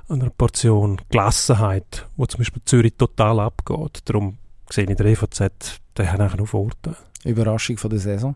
einer 0.07 0.29
Portion 0.29 1.01
Gelassenheit, 1.09 2.05
wo 2.17 2.25
zum 2.25 2.39
Beispiel 2.39 2.61
Zürich 2.65 2.93
total 2.97 3.39
abgeht. 3.39 4.01
Darum 4.05 4.37
sehe 4.69 4.85
ich 4.85 4.95
der 4.95 5.05
EVZ, 5.05 5.79
der 5.97 6.11
hat 6.11 6.19
eigentlich 6.19 6.37
nur 6.37 6.47
Vorteile. 6.47 6.97
Überraschung 7.23 7.77
von 7.77 7.89
der 7.89 7.99
Saison? 7.99 8.35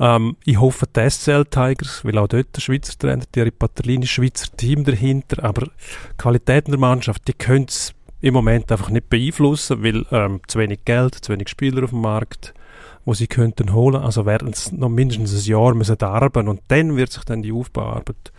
Ähm, 0.00 0.36
ich 0.44 0.60
hoffe 0.60 0.86
die 0.86 1.08
SCL 1.08 1.44
Tigers, 1.46 2.04
weil 2.04 2.18
auch 2.18 2.28
dort 2.28 2.54
der 2.56 2.60
Schweizer 2.60 2.98
Trainer, 2.98 3.24
Thierry 3.30 3.50
Patellini, 3.50 4.06
Schweizer 4.06 4.54
Team 4.56 4.84
dahinter, 4.84 5.44
aber 5.44 5.66
die 5.66 6.16
Qualität 6.18 6.68
der 6.68 6.78
Mannschaft, 6.78 7.28
die 7.28 7.32
können 7.32 7.66
es 7.68 7.94
im 8.20 8.34
Moment 8.34 8.72
einfach 8.72 8.90
nicht 8.90 9.10
beeinflussen, 9.10 9.84
weil 9.84 10.06
ähm, 10.10 10.40
zu 10.48 10.58
wenig 10.58 10.80
Geld, 10.84 11.14
zu 11.14 11.32
wenig 11.32 11.48
Spieler 11.48 11.84
auf 11.84 11.90
dem 11.90 12.00
Markt, 12.00 12.54
wo 13.04 13.14
sie 13.14 13.26
könnten 13.26 13.72
holen, 13.72 14.02
also 14.02 14.24
werden 14.26 14.48
es 14.48 14.72
noch 14.72 14.88
mindestens 14.88 15.34
ein 15.34 15.50
Jahr 15.50 15.74
müssen 15.74 16.00
arbeiten 16.00 16.48
und 16.48 16.62
dann 16.68 16.96
wird 16.96 17.12
sich 17.12 17.24
dann 17.24 17.42
die 17.42 17.52
Aufbauarbeit 17.52 18.32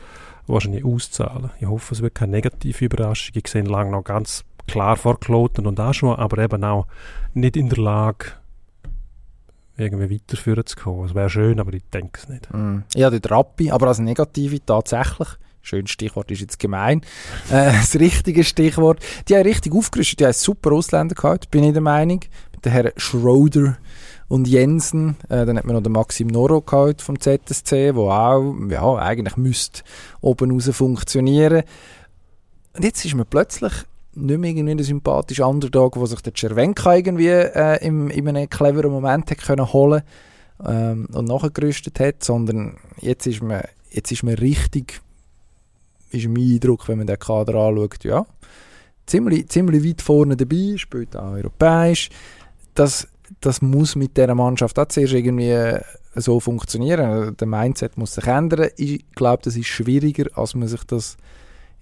wahrscheinlich 0.48 0.84
auszahlen. 0.84 1.52
Ich 1.60 1.68
hoffe, 1.68 1.94
es 1.94 2.02
wird 2.02 2.16
keine 2.16 2.34
negative 2.34 2.86
Überraschung. 2.86 3.36
Ich 3.36 3.48
sehe 3.48 3.64
lange 3.64 3.92
noch 3.92 4.04
ganz 4.04 4.44
klar 4.68 4.96
vor 4.96 5.20
Kloten 5.20 5.68
und 5.68 5.80
Aschua, 5.80 6.18
aber 6.18 6.40
eben 6.40 6.64
auch 6.64 6.88
nicht 7.34 7.56
in 7.56 7.70
der 7.70 7.80
Lage, 7.80 8.34
irgendwie 9.78 10.16
weiterführen 10.16 10.66
zu 10.66 10.76
kommen. 10.76 11.06
Es 11.06 11.16
wäre 11.16 11.30
schön, 11.30 11.60
aber 11.60 11.74
ich 11.74 11.84
denke 11.94 12.20
es 12.22 12.30
nicht. 12.30 12.54
Mm. 12.54 12.80
Ja, 12.96 13.10
der 13.10 13.20
Rappi, 13.30 13.72
aber 13.72 13.88
als 13.88 14.00
Negative 14.00 14.64
tatsächlich. 14.66 15.28
Schönes 15.62 15.90
Stichwort 15.90 16.30
ist 16.30 16.42
jetzt 16.42 16.60
gemein. 16.60 17.02
Äh, 17.52 17.74
das 17.74 17.96
richtige 17.96 18.44
Stichwort. 18.44 19.00
Die 19.28 19.36
haben 19.36 19.44
richtig 19.44 19.74
aufgerüstet. 19.74 20.20
Die 20.20 20.26
haben 20.26 20.34
super 20.34 20.72
Ausländer 20.72 21.16
gehabt, 21.16 21.52
bin 21.52 21.64
ich 21.64 21.74
der 21.74 21.82
Meinung. 21.82 22.22
Mit 22.54 22.66
den 22.66 22.72
Herren 22.72 22.92
Schroeder 22.98 23.78
und 24.28 24.48
Jensen. 24.48 25.16
Äh, 25.30 25.46
dann 25.46 25.58
hat 25.58 25.66
man 25.66 25.76
noch 25.76 25.84
den 25.84 25.92
Maxim 25.92 26.28
Noro 26.28 26.62
gehabt 26.62 27.02
vom 27.02 27.20
ZSC, 27.20 27.94
wo 27.96 28.10
auch, 28.10 28.56
ja, 28.70 28.96
eigentlich 28.96 29.38
müsste 29.38 29.84
oben 30.22 30.52
raus 30.52 30.70
funktionieren. 30.72 31.64
Und 32.74 32.84
jetzt 32.84 33.06
ist 33.06 33.16
man 33.16 33.26
plötzlich 33.26 33.74
nicht 34.16 34.40
mehr 34.40 34.50
irgendwie 34.50 34.72
ein 34.72 34.84
sympathischer 34.84 35.48
Underdog, 35.48 35.98
wo 35.98 36.06
sich 36.06 36.22
der 36.22 36.34
Cervenka 36.36 36.96
irgendwie 36.96 37.28
äh, 37.28 37.86
im, 37.86 38.10
in 38.10 38.28
einem 38.28 38.50
cleveren 38.50 38.92
Moment 38.92 39.30
hat 39.32 39.40
können 39.40 39.72
holen 39.72 40.04
ähm, 40.66 41.08
und 41.14 41.28
nachgerüstet 41.28 42.00
hat, 42.00 42.24
sondern 42.24 42.78
jetzt 43.02 43.28
ist 43.28 43.42
man, 43.42 43.62
jetzt 43.92 44.12
ist 44.12 44.24
man 44.24 44.36
richtig, 44.36 45.02
ist 46.12 46.28
mein 46.28 46.54
Eindruck, 46.54 46.88
wenn 46.88 47.00
man 47.00 47.08
den 47.08 47.20
Kader 47.20 47.56
anschaut, 47.56 48.04
ja, 48.04 48.26
ziemlich, 49.06 49.50
ziemlich 49.50 49.84
weit 49.84 50.02
vorne 50.02 50.38
dabei, 50.38 50.76
spielt 50.78 51.16
auch 51.16 51.34
europäisch. 51.34 52.10
Das, 52.74 53.08
das 53.42 53.62
muss 53.62 53.96
mit 53.96 54.18
dieser 54.18 54.36
Mannschaft 54.36 54.78
auch 54.80 54.88
zuerst 54.88 55.14
irgendwie 55.14 55.78
so 56.16 56.40
funktionieren. 56.40 57.36
Der 57.38 57.48
Mindset 57.48 57.98
muss 57.98 58.16
sich 58.16 58.26
ändern. 58.26 58.70
Ich 58.78 59.06
glaube, 59.16 59.44
das 59.44 59.56
ist 59.56 59.68
schwieriger, 59.68 60.26
als 60.38 60.56
man 60.56 60.68
sich 60.68 60.84
das 60.86 61.18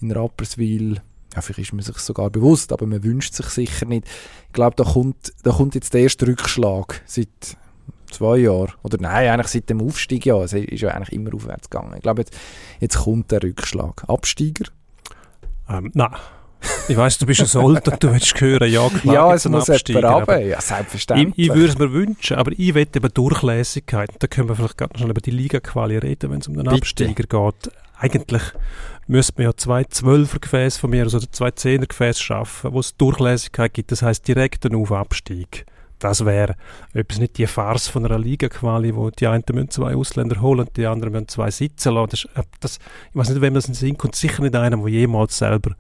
in 0.02 0.12
Rapperswil 0.12 1.02
ja, 1.36 1.42
vielleicht 1.42 1.70
ist 1.70 1.74
man 1.74 1.84
sich 1.84 1.98
sogar 1.98 2.30
bewusst, 2.30 2.72
aber 2.72 2.86
man 2.86 3.04
wünscht 3.04 3.34
sich 3.34 3.48
sicher 3.48 3.86
nicht. 3.86 4.08
Ich 4.48 4.54
glaube, 4.54 4.76
da 4.76 4.84
kommt, 4.84 5.34
da 5.44 5.52
kommt 5.52 5.76
jetzt 5.76 5.94
der 5.94 6.02
erste 6.02 6.28
Rückschlag 6.28 7.02
seit 7.06 7.58
zwei 8.12 8.38
Jahren. 8.38 8.72
Oder 8.84 8.98
nein, 9.00 9.30
eigentlich 9.30 9.48
seit 9.48 9.70
dem 9.70 9.82
Aufstieg, 9.82 10.26
ja. 10.26 10.42
Es 10.44 10.54
ist 10.54 10.82
ja 10.82 10.90
eigentlich 10.90 11.14
immer 11.14 11.34
aufwärts 11.34 11.70
gegangen. 11.70 11.94
Ich 11.96 12.04
glaube, 12.04 12.22
jetzt, 12.22 12.34
jetzt 12.80 12.98
kommt 12.98 13.32
der 13.32 13.42
Rückschlag. 13.42 14.04
Absteiger? 14.08 14.66
Ähm, 15.70 15.92
nein. 15.94 16.16
Ich 16.88 16.96
weiss, 16.96 17.18
du 17.18 17.26
bist 17.26 17.42
ein 17.42 17.48
Sold 17.48 17.86
und 17.88 18.02
du 18.02 18.12
willst 18.12 18.40
hören, 18.40 18.72
ja 18.72 18.88
klar, 18.88 19.14
ja, 19.14 19.34
es 19.34 19.48
muss 19.50 19.70
Absteiger, 19.70 20.10
aber 20.10 20.40
ja, 20.40 20.62
selbstverständlich. 20.62 21.34
Ich, 21.38 21.50
ich 21.50 21.54
würde 21.54 21.74
es 21.74 21.78
mir 21.78 21.92
wünschen, 21.92 22.38
aber 22.38 22.52
ich 22.56 22.74
wette 22.74 23.00
eben 23.00 23.14
Durchlässigkeit. 23.14 24.10
Da 24.20 24.28
können 24.28 24.48
wir 24.48 24.56
vielleicht 24.56 24.78
gerade 24.78 25.02
noch 25.02 25.10
über 25.10 25.20
die 25.20 25.32
Liga-Quali 25.32 25.98
reden, 25.98 26.32
wenn 26.32 26.40
es 26.40 26.48
um 26.48 26.54
den 26.54 26.64
Bitte. 26.64 26.78
Absteiger 26.78 27.24
geht. 27.24 27.74
Eigentlich 27.98 28.44
müsste 29.08 29.34
man 29.38 29.46
ja 29.46 29.58
zwei 29.58 29.84
Zwölfer-Gefäße 29.84 30.80
von 30.80 30.90
mir, 30.90 31.04
also 31.04 31.20
zwei 31.20 31.52
Zehner-Gefäße 31.52 32.22
schaffen, 32.22 32.74
wo 32.74 32.80
es 32.80 32.96
Durchlässigkeit 32.98 33.74
gibt. 33.74 33.92
Das 33.92 34.02
heißt 34.02 34.28
direkten 34.28 34.76
Auf-Abstieg. 34.76 35.66
Das 36.00 36.26
wäre 36.26 36.56
etwas 36.94 37.20
nicht 37.20 37.38
die 37.38 37.48
Farce 37.48 37.88
von 37.88 38.06
einer 38.06 38.20
Liga-Quali, 38.20 38.94
wo 38.94 39.10
die 39.10 39.28
einen 39.28 39.44
müssen 39.54 39.70
zwei 39.70 39.96
Ausländer 39.96 40.42
holen 40.42 40.62
und 40.62 40.76
die 40.76 40.86
anderen 40.86 41.14
müssen 41.14 41.30
zwei 41.30 41.50
sitzen 41.50 41.94
lassen. 41.94 42.10
Das, 42.12 42.26
äh, 42.36 42.48
das, 42.60 42.80
ich 43.10 43.16
weiß 43.16 43.30
nicht, 43.30 43.42
wem 43.42 43.54
das 43.54 43.66
in 43.66 43.72
den 43.72 43.78
Sinn 43.78 43.98
kommt. 43.98 44.16
Sicher 44.16 44.42
nicht 44.42 44.56
einer, 44.56 44.76
der 44.76 44.88
jemals 44.90 45.38
selber 45.38 45.76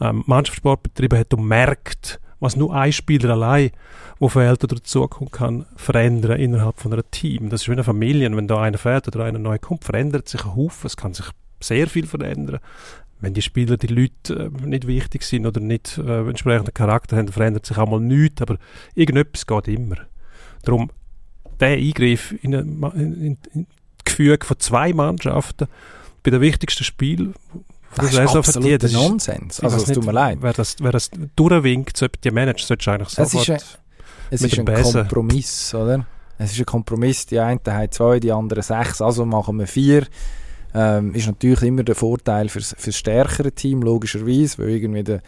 ähm, 0.00 0.24
Mannschaftssport 0.26 0.82
betrieben 0.82 1.18
hat 1.18 1.32
und 1.32 1.46
merkt, 1.46 2.20
was 2.38 2.56
nur 2.56 2.74
ein 2.74 2.92
Spieler 2.92 3.30
allein, 3.30 3.70
wo 4.18 4.28
fehlt 4.28 4.62
oder 4.62 4.76
dazukommen 4.76 5.30
kann, 5.30 5.64
verändern 5.76 6.38
innerhalb 6.38 6.78
von 6.78 6.92
einem 6.92 7.04
Team. 7.10 7.48
Das 7.48 7.62
ist 7.62 7.68
wie 7.68 7.72
eine 7.72 7.84
Familie. 7.84 8.34
Wenn 8.36 8.48
da 8.48 8.60
einer 8.60 8.78
fehlt 8.78 9.08
oder 9.08 9.24
einer 9.24 9.38
neu 9.38 9.58
kommt, 9.58 9.84
verändert 9.84 10.28
sich 10.28 10.44
ein 10.44 10.54
Haufen. 10.54 10.86
Es 10.86 10.96
kann 10.96 11.14
sich 11.14 11.26
sehr 11.62 11.86
viel 11.88 12.06
verändern. 12.06 12.60
Wenn 13.20 13.34
die 13.34 13.42
Spieler, 13.42 13.76
die 13.76 13.86
Leute 13.86 14.50
äh, 14.52 14.66
nicht 14.66 14.86
wichtig 14.86 15.22
sind 15.22 15.46
oder 15.46 15.60
nicht 15.60 15.98
äh, 15.98 16.28
entsprechenden 16.28 16.74
Charakter 16.74 17.16
haben, 17.16 17.28
verändert 17.28 17.66
sich 17.66 17.78
auch 17.78 17.88
mal 17.88 18.00
nichts, 18.00 18.42
aber 18.42 18.58
irgendetwas 18.94 19.46
geht 19.46 19.68
immer. 19.68 19.96
Darum, 20.62 20.90
der 21.60 21.76
Eingriff 21.76 22.34
in, 22.42 22.54
ein, 22.54 22.82
in, 22.94 23.38
in 23.54 23.66
Gefüge 24.04 24.44
von 24.44 24.58
zwei 24.58 24.92
Mannschaften 24.92 25.68
bei 26.22 26.30
dem 26.30 26.40
wichtigsten 26.40 26.84
Spiel 26.84 27.34
das 27.96 28.12
ist 28.12 28.18
absoluter 28.18 28.88
Nonsens. 28.88 29.60
Also, 29.60 29.76
es 29.76 29.84
tut 29.84 30.04
mir 30.04 30.12
leid. 30.12 30.38
Wer 30.40 30.52
das, 30.52 30.76
wer 30.80 30.92
das 30.92 31.10
durchwinkt, 31.36 31.96
so 31.96 32.06
die 32.08 32.30
Manager, 32.30 32.64
solltest 32.64 32.86
du 32.86 32.90
eigentlich 32.90 33.08
sofort 33.10 33.48
Es 33.48 33.48
ist 33.48 33.50
ein, 33.50 33.78
es 34.30 34.42
ist 34.42 34.58
ein 34.58 34.64
Kompromiss, 34.64 35.74
oder? 35.74 36.06
Es 36.38 36.52
ist 36.52 36.58
ein 36.58 36.66
Kompromiss. 36.66 37.26
Die 37.26 37.38
einen 37.38 37.60
haben 37.66 37.90
zwei, 37.90 38.18
die 38.18 38.32
anderen 38.32 38.62
sechs, 38.62 39.00
also 39.00 39.26
machen 39.26 39.58
wir 39.58 39.66
vier. 39.66 40.06
Ähm, 40.74 41.14
ist 41.14 41.26
natürlich 41.26 41.62
immer 41.62 41.82
der 41.82 41.94
Vorteil 41.94 42.48
fürs, 42.48 42.74
fürs 42.78 42.96
stärkere 42.96 43.52
Team, 43.52 43.82
logischerweise, 43.82 44.58
weil 44.58 44.70
irgendwie 44.70 45.02
der, 45.02 45.22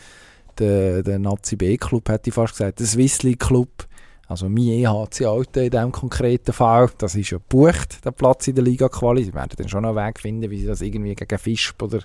der, 0.58 1.02
der 1.02 1.18
Nazi 1.18 1.56
B-Club, 1.56 2.08
hätte 2.08 2.30
ich 2.30 2.34
fast 2.34 2.54
gesagt, 2.54 2.80
der 2.80 2.86
Swiss 2.86 3.22
League 3.22 3.40
Club, 3.40 3.86
also 4.26 4.48
mein 4.48 4.68
EHC 4.68 5.26
Alte 5.26 5.64
in 5.64 5.70
diesem 5.70 5.92
konkreten 5.92 6.52
Fall, 6.52 6.90
das 6.96 7.14
ist 7.14 7.30
ja 7.30 7.38
gebucht, 7.38 8.04
der 8.04 8.12
Platz 8.12 8.48
in 8.48 8.54
der 8.54 8.64
Liga-Quali. 8.64 9.24
Sie 9.24 9.34
werden 9.34 9.50
dann 9.56 9.68
schon 9.68 9.84
einen 9.84 9.96
Weg 9.96 10.18
finden, 10.18 10.50
wie 10.50 10.60
sie 10.60 10.66
das 10.66 10.80
irgendwie 10.80 11.14
gegen 11.14 11.38
Fischb 11.38 11.82
oder 11.82 12.00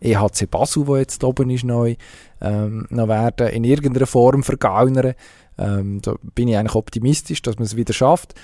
EHC 0.00 0.46
Basel, 0.48 0.86
wo 0.86 0.96
jetzt 0.96 1.22
oben 1.24 1.50
ist, 1.50 1.64
neu, 1.64 1.96
ähm, 2.40 2.86
noch 2.90 3.08
werden 3.08 3.48
in 3.48 3.64
irgendeiner 3.64 4.06
Form 4.06 4.42
vergaunern. 4.42 5.14
Ähm, 5.58 6.00
da 6.00 6.14
bin 6.34 6.48
ich 6.48 6.56
eigentlich 6.56 6.74
optimistisch, 6.74 7.42
dass 7.42 7.56
man 7.56 7.64
es 7.64 7.76
wieder 7.76 7.92
schafft. 7.92 8.34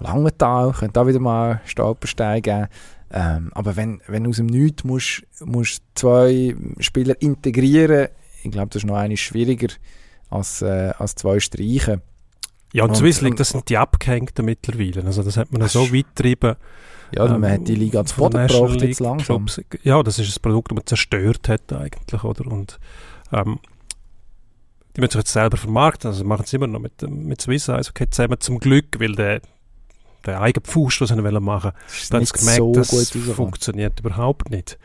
Langenthal 0.00 0.72
könnte 0.72 1.00
auch 1.00 1.06
wieder 1.06 1.20
mal 1.20 1.60
Stolperstein 1.66 2.42
geben. 2.42 2.66
Ähm, 3.10 3.50
aber 3.54 3.76
wenn, 3.76 4.00
wenn 4.06 4.26
aus 4.26 4.36
dem 4.36 4.46
Nichts 4.46 4.84
musst, 4.84 5.22
musst 5.44 5.82
zwei 5.94 6.56
Spieler 6.78 7.20
integrieren, 7.20 8.08
ich 8.42 8.50
glaube, 8.50 8.68
das 8.68 8.82
ist 8.82 8.86
noch 8.86 8.96
eines 8.96 9.20
schwieriger 9.20 9.68
als, 10.30 10.62
äh, 10.62 10.92
als 10.98 11.14
zwei 11.14 11.40
streichen. 11.40 12.02
Ja, 12.72 12.84
und, 12.84 12.90
und 12.90 12.96
Swiss 12.96 13.20
League, 13.20 13.36
das 13.36 13.50
sind 13.50 13.68
die 13.68 13.78
Abgehängten 13.78 14.44
mittlerweile. 14.44 15.04
Also 15.04 15.22
das 15.22 15.36
hat 15.36 15.52
man 15.52 15.68
so 15.68 15.92
weit 15.92 16.06
getrieben. 16.14 16.56
Ja, 17.14 17.26
ähm, 17.26 17.40
man 17.40 17.52
hat 17.52 17.68
die 17.68 17.76
Liga 17.76 18.04
zu 18.04 18.16
Boden 18.16 18.46
gebracht 18.46 18.80
jetzt 18.82 19.00
langsam. 19.00 19.46
Clubs. 19.46 19.60
Ja, 19.84 20.02
das 20.02 20.18
ist 20.18 20.36
ein 20.36 20.42
Produkt, 20.42 20.72
das 20.72 20.76
man 20.76 20.86
zerstört 20.86 21.48
hat 21.48 21.72
eigentlich, 21.72 22.24
oder? 22.24 22.50
Und 22.50 22.80
ähm, 23.32 23.60
die 24.96 25.00
müssen 25.00 25.12
sich 25.12 25.20
jetzt 25.20 25.32
selber 25.32 25.56
vermarkten, 25.56 26.10
also 26.10 26.24
machen 26.24 26.46
sie 26.46 26.56
immer 26.56 26.66
noch 26.66 26.80
mit, 26.80 27.02
mit 27.08 27.40
Swiss 27.40 27.68
Eyes, 27.68 27.90
okay, 27.90 28.08
zusammen 28.10 28.40
zum 28.40 28.58
Glück, 28.58 28.98
weil 28.98 29.14
der 29.14 29.40
der 30.26 30.40
eigene 30.40 30.64
Fuß, 30.66 31.00
was 31.00 31.08
sie 31.10 31.16
machen 31.16 31.46
wollen. 31.46 31.72
Dann 32.10 32.24
sie 32.24 32.32
gemerkt, 32.32 32.56
so 32.56 32.72
das 32.72 33.10
funktioniert 33.34 34.00
überhaupt 34.00 34.50
nicht. 34.50 34.78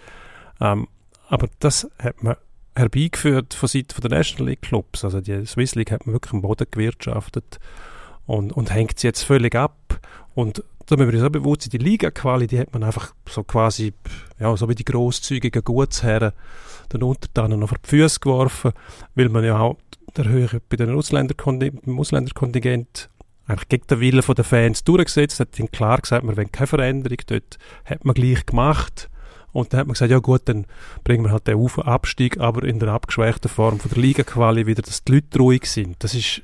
Ähm, 0.60 0.88
aber 1.28 1.48
das 1.60 1.90
hat 2.02 2.22
man 2.24 2.36
herbeigeführt 2.76 3.54
von 3.54 3.70
Seiten 3.70 4.02
der 4.02 4.18
National 4.18 4.50
League 4.50 4.62
Clubs. 4.62 5.04
Also 5.04 5.22
die 5.22 5.46
Swiss 5.46 5.76
League 5.76 5.92
hat 5.92 6.06
man 6.06 6.14
wirklich 6.14 6.34
am 6.34 6.42
Boden 6.42 6.68
gewirtschaftet 6.70 7.60
und, 8.26 8.54
und 8.54 8.74
hängt 8.74 9.00
sie 9.00 9.08
jetzt 9.08 9.24
völlig 9.24 9.56
ab. 9.56 10.00
Und 10.34 10.64
da 10.86 10.96
müssen 10.96 11.12
wir 11.12 11.20
uns 11.20 11.28
auch 11.28 11.32
bewusst 11.32 11.64
sein, 11.64 11.70
die 11.72 11.78
Liga-Quali, 11.78 12.48
die 12.48 12.60
hat 12.60 12.74
man 12.74 12.84
einfach 12.84 13.14
so 13.28 13.44
quasi, 13.44 13.94
ja, 14.40 14.56
so 14.58 14.68
wie 14.70 14.76
die 14.76 14.86
grosszügigen 14.86 15.64
Gutsherren 15.64 16.32
den 16.92 17.04
Untertanen 17.04 17.60
noch 17.60 17.70
vor 17.70 17.78
die 17.84 17.90
Füße 17.90 18.20
geworfen, 18.20 18.72
weil 19.14 19.30
man 19.30 19.44
ja 19.44 19.60
auch 19.60 19.78
der 20.18 20.26
Höhe 20.26 20.62
bei 20.68 20.78
den 20.78 20.96
Ausländerkontingent, 20.96 21.88
Ausländerkontingent 21.88 23.10
eigentlich 23.50 23.70
gegen 23.70 23.88
den 23.88 24.00
Willen 24.00 24.24
der 24.24 24.44
Fans 24.44 24.84
durchgesetzt, 24.84 25.40
hat 25.40 25.58
ihnen 25.58 25.72
klar 25.72 25.98
gesagt, 26.00 26.26
wir 26.26 26.38
wollen 26.38 26.52
keine 26.52 26.68
Veränderung, 26.68 27.18
dort 27.28 27.58
hat 27.86 28.06
man 28.06 28.14
gleich 28.14 28.46
gemacht. 28.46 29.10
Und 29.52 29.74
dann 29.74 29.80
hat 29.80 29.88
man 29.88 29.94
gesagt, 29.94 30.12
ja 30.12 30.20
gut, 30.20 30.42
dann 30.46 30.66
bringen 31.04 31.24
wir 31.24 31.32
halt 31.32 31.48
den 31.48 31.58
Auf 31.58 31.80
Abstieg, 31.80 32.40
aber 32.40 32.64
in 32.64 32.80
der 32.80 32.90
abgeschwächten 32.90 33.50
Form 33.50 33.80
von 33.80 33.90
der 33.90 34.00
Liga-Quali 34.00 34.68
wieder, 34.68 34.84
dass 34.84 35.04
die 35.04 35.14
Leute 35.14 35.40
ruhig 35.40 35.66
sind. 35.66 35.96
Das 36.00 36.14
ist 36.14 36.44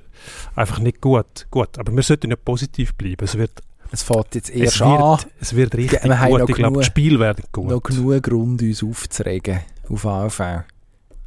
einfach 0.56 0.80
nicht 0.80 1.02
gut. 1.02 1.46
Gut, 1.52 1.78
aber 1.78 1.96
wir 1.96 2.02
sollten 2.02 2.32
ja 2.32 2.36
positiv 2.36 2.96
bleiben. 2.96 3.24
Es 3.24 3.38
wird 3.38 3.62
es 3.92 4.02
fährt 4.02 4.34
jetzt 4.34 4.50
eher 4.50 4.66
es 4.66 4.80
wird, 4.80 5.28
es 5.40 5.56
wird 5.56 5.76
richtig 5.76 6.04
wir 6.04 6.38
gut. 6.40 6.50
Ich 6.50 6.56
glaube, 6.56 6.78
das 6.78 6.88
Spiel 6.88 7.20
wird 7.20 7.52
gut. 7.52 7.70
noch 7.70 7.84
genug 7.84 8.24
Grund, 8.24 8.62
uns 8.64 8.84
aufzuregen 8.84 9.60
auf 9.88 10.06
AV. 10.06 10.64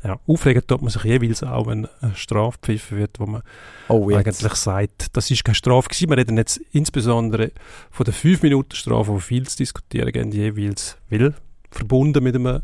Ja, 0.05 0.21
aufregen 0.29 0.65
tut 0.67 0.81
man 0.81 0.91
sich 0.91 1.03
jeweils 1.03 1.43
auch, 1.43 1.67
wenn 1.67 1.89
eine 2.01 2.15
Strafe 2.15 2.59
pfiffen 2.63 2.99
wird, 2.99 3.19
wo 3.19 3.27
man 3.27 3.43
oh, 3.89 4.09
eigentlich 4.15 4.55
sagt, 4.55 5.17
das 5.17 5.31
ist 5.31 5.45
keine 5.45 5.57
Strafe 5.57 5.89
gewesen. 5.89 6.11
Wir 6.11 6.19
reden 6.19 6.37
jetzt 6.37 6.61
insbesondere 6.73 7.51
von 7.91 8.05
der 8.05 8.15
5-Minuten-Strafe, 8.15 9.11
wo 9.11 9.19
viel 9.19 9.49
zu 9.49 9.57
diskutieren 9.57 10.13
gibt, 10.13 10.35
jeweils, 10.35 10.97
weil 11.11 11.35
verbunden 11.71 12.23
mit 12.23 12.37
einem 12.37 12.63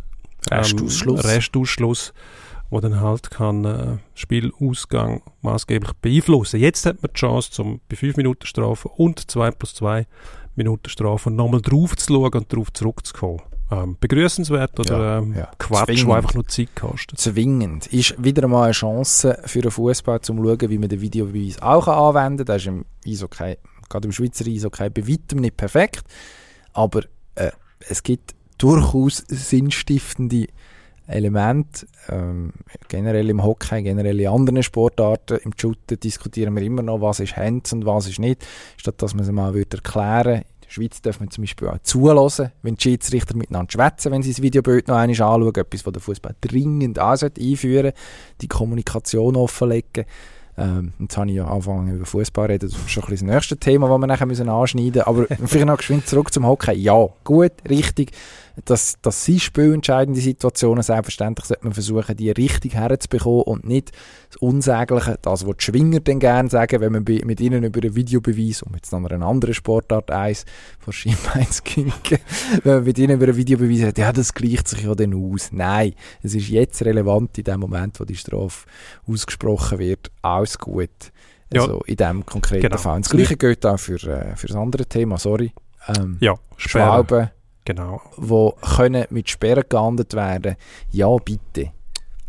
Restausschluss, 0.50 1.24
ähm, 1.24 1.30
Restausschluss 1.30 2.12
wo 2.70 2.80
dann 2.80 3.00
halt 3.00 3.30
kann 3.30 3.64
äh, 3.64 3.96
Spielausgang 4.14 5.22
maßgeblich 5.42 5.92
beeinflussen. 6.00 6.58
Jetzt 6.58 6.86
hat 6.86 7.02
man 7.02 7.10
die 7.14 7.20
Chance, 7.20 7.50
zum 7.50 7.80
bei 7.88 7.96
5 7.96 8.16
Minuten 8.16 8.46
Strafe 8.46 8.88
und 8.88 9.30
2 9.30 9.50
plus 9.52 9.74
2 9.74 10.06
Minuten 10.56 10.88
Strafe 10.88 11.30
nochmal 11.30 11.60
drauf 11.60 11.96
zu 11.96 12.12
schauen 12.12 12.32
und 12.32 12.52
darauf 12.52 12.72
zurückzukommen. 12.72 13.42
Ähm, 13.70 13.96
begrüßenswert 13.98 14.78
oder 14.78 14.98
Ja, 14.98 15.18
ähm, 15.18 15.34
ja. 15.34 15.50
Quatsch, 15.58 15.86
Zwingend. 15.86 16.08
der 16.08 16.16
einfach 16.16 16.34
nur 16.34 16.46
Zeit 16.48 16.76
kostet. 16.76 17.18
zwingend. 17.18 17.86
Ist 17.88 18.22
wieder 18.22 18.44
einmal 18.44 18.64
eine 18.64 18.72
Chance 18.72 19.38
für 19.46 19.62
den 19.62 19.70
Fußball, 19.70 20.16
um 20.16 20.22
zu 20.22 20.34
schauen, 20.36 20.70
wie 20.70 20.78
man 20.78 20.88
den 20.88 21.00
Videobeweis 21.00 21.60
auch 21.62 21.88
anwenden 21.88 22.38
kann. 22.38 22.46
Das 22.46 22.62
ist 22.62 22.66
im 22.68 22.84
Eishockey, 23.06 23.56
gerade 23.88 24.06
im 24.06 24.12
Schweizer 24.12 24.46
Eishockey, 24.46 24.90
bei 24.90 25.08
weitem 25.08 25.40
nicht 25.40 25.56
perfekt. 25.56 26.04
Aber 26.74 27.02
äh, 27.36 27.50
es 27.88 28.02
gibt 28.02 28.34
durchaus 28.58 29.24
sinnstiftende 29.28 30.46
Elemente. 31.06 31.86
Ähm, 32.08 32.52
generell 32.88 33.28
im 33.28 33.42
Hockey, 33.42 33.82
generell 33.82 34.20
in 34.20 34.28
anderen 34.28 34.62
Sportarten. 34.62 35.38
Im 35.44 35.52
Shooten 35.56 36.00
diskutieren 36.00 36.54
wir 36.54 36.62
immer 36.62 36.82
noch, 36.82 37.00
was 37.00 37.20
ist 37.20 37.36
Hands 37.36 37.70
und 37.72 37.84
was 37.84 38.08
ist 38.08 38.18
nicht. 38.18 38.44
Statt 38.76 39.02
dass 39.02 39.14
man 39.14 39.24
es 39.24 39.30
mal 39.30 39.52
würde 39.54 39.76
erklären 39.76 40.36
in 40.42 40.53
der 40.64 40.70
Schweiz 40.70 41.02
darf 41.02 41.20
man 41.20 41.30
zum 41.30 41.42
Beispiel 41.42 41.68
auch 41.68 41.78
zulassen, 41.82 42.52
wenn 42.62 42.74
die 42.74 42.82
Schiedsrichter 42.82 43.36
miteinander 43.36 43.70
schwätzen, 43.70 44.12
wenn 44.12 44.22
sie 44.22 44.30
das 44.30 44.42
Videobild 44.42 44.88
noch 44.88 44.96
einmal 44.96 45.10
anschauen. 45.10 45.54
Etwas, 45.54 45.86
was 45.86 45.92
der 45.92 46.02
Fußball 46.02 46.34
dringend 46.40 46.98
auch 46.98 47.16
sollte 47.16 47.40
einführen 47.40 47.92
die 48.40 48.48
Kommunikation 48.48 49.36
offenlegen. 49.36 50.04
Ähm, 50.56 50.92
jetzt 51.00 51.16
habe 51.16 51.30
ich 51.30 51.36
ja 51.36 51.46
angefangen 51.46 51.96
über 51.96 52.06
Fußball 52.06 52.46
reden, 52.46 52.68
das 52.68 52.78
ist 52.78 52.90
schon 52.90 53.02
ein 53.02 53.10
bisschen 53.10 53.26
das 53.26 53.34
nächste 53.34 53.56
Thema, 53.56 53.88
das 53.88 53.98
wir 53.98 54.06
nachher 54.06 54.26
müssen 54.26 54.48
anschneiden 54.48 54.92
müssen. 54.92 55.06
Aber 55.06 55.26
vielleicht 55.46 55.66
noch 55.66 55.76
geschwind 55.76 56.06
zurück 56.06 56.32
zum 56.32 56.46
Hockey. 56.46 56.74
Ja, 56.74 57.08
gut, 57.24 57.52
richtig. 57.68 58.12
Das, 58.64 58.94
das 59.02 59.24
sind 59.24 59.40
spielentscheidende 59.42 60.20
Situationen. 60.20 60.82
Selbstverständlich 60.82 61.46
sollte 61.46 61.64
man 61.64 61.72
versuchen, 61.72 62.16
die 62.16 62.30
richtig 62.30 62.74
herzubekommen 62.74 63.42
und 63.42 63.66
nicht 63.66 63.90
das 64.28 64.36
Unsägliche, 64.36 65.18
das, 65.20 65.46
was 65.46 65.56
die 65.56 65.64
Schwinger 65.64 66.00
dann 66.00 66.20
gerne 66.20 66.48
sagen, 66.48 66.80
wenn 66.80 66.92
man 66.92 67.02
mit 67.02 67.40
ihnen 67.40 67.64
über 67.64 67.82
einen 67.82 67.96
Videobeweis, 67.96 68.62
um 68.62 68.74
jetzt 68.74 68.92
noch 68.92 69.04
eine 69.04 69.24
andere 69.24 69.54
Sportart 69.54 70.10
eins 70.12 70.44
von 70.78 70.92
Schienbeins 70.92 71.64
kinken, 71.64 72.18
wenn 72.62 72.74
man 72.76 72.84
mit 72.84 72.98
ihnen 72.98 73.16
über 73.16 73.26
einen 73.26 73.36
Videobeweis 73.36 73.80
sagt, 73.80 73.98
ja, 73.98 74.12
das 74.12 74.32
gleicht 74.32 74.68
sich 74.68 74.82
ja 74.82 74.94
dann 74.94 75.14
aus. 75.14 75.50
Nein, 75.50 75.94
es 76.22 76.34
ist 76.34 76.48
jetzt 76.48 76.80
relevant 76.84 77.36
in 77.38 77.44
dem 77.44 77.60
Moment, 77.60 77.98
wo 77.98 78.04
die 78.04 78.16
Strafe 78.16 78.66
ausgesprochen 79.06 79.78
wird, 79.80 80.10
alles 80.22 80.58
gut. 80.58 80.90
Ja. 81.52 81.62
Also 81.62 81.80
in 81.86 81.96
dem 81.96 82.24
konkreten 82.24 82.62
Genau. 82.62 82.78
Fall. 82.78 82.96
Und 82.96 83.06
Das 83.06 83.12
Gleiche 83.12 83.36
gilt 83.36 83.66
auch 83.66 83.78
für, 83.78 84.02
äh, 84.06 84.36
für 84.36 84.46
das 84.46 84.56
andere 84.56 84.86
Thema, 84.86 85.18
sorry. 85.18 85.52
Ähm, 85.88 86.18
Ja. 86.20 86.34
Schwalben, 86.56 87.30
Genau. 87.64 88.02
die 88.16 88.66
können 88.76 89.06
mit 89.10 89.30
Sperren 89.30 89.64
geahndet 89.68 90.14
werden. 90.14 90.56
Ja, 90.90 91.14
bitte. 91.16 91.72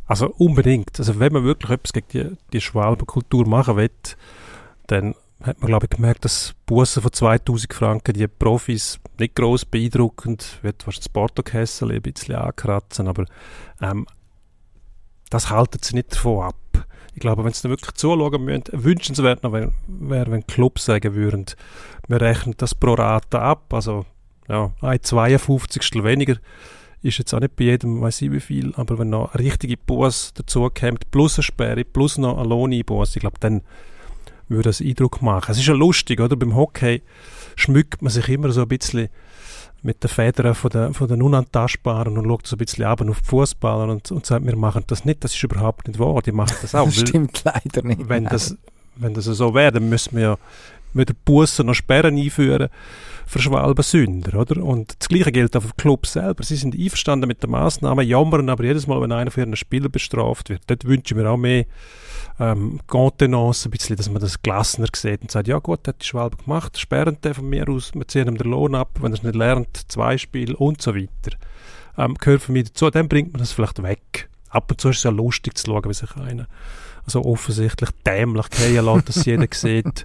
Also 0.05 0.33
unbedingt. 0.37 0.97
Also 0.99 1.19
wenn 1.19 1.33
man 1.33 1.43
wirklich 1.43 1.71
etwas 1.71 1.93
gegen 1.93 2.07
die, 2.13 2.37
die 2.53 2.61
Schwalbenkultur 2.61 3.47
machen 3.47 3.75
will, 3.77 3.89
dann 4.87 5.15
hat 5.43 5.59
man, 5.59 5.67
glaube 5.67 5.87
ich, 5.89 5.95
gemerkt, 5.95 6.25
dass 6.25 6.53
Bussen 6.65 7.01
von 7.01 7.11
2000 7.11 7.73
Franken 7.73 8.13
die 8.13 8.27
Profis 8.27 8.99
nicht 9.19 9.35
gross 9.35 9.65
beeindruckend, 9.65 10.59
wird 10.61 10.85
wahrscheinlich 10.85 11.05
das 11.05 11.09
Porto-Kessel 11.09 11.91
ein 11.91 12.01
bisschen 12.01 12.35
ankratzen, 12.35 13.07
aber 13.07 13.25
ähm, 13.81 14.05
das 15.29 15.49
halten 15.49 15.79
sie 15.81 15.95
nicht 15.95 16.13
davon 16.13 16.45
ab. 16.45 16.55
Ich 17.13 17.19
glaube, 17.19 17.43
wenn 17.43 17.53
sie 17.53 17.63
dann 17.63 17.71
wirklich 17.71 17.93
zuschauen 17.93 18.43
müssen, 18.43 18.63
wünschenswert 18.71 19.43
noch 19.43 19.53
wäre, 19.53 19.71
wär, 19.87 20.27
wenn 20.27 20.45
Clubs 20.47 20.85
sagen 20.85 21.15
würden, 21.15 21.45
wir 22.07 22.21
rechnen 22.21 22.55
das 22.57 22.75
pro 22.75 22.93
Rate 22.93 23.39
ab, 23.39 23.73
also 23.73 24.05
ja, 24.47 24.71
ein 24.81 25.01
52 25.01 26.03
weniger 26.03 26.37
ist 27.01 27.19
jetzt 27.19 27.33
auch 27.33 27.39
nicht 27.39 27.55
bei 27.55 27.65
jedem, 27.65 28.01
weiß 28.01 28.23
ich 28.23 28.31
wie 28.31 28.39
viel, 28.39 28.73
aber 28.75 28.97
wenn 28.97 29.09
noch 29.09 29.33
eine 29.33 29.43
richtige 29.43 29.77
Buß 29.77 30.33
dazu 30.33 30.69
kommt, 30.69 31.11
plus 31.11 31.37
eine 31.37 31.43
Sperre, 31.43 31.83
plus 31.83 32.17
noch 32.17 32.39
ein 32.39 32.49
Lohneinbuß, 32.49 33.15
ich 33.15 33.19
glaube, 33.19 33.37
dann 33.39 33.61
würde 34.47 34.69
das 34.69 34.81
Eindruck 34.81 35.21
machen. 35.21 35.51
Es 35.51 35.59
ist 35.59 35.67
ja 35.67 35.73
lustig, 35.73 36.19
oder? 36.19 36.35
Beim 36.35 36.55
Hockey 36.55 37.01
schmückt 37.55 38.01
man 38.01 38.11
sich 38.11 38.27
immer 38.29 38.51
so 38.51 38.63
ein 38.63 38.67
bisschen 38.67 39.09
mit 39.81 40.03
den 40.03 40.09
Federn 40.09 40.55
von 40.55 40.69
den, 40.71 40.93
von 40.93 41.07
den 41.07 41.21
Unantastbaren 41.21 42.17
und 42.17 42.25
schaut 42.25 42.47
so 42.47 42.55
ein 42.55 42.57
bisschen 42.57 42.85
ab 42.85 43.01
auf 43.01 43.19
die 43.19 43.25
Fußballer 43.25 43.91
und, 43.91 44.11
und 44.11 44.25
sagt, 44.25 44.45
wir 44.45 44.55
machen 44.55 44.83
das 44.87 45.05
nicht. 45.05 45.23
Das 45.23 45.35
ist 45.35 45.43
überhaupt 45.43 45.87
nicht 45.87 45.99
wahr. 45.99 46.21
Die 46.23 46.31
machen 46.31 46.57
das 46.61 46.73
auch. 46.75 46.85
Das 46.85 46.95
stimmt 46.95 47.43
leider 47.43 47.83
nicht. 47.83 48.09
wenn 48.09 48.25
das, 48.25 48.57
wenn 48.95 49.13
das 49.13 49.25
so 49.25 49.53
wäre, 49.53 49.73
dann 49.73 49.87
müssen 49.87 50.15
wir 50.15 50.23
ja 50.23 50.37
mit 50.95 51.09
der 51.09 51.15
Busse 51.25 51.63
noch 51.63 51.73
Sperren 51.73 52.17
einführen 52.17 52.69
für 53.27 53.39
Schwalbensünder, 53.39 54.39
oder? 54.39 54.63
Und 54.63 54.95
das 54.99 55.09
Gleiche 55.09 55.31
gilt 55.31 55.55
auch 55.55 55.61
für 55.61 55.69
die 55.69 55.81
Clubs 55.81 56.13
selber. 56.13 56.43
Sie 56.43 56.55
sind 56.55 56.75
einverstanden 56.75 57.27
mit 57.27 57.41
der 57.41 57.49
Maßnahme, 57.49 58.03
jammern 58.03 58.49
aber 58.49 58.63
jedes 58.63 58.87
Mal, 58.87 59.01
wenn 59.01 59.11
einer 59.11 59.31
für 59.31 59.41
einen 59.41 59.55
Spieler 59.55 59.89
bestraft 59.89 60.49
wird. 60.49 60.61
Dort 60.67 60.85
wünschen 60.85 61.17
wir 61.17 61.29
auch 61.29 61.37
mehr 61.37 61.65
ähm, 62.39 62.79
Contenance, 62.87 63.67
ein 63.67 63.71
bisschen, 63.71 63.95
dass 63.95 64.09
man 64.09 64.21
das 64.21 64.41
gelassener 64.41 64.87
sieht 64.95 65.21
und 65.21 65.31
sagt, 65.31 65.47
ja 65.47 65.59
gut, 65.59 65.87
hat 65.87 66.01
die 66.01 66.05
Schwalbe 66.05 66.37
gemacht, 66.37 66.77
sperren 66.77 67.17
den 67.23 67.33
von 67.33 67.49
mir 67.49 67.67
aus, 67.69 67.93
wir 67.93 68.07
ziehen 68.07 68.27
ihm 68.27 68.37
den 68.37 68.51
Lohn 68.51 68.75
ab, 68.75 68.91
wenn 69.01 69.11
er 69.11 69.15
es 69.15 69.23
nicht 69.23 69.35
lernt, 69.35 69.91
zwei 69.91 70.17
Spiele 70.17 70.55
und 70.55 70.81
so 70.81 70.95
weiter. 70.95 71.37
Ähm, 71.97 72.15
gehört 72.15 72.41
für 72.41 72.51
mich 72.51 72.65
dazu, 72.65 72.89
dann 72.89 73.07
bringt 73.07 73.33
man 73.33 73.39
das 73.39 73.51
vielleicht 73.51 73.81
weg. 73.81 74.29
Ab 74.49 74.69
und 74.69 74.79
zu 74.79 74.89
ist 74.89 74.97
es 74.97 75.03
ja 75.03 75.11
lustig 75.11 75.57
zu 75.57 75.67
schauen, 75.67 75.89
wie 75.89 75.93
sich 75.93 76.15
einer 76.15 76.47
so 77.07 77.23
offensichtlich 77.23 77.89
dämlich 78.05 78.49
gehen 78.49 78.83
lässt, 78.85 79.09
dass 79.09 79.25
jeder 79.25 79.47
sieht, 79.53 80.03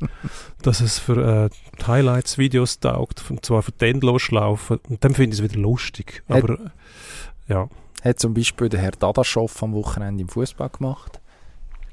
dass 0.62 0.80
es 0.80 0.98
für 0.98 1.48
äh, 1.50 1.84
Highlights-Videos 1.86 2.80
taugt, 2.80 3.22
und 3.30 3.44
zwar 3.44 3.62
für 3.62 3.72
den 3.72 4.00
loslaufen. 4.00 4.78
Und 4.88 5.02
dann 5.04 5.14
finde 5.14 5.34
ich 5.34 5.40
es 5.40 5.50
wieder 5.50 5.60
lustig. 5.60 6.22
Hat- 6.28 6.42
Aber 6.44 6.58
ja, 7.48 7.68
Hat 8.04 8.18
zum 8.18 8.34
Beispiel 8.34 8.68
der 8.68 8.80
Herr 8.80 8.92
Dadaschow 8.92 9.62
am 9.62 9.72
Wochenende 9.74 10.22
im 10.22 10.28
Fußball 10.28 10.68
gemacht. 10.70 11.20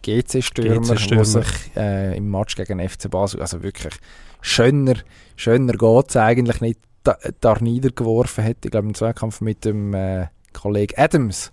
GC-Stürmer, 0.04 0.82
GC-Stürmer. 0.96 1.24
der 1.24 1.26
sich 1.26 1.72
äh, 1.76 2.18
im 2.18 2.30
Match 2.30 2.56
gegen 2.56 2.88
FC 2.88 3.10
Basel, 3.10 3.42
also 3.42 3.64
wirklich 3.64 3.94
schöner, 4.42 4.94
schöner 5.36 5.74
geht 5.74 6.10
es 6.10 6.16
eigentlich 6.16 6.62
nicht, 6.62 6.80
da, 7.04 7.18
da 7.42 7.56
niedergeworfen 7.60 8.44
hat. 8.44 8.58
Ich 8.64 8.72
glaube 8.72 8.88
im 8.88 8.94
Zweikampf 8.94 9.42
mit 9.42 9.66
dem 9.66 9.94
äh, 9.94 10.28
Kollegen 10.54 10.94
Adams, 10.98 11.52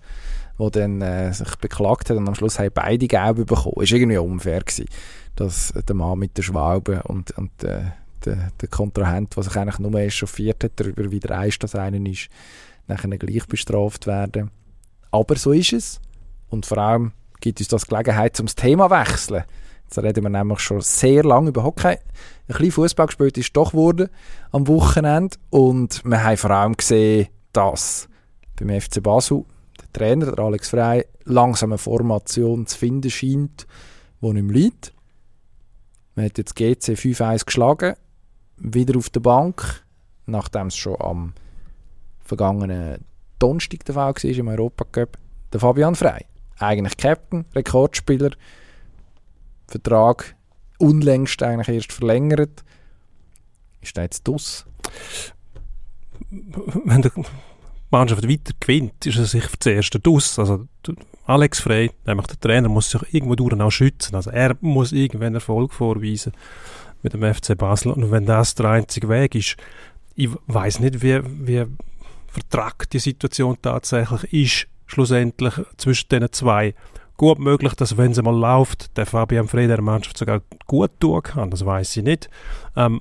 der 0.59 0.71
dann 0.71 1.03
äh, 1.03 1.33
sich 1.33 1.57
beklagt 1.57 2.11
hat 2.11 2.17
und 2.17 2.29
am 2.29 2.35
Schluss 2.35 2.59
haben 2.59 2.71
beide 2.75 3.07
gelb 3.07 3.47
bekommen. 3.47 3.81
Ist 3.81 3.93
irgendwie 3.93 4.19
unfair 4.19 4.61
gewesen, 4.61 4.87
dass 5.37 5.73
der 5.73 5.95
Mann 5.95 6.19
mit 6.19 6.37
der 6.37 6.43
Schwalbe 6.43 7.03
und, 7.05 7.33
und 7.33 7.65
äh, 7.65 7.83
der, 8.25 8.51
der 8.61 8.69
Kontrahent, 8.69 9.37
der 9.37 9.43
sich 9.43 9.57
eigentlich 9.57 9.79
nur 9.79 9.95
echauffiert 9.95 10.65
hat 10.65 10.73
darüber, 10.77 11.11
wie 11.11 11.21
der 11.21 11.39
Eis 11.39 11.59
das 11.59 11.75
einen 11.75 12.07
ist, 12.07 12.29
nachher 12.87 13.17
gleich 13.19 13.47
bestraft 13.47 14.07
werden. 14.07 14.51
Aber 15.11 15.37
so 15.37 15.53
ist 15.53 15.73
es. 15.73 16.01
Und 16.49 16.67
vor 16.67 16.79
allem 16.79 17.13
gibt 17.41 17.61
uns 17.61 17.69
das 17.69 17.87
Gelegenheit, 17.87 18.37
zum 18.37 18.47
Thema 18.47 18.89
zu 18.89 18.95
wechseln. 18.95 19.45
Jetzt 19.85 19.99
reden 19.99 20.25
wir 20.25 20.31
nämlich 20.31 20.61
schon 20.61 20.81
sehr 20.81 21.23
lange 21.23 21.51
über 21.51 21.63
Hockey. 21.63 21.89
Ein 21.89 21.99
bisschen 22.47 22.73
Fußball 22.73 23.07
gespielt 23.07 23.39
ist 23.39 23.57
doch 23.57 23.73
geworden 23.73 24.09
am 24.51 24.67
Wochenende. 24.67 25.37
Und 25.51 26.03
wir 26.05 26.23
haben 26.23 26.37
vor 26.37 26.51
allem 26.51 26.77
gesehen, 26.77 27.29
dass 27.53 28.09
beim 28.57 28.81
FC 28.81 29.03
Basel 29.03 29.45
Trainer, 29.95 30.33
der 30.33 30.45
Alex 30.45 30.69
Frey, 30.69 31.07
langsam 31.25 31.73
eine 31.73 31.79
Formation 31.79 32.67
zu 32.67 32.77
finden 32.77 33.11
scheint, 33.11 33.67
die 34.21 34.27
ihm 34.27 34.51
liegt. 34.51 34.93
Man 36.15 36.27
hat 36.27 36.39
jetzt 36.39 36.55
GC 36.55 36.93
5-1 36.93 37.47
geschlagen, 37.47 37.95
wieder 38.59 38.99
auf 38.99 39.09
der 39.09 39.21
Bank, 39.21 39.85
nachdem 40.27 40.67
es 40.67 40.77
schon 40.77 41.01
am 41.01 41.33
vergangenen 42.25 43.05
Donnerstag 43.39 43.85
der 43.85 43.95
Fall 43.95 44.15
war 44.15 44.25
im 44.25 44.49
Europacup, 44.49 45.19
der 45.53 45.61
Fabian 45.61 45.95
Frey. 45.95 46.27
Eigentlich 46.59 46.97
Captain, 46.97 47.47
Rekordspieler, 47.55 48.31
Vertrag 49.67 50.37
unlängst 50.79 51.43
eigentlich 51.43 51.69
erst 51.69 51.93
verlängert. 51.93 52.65
Ist 53.81 53.97
der 53.97 54.05
jetzt 54.05 54.27
dus? 54.27 54.67
wenn 56.85 57.03
die 57.03 57.11
Mannschaft 57.99 58.29
weiter 58.29 58.53
gewinnt, 58.59 59.07
ist 59.07 59.19
er 59.19 59.25
sich 59.25 59.45
für 59.45 60.01
das. 60.01 60.39
Also 60.39 60.67
Alex 61.27 61.61
Frey, 61.61 61.91
nämlich 62.07 62.27
der 62.27 62.41
Trainer, 62.41 62.69
muss 62.69 62.91
sich 62.91 63.03
irgendwo 63.15 63.35
durch 63.35 63.59
auch 63.61 63.71
schützen. 63.71 64.15
Also 64.15 64.31
er 64.31 64.57
muss 64.61 64.93
irgendwann 64.93 65.35
Erfolg 65.35 65.73
vorweisen 65.73 66.33
mit 67.03 67.15
dem 67.15 67.23
FC 67.35 67.57
Basel. 67.57 67.93
Und 67.93 68.11
wenn 68.11 68.27
das 68.27 68.55
der 68.55 68.67
einzige 68.67 69.09
Weg 69.09 69.35
ist, 69.35 69.57
ich 70.15 70.31
weiß 70.47 70.81
nicht, 70.81 71.03
wie, 71.03 71.21
wie 71.25 71.65
vertragt 72.27 72.93
die 72.93 72.99
Situation 72.99 73.57
tatsächlich 73.63 74.33
ist, 74.33 74.69
schlussendlich 74.87 75.55
zwischen 75.77 76.09
diesen 76.09 76.33
zwei. 76.33 76.75
Gut 77.17 77.39
möglich, 77.39 77.75
dass 77.75 77.97
wenn 77.97 78.11
es 78.11 78.21
mal 78.21 78.37
läuft, 78.37 78.97
der 78.97 79.07
Fabian 79.07 79.47
Frey 79.47 79.69
der 79.69 79.81
Mannschaft 79.81 80.19
sogar 80.19 80.43
gut 80.67 80.91
tun 80.99 81.23
kann. 81.23 81.51
Das 81.51 81.65
weiß 81.65 81.97
ich 81.97 82.03
nicht. 82.03 82.29
Ähm, 82.77 83.01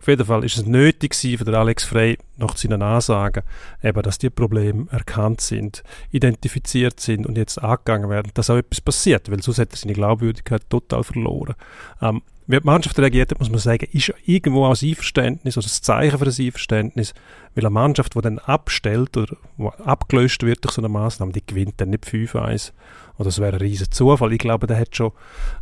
auf 0.00 0.08
jeden 0.08 0.24
Fall 0.24 0.44
ist 0.44 0.56
es 0.56 0.64
nötig 0.64 1.14
für 1.14 1.58
Alex 1.58 1.84
Frey 1.84 2.16
nach 2.38 2.56
seinen 2.56 2.80
Ansagen, 2.80 3.42
eben, 3.82 4.02
dass 4.02 4.16
die 4.16 4.30
Probleme 4.30 4.86
erkannt 4.90 5.42
sind, 5.42 5.82
identifiziert 6.10 7.00
sind 7.00 7.26
und 7.26 7.36
jetzt 7.36 7.58
angegangen 7.58 8.08
werden, 8.08 8.30
dass 8.34 8.48
auch 8.48 8.56
etwas 8.56 8.80
passiert, 8.80 9.30
weil 9.30 9.42
sonst 9.42 9.58
hätte 9.58 9.74
er 9.74 9.78
seine 9.78 9.92
Glaubwürdigkeit 9.92 10.62
total 10.70 11.04
verloren. 11.04 11.54
Ähm, 12.00 12.22
wie 12.46 12.58
die 12.58 12.66
Mannschaft 12.66 12.98
reagiert 12.98 13.30
hat, 13.30 13.38
muss 13.38 13.50
man 13.50 13.60
sagen, 13.60 13.86
ist 13.92 14.12
irgendwo 14.24 14.64
auch 14.64 14.74
ein 14.74 14.88
Einverständnis 14.88 15.56
oder 15.56 15.66
ein 15.66 15.82
Zeichen 15.82 16.18
für 16.18 16.24
ein 16.24 16.46
Einverständnis, 16.46 17.14
weil 17.54 17.64
eine 17.64 17.70
Mannschaft, 17.70 18.14
die 18.14 18.20
dann 18.22 18.38
abstellt 18.40 19.16
oder 19.16 19.36
abgelöst 19.84 20.42
wird 20.42 20.64
durch 20.64 20.74
so 20.74 20.80
eine 20.80 20.88
Maßnahme, 20.88 21.32
die 21.32 21.46
gewinnt 21.46 21.74
dann 21.76 21.90
nicht 21.90 22.04
5-1. 22.06 22.72
Oder 23.18 23.26
das 23.26 23.38
wäre 23.38 23.52
ein 23.52 23.60
riesen 23.60 23.92
Zufall. 23.92 24.32
Ich 24.32 24.38
glaube, 24.38 24.66
der 24.66 24.80
hat 24.80 24.96
schon 24.96 25.12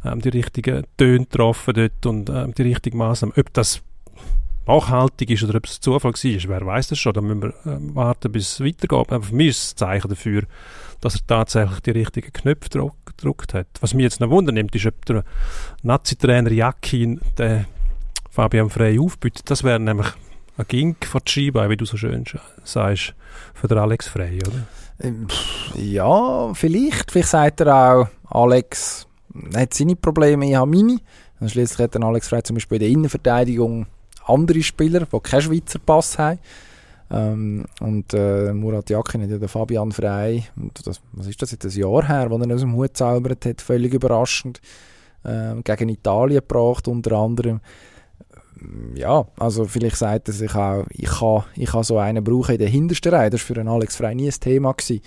ähm, 0.05 0.21
die 0.21 0.31
richtigen 0.31 0.85
Töne 0.97 1.27
getroffen 1.27 1.75
dort 1.75 2.07
und 2.07 2.31
ähm, 2.31 2.55
die 2.55 2.63
richtigen 2.63 2.97
Maßnahmen. 2.97 3.37
Ob 3.37 3.53
das 3.53 3.83
nachhaltig 4.69 5.31
ist 5.31 5.43
oder 5.43 5.57
ob 5.57 5.67
es 5.67 5.81
Zufall 5.81 6.13
war, 6.13 6.49
wer 6.49 6.67
weiß 6.67 6.89
das 6.89 6.99
schon. 6.99 7.15
Da 7.15 7.21
müssen 7.21 7.43
wir 7.43 7.55
ähm, 7.67 7.95
warten, 7.95 8.31
bis 8.31 8.53
es 8.53 8.61
weitergeht. 8.61 9.11
Aber 9.11 9.23
für 9.23 9.35
mich 9.35 9.49
ist 9.49 9.63
es 9.63 9.73
ein 9.73 9.77
Zeichen 9.79 10.09
dafür, 10.09 10.43
dass 11.01 11.17
er 11.17 11.27
tatsächlich 11.27 11.81
die 11.81 11.91
richtigen 11.91 12.33
Knöpfe 12.33 12.91
gedruckt 13.05 13.55
hat. 13.55 13.67
Was 13.81 13.95
mich 13.95 14.05
jetzt 14.05 14.21
noch 14.21 14.31
wundern 14.31 14.55
nimmt, 14.55 14.75
ist, 14.75 14.87
ob 14.87 15.05
der 15.07 15.25
Nazi-Trainer 15.83 16.53
Jakin 16.53 17.21
den 17.39 17.67
Fabian 18.31 18.71
Frey 18.71 18.99
aufbietet. 18.99 19.51
Das 19.51 19.65
wäre 19.65 19.81
nämlich 19.81 20.09
ein 20.59 20.67
Gink 20.69 21.07
von 21.07 21.25
Chiba, 21.25 21.69
wie 21.71 21.77
du 21.77 21.85
so 21.85 21.97
schön 21.97 22.25
sagst, 22.65 23.15
für 23.55 23.69
den 23.69 23.79
Alex 23.79 24.09
Frey, 24.09 24.39
oder? 24.39 24.67
Ähm, 25.01 25.29
ja, 25.75 26.53
vielleicht. 26.55 27.11
Vielleicht 27.11 27.29
sagt 27.29 27.61
er 27.61 27.75
auch, 27.75 28.09
Alex 28.29 29.07
hat 29.55 29.73
seine 29.75 29.97
Probleme, 29.97 30.49
ich 30.49 30.57
habe 30.57 30.71
meine. 30.71 30.99
Schließlich 31.47 31.79
hat 31.79 31.95
dann 31.95 32.03
Alex 32.03 32.29
Frey 32.29 32.43
zum 32.43 32.55
Beispiel 32.55 32.77
in 32.77 32.81
der 32.81 32.89
Innenverteidigung 32.91 33.87
andere 34.29 34.63
Spieler, 34.63 35.07
die 35.07 35.21
keinen 35.21 35.43
Schweizer 35.43 35.79
Pass 35.79 36.19
haben. 36.19 36.39
Ähm, 37.11 37.65
und 37.81 38.13
äh, 38.13 38.53
Murat 38.53 38.91
Yakin 38.91 39.23
hat 39.23 39.31
ja 39.31 39.39
den 39.39 39.49
Fabian 39.49 39.93
Frey, 39.93 40.45
das, 40.85 41.01
was 41.13 41.27
ist 41.27 41.41
das 41.41 41.53
jetzt, 41.53 41.65
ein 41.65 41.71
Jahr 41.71 42.07
her, 42.07 42.31
wo 42.31 42.37
er 42.37 42.55
aus 42.55 42.61
dem 42.61 42.75
Hut 42.75 42.97
zaubert 42.97 43.47
hat, 43.47 43.63
völlig 43.63 43.95
überraschend, 43.95 44.61
äh, 45.25 45.55
gegen 45.63 45.89
Italien 45.89 46.41
gebracht 46.41 46.87
unter 46.87 47.13
anderem. 47.13 47.61
Ja, 48.95 49.27
also 49.39 49.65
vielleicht 49.65 49.97
sagt 49.97 50.29
er 50.29 50.35
sich 50.35 50.55
auch, 50.55 50.85
ich 50.91 51.09
kann, 51.09 51.45
ich 51.55 51.71
kann 51.71 51.85
so 51.85 51.97
einen 51.99 52.25
brauchen 52.25 52.53
in 52.53 52.59
der 52.59 52.69
hintersten 52.69 53.15
Reihe. 53.15 53.31
Das 53.31 53.41
war 53.41 53.55
für 53.55 53.61
einen 53.61 53.69
Alex 53.69 53.97
Frey 53.97 54.15
nie 54.15 54.29
ein 54.29 54.41
Thema. 54.41 54.73
Gewesen. 54.73 55.01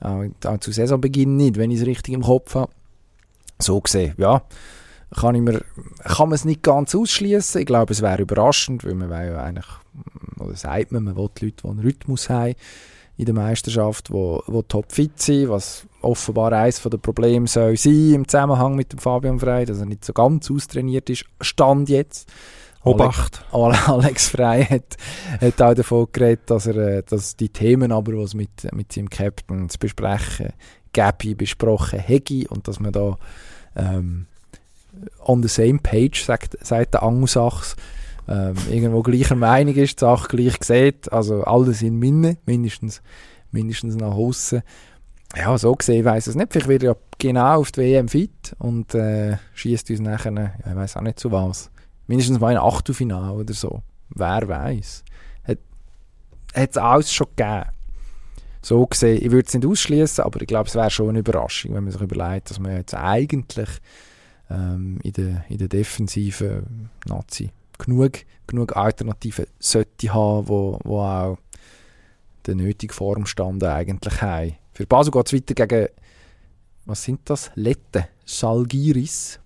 Auch 0.00 0.58
zu 0.58 0.70
Saisonbeginn 0.70 1.34
nicht, 1.34 1.56
wenn 1.56 1.70
ich 1.70 1.80
es 1.80 1.86
richtig 1.86 2.14
im 2.14 2.22
Kopf 2.22 2.54
habe. 2.54 2.70
So 3.58 3.80
gesehen, 3.80 4.14
ja 4.18 4.42
kann, 5.14 5.34
ich 5.34 5.42
mir, 5.42 5.62
kann 6.04 6.28
man 6.28 6.34
es 6.34 6.44
nicht 6.44 6.62
ganz 6.62 6.94
ausschließen. 6.94 7.60
Ich 7.60 7.66
glaube, 7.66 7.92
es 7.92 8.02
wäre 8.02 8.22
überraschend, 8.22 8.84
weil 8.84 8.94
man 8.94 9.10
ja 9.10 9.42
eigentlich, 9.42 9.66
oder 10.38 10.54
sagt 10.54 10.92
man, 10.92 11.04
man 11.04 11.16
will 11.16 11.30
die 11.38 11.46
Leute, 11.46 11.62
die 11.62 11.68
einen 11.68 11.80
Rhythmus 11.80 12.28
haben 12.28 12.54
in 13.16 13.24
der 13.24 13.34
Meisterschaft, 13.34 14.12
wo, 14.12 14.42
wo 14.46 14.62
topfit 14.62 15.20
sind, 15.20 15.48
was 15.48 15.86
offenbar 16.02 16.52
eines 16.52 16.80
der 16.80 16.98
Probleme 16.98 17.48
soll 17.48 17.76
sein 17.76 18.14
im 18.14 18.28
Zusammenhang 18.28 18.76
mit 18.76 18.92
dem 18.92 19.00
Fabian 19.00 19.40
Frey, 19.40 19.64
dass 19.64 19.80
er 19.80 19.86
nicht 19.86 20.04
so 20.04 20.12
ganz 20.12 20.50
austrainiert 20.50 21.10
ist. 21.10 21.24
Stand 21.40 21.88
jetzt. 21.88 22.30
Obacht. 22.84 23.44
Alex, 23.50 23.88
Alex 23.88 24.28
Frey 24.28 24.64
hat, 24.64 24.96
hat 25.40 25.60
auch 25.60 25.74
davon 25.74 26.06
geredet, 26.12 26.48
dass 26.48 26.66
er 26.66 26.76
äh, 26.76 27.02
dass 27.02 27.36
die 27.36 27.48
Themen 27.48 27.90
aber, 27.90 28.16
was 28.16 28.34
mit, 28.34 28.72
mit 28.72 28.92
seinem 28.92 29.10
Captain 29.10 29.68
zu 29.68 29.78
besprechen, 29.78 30.52
Gabi 30.92 31.34
besprochen 31.34 31.98
hätte 31.98 32.46
und 32.48 32.68
dass 32.68 32.78
man 32.78 32.92
da 32.92 33.18
ähm, 33.74 34.26
on 35.24 35.42
the 35.42 35.48
same 35.48 35.78
page, 35.78 36.24
sagt, 36.24 36.56
sagt 36.64 36.94
der 36.94 37.02
Angusachs, 37.02 37.76
ähm, 38.28 38.54
irgendwo 38.70 39.02
gleicher 39.02 39.36
Meinung 39.36 39.74
ist, 39.74 40.00
die 40.00 40.04
Sache 40.04 40.28
gleich 40.28 40.56
sieht, 40.62 41.10
also 41.12 41.44
alles 41.44 41.82
in 41.82 41.98
Minne, 41.98 42.36
mindestens, 42.44 43.02
mindestens 43.50 43.96
nach 43.96 44.12
außen. 44.12 44.62
Ja, 45.36 45.56
so 45.58 45.74
gesehen 45.74 46.04
weiß 46.04 46.26
es 46.26 46.34
nicht. 46.34 46.52
Vielleicht 46.52 46.68
wird 46.68 46.82
er 46.82 46.92
ja 46.92 46.96
genau 47.18 47.60
auf 47.60 47.72
die 47.72 47.80
WM 47.80 48.08
fit 48.08 48.54
und 48.58 48.94
äh, 48.94 49.36
schießt 49.54 49.90
uns 49.90 50.00
nachher, 50.00 50.32
ja, 50.32 50.52
ich 50.70 50.76
weiß 50.76 50.96
auch 50.96 51.02
nicht 51.02 51.20
zu 51.20 51.32
was. 51.32 51.70
Mindestens 52.06 52.40
mal 52.40 52.48
ein 52.48 52.58
Achtelfinale 52.58 53.32
oder 53.32 53.54
so. 53.54 53.82
Wer 54.10 54.48
weiß. 54.48 55.04
Hat 56.54 56.70
es 56.70 56.76
alles 56.76 57.12
schon 57.12 57.26
gegeben. 57.36 57.64
So 58.62 58.86
gesehen, 58.86 59.22
ich 59.22 59.30
würde 59.30 59.46
es 59.46 59.54
nicht 59.54 59.66
ausschließen, 59.66 60.24
aber 60.24 60.40
ich 60.40 60.46
glaube, 60.46 60.68
es 60.68 60.74
wäre 60.74 60.90
schon 60.90 61.10
eine 61.10 61.20
Überraschung, 61.20 61.74
wenn 61.74 61.84
man 61.84 61.92
sich 61.92 62.00
überlegt, 62.00 62.50
dass 62.50 62.58
man 62.58 62.76
jetzt 62.76 62.94
eigentlich 62.94 63.68
ähm, 64.50 64.98
in, 65.02 65.12
der, 65.12 65.44
in 65.48 65.58
der 65.58 65.68
Defensive 65.68 66.64
Nazi 67.06 67.50
genug, 67.78 68.24
genug 68.46 68.76
Alternativen 68.76 69.46
sollte 69.58 70.12
haben, 70.12 70.48
wo, 70.48 70.78
wo 70.84 71.00
auch 71.00 71.38
den 72.46 72.58
nötigen 72.58 72.92
Formstand 72.92 73.62
eigentlich 73.64 74.20
haben. 74.20 74.54
Für 74.72 74.86
Basel 74.86 75.12
geht 75.12 75.26
es 75.26 75.32
weiter 75.32 75.66
gegen, 75.66 75.88
was 76.86 77.02
sind 77.02 77.20
das? 77.24 77.50
Lette, 77.54 78.08
Salgiris. 78.24 79.40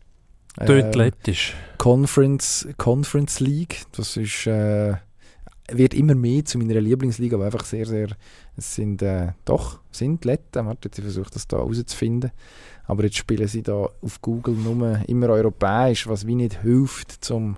Tönt 0.57 0.94
ähm, 0.94 1.00
lettisch. 1.00 1.55
Conference, 1.78 2.68
Conference 2.76 3.40
League, 3.40 3.84
das 3.92 4.16
ist, 4.16 4.46
äh, 4.46 4.94
wird 5.70 5.94
immer 5.94 6.14
mehr 6.14 6.44
zu 6.44 6.59
meiner 6.59 6.80
Lieblingsliga, 6.80 7.36
aber 7.36 7.46
einfach 7.46 7.64
sehr, 7.64 7.86
sehr, 7.86 8.09
es 8.57 8.74
sind, 8.74 9.03
äh, 9.03 9.32
doch, 9.44 9.80
sind 9.90 10.24
Letten, 10.24 10.66
warte, 10.66 10.90
ich 10.94 11.03
versuche 11.03 11.30
das 11.32 11.48
da 11.48 11.57
herauszufinden. 11.57 12.30
Aber 12.93 13.05
jetzt 13.05 13.16
spielen 13.16 13.49
sie 13.49 13.62
da 13.62 13.88
auf 14.03 14.20
Google 14.20 14.55
nur 14.55 15.01
immer 15.09 15.30
europäisch, 15.30 16.07
was 16.07 16.26
wie 16.26 16.34
nicht 16.34 16.61
hilft, 16.61 17.24
zum 17.24 17.57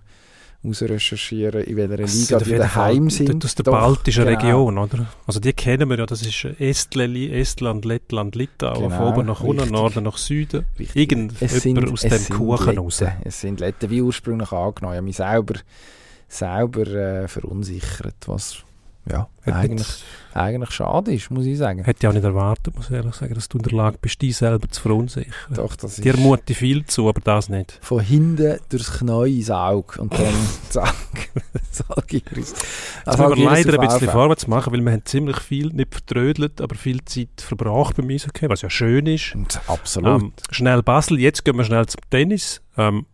ausrecherchieren, 0.64 1.64
in 1.64 1.76
welcher 1.76 1.96
Liga 2.06 2.38
die 2.38 2.56
daheim 2.56 3.10
sind. 3.10 3.44
Aus 3.44 3.56
der 3.56 3.64
Doch, 3.64 3.72
baltischen 3.72 4.24
genau. 4.24 4.38
Region, 4.38 4.78
oder? 4.78 5.06
Also 5.26 5.40
die 5.40 5.52
kennen 5.52 5.90
wir 5.90 5.98
ja, 5.98 6.06
das 6.06 6.22
ist 6.22 6.44
Estland, 6.60 7.16
Estland 7.16 7.84
Lettland, 7.84 8.36
Litauen, 8.36 8.84
genau, 8.84 8.96
von 8.96 9.06
oben 9.12 9.26
nach 9.26 9.40
unten, 9.40 9.70
Norden 9.70 10.04
nach 10.04 10.16
Süden. 10.16 10.64
Irgendjemand 10.94 11.42
aus 11.42 12.02
dem 12.02 12.28
Kuchen 12.30 12.78
raus. 12.78 13.02
Es 13.24 13.40
sind 13.40 13.58
Letten 13.58 13.90
wie 13.90 14.02
ursprünglich 14.02 14.52
angenommen. 14.52 14.94
Ich 14.94 14.98
habe 14.98 15.02
mich 15.02 15.16
selber, 15.16 15.54
selber 16.28 16.86
äh, 16.86 17.28
verunsichert, 17.28 18.16
was 18.26 18.62
ja, 19.10 19.28
eigentlich, 19.44 20.02
eigentlich 20.32 20.70
schade 20.70 21.12
ist, 21.12 21.30
muss 21.30 21.44
ich 21.44 21.58
sagen. 21.58 21.84
Hätte 21.84 21.98
ich 22.00 22.08
auch 22.08 22.14
nicht 22.14 22.24
erwartet, 22.24 22.74
muss 22.74 22.86
ich 22.86 22.96
ehrlich 22.96 23.14
sagen, 23.14 23.34
dass 23.34 23.48
du 23.48 23.58
in 23.58 23.64
der 23.64 23.72
Lage 23.72 23.98
bist, 24.00 24.22
dich 24.22 24.34
selber 24.34 24.66
zu 24.68 24.80
verunsichern. 24.80 25.32
Doch, 25.50 25.76
das 25.76 25.96
Dir 25.96 26.16
mutet 26.16 26.56
viel 26.56 26.86
zu, 26.86 27.08
aber 27.08 27.20
das 27.20 27.50
nicht. 27.50 27.78
Von 27.82 28.00
hinten 28.00 28.58
durchs 28.70 28.98
Knie 28.98 29.38
ins 29.38 29.50
Auge 29.50 30.00
und 30.00 30.14
dann 30.14 30.34
zack, 30.70 30.94
Salgiris. 31.70 32.54
Also 33.04 33.28
müssen 33.28 33.38
wir 33.38 33.44
leider 33.44 33.78
ein 33.78 33.88
bisschen 33.88 34.08
vorwärts 34.08 34.46
machen, 34.46 34.72
weil 34.72 34.80
wir 34.80 34.92
haben 34.92 35.04
ziemlich 35.04 35.38
viel, 35.40 35.68
nicht 35.68 35.92
vertrödelt, 35.92 36.62
aber 36.62 36.74
viel 36.74 37.04
Zeit 37.04 37.28
verbracht 37.40 37.96
beim 37.96 38.08
Eishockey, 38.08 38.48
was 38.48 38.62
ja 38.62 38.70
schön 38.70 39.06
ist. 39.06 39.34
Und 39.34 39.60
absolut. 39.66 40.22
Ähm, 40.22 40.32
schnell 40.50 40.82
Basel, 40.82 41.20
jetzt 41.20 41.44
gehen 41.44 41.56
wir 41.56 41.64
schnell 41.64 41.84
zum 41.86 42.00
Tennis. 42.08 42.62
Ähm, 42.78 43.04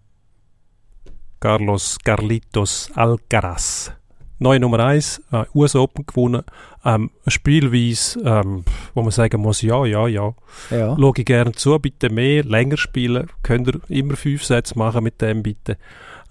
Carlos 1.40 1.96
Carlitos 2.04 2.90
Alcaraz 2.94 3.92
neue 4.40 4.58
Nummer 4.58 4.80
1, 4.80 5.22
äh, 5.32 5.44
US 5.54 5.76
Open 5.76 6.04
gewonnen. 6.06 6.42
Ähm, 6.84 7.10
Spielweise, 7.26 8.20
ähm, 8.24 8.64
wo 8.94 9.02
man 9.02 9.12
sagen 9.12 9.40
muss, 9.40 9.62
ja, 9.62 9.84
ja, 9.84 10.08
ja. 10.08 10.34
ja. 10.70 10.96
Schaue 10.98 11.12
ich 11.16 11.24
gerne 11.24 11.52
zu, 11.52 11.78
bitte 11.78 12.10
mehr, 12.10 12.42
länger 12.42 12.76
spielen. 12.76 13.28
Könnt 13.42 13.68
ihr 13.68 13.80
immer 13.88 14.16
fünf 14.16 14.44
Sätze 14.44 14.76
machen 14.76 15.04
mit 15.04 15.20
dem, 15.20 15.42
bitte. 15.42 15.76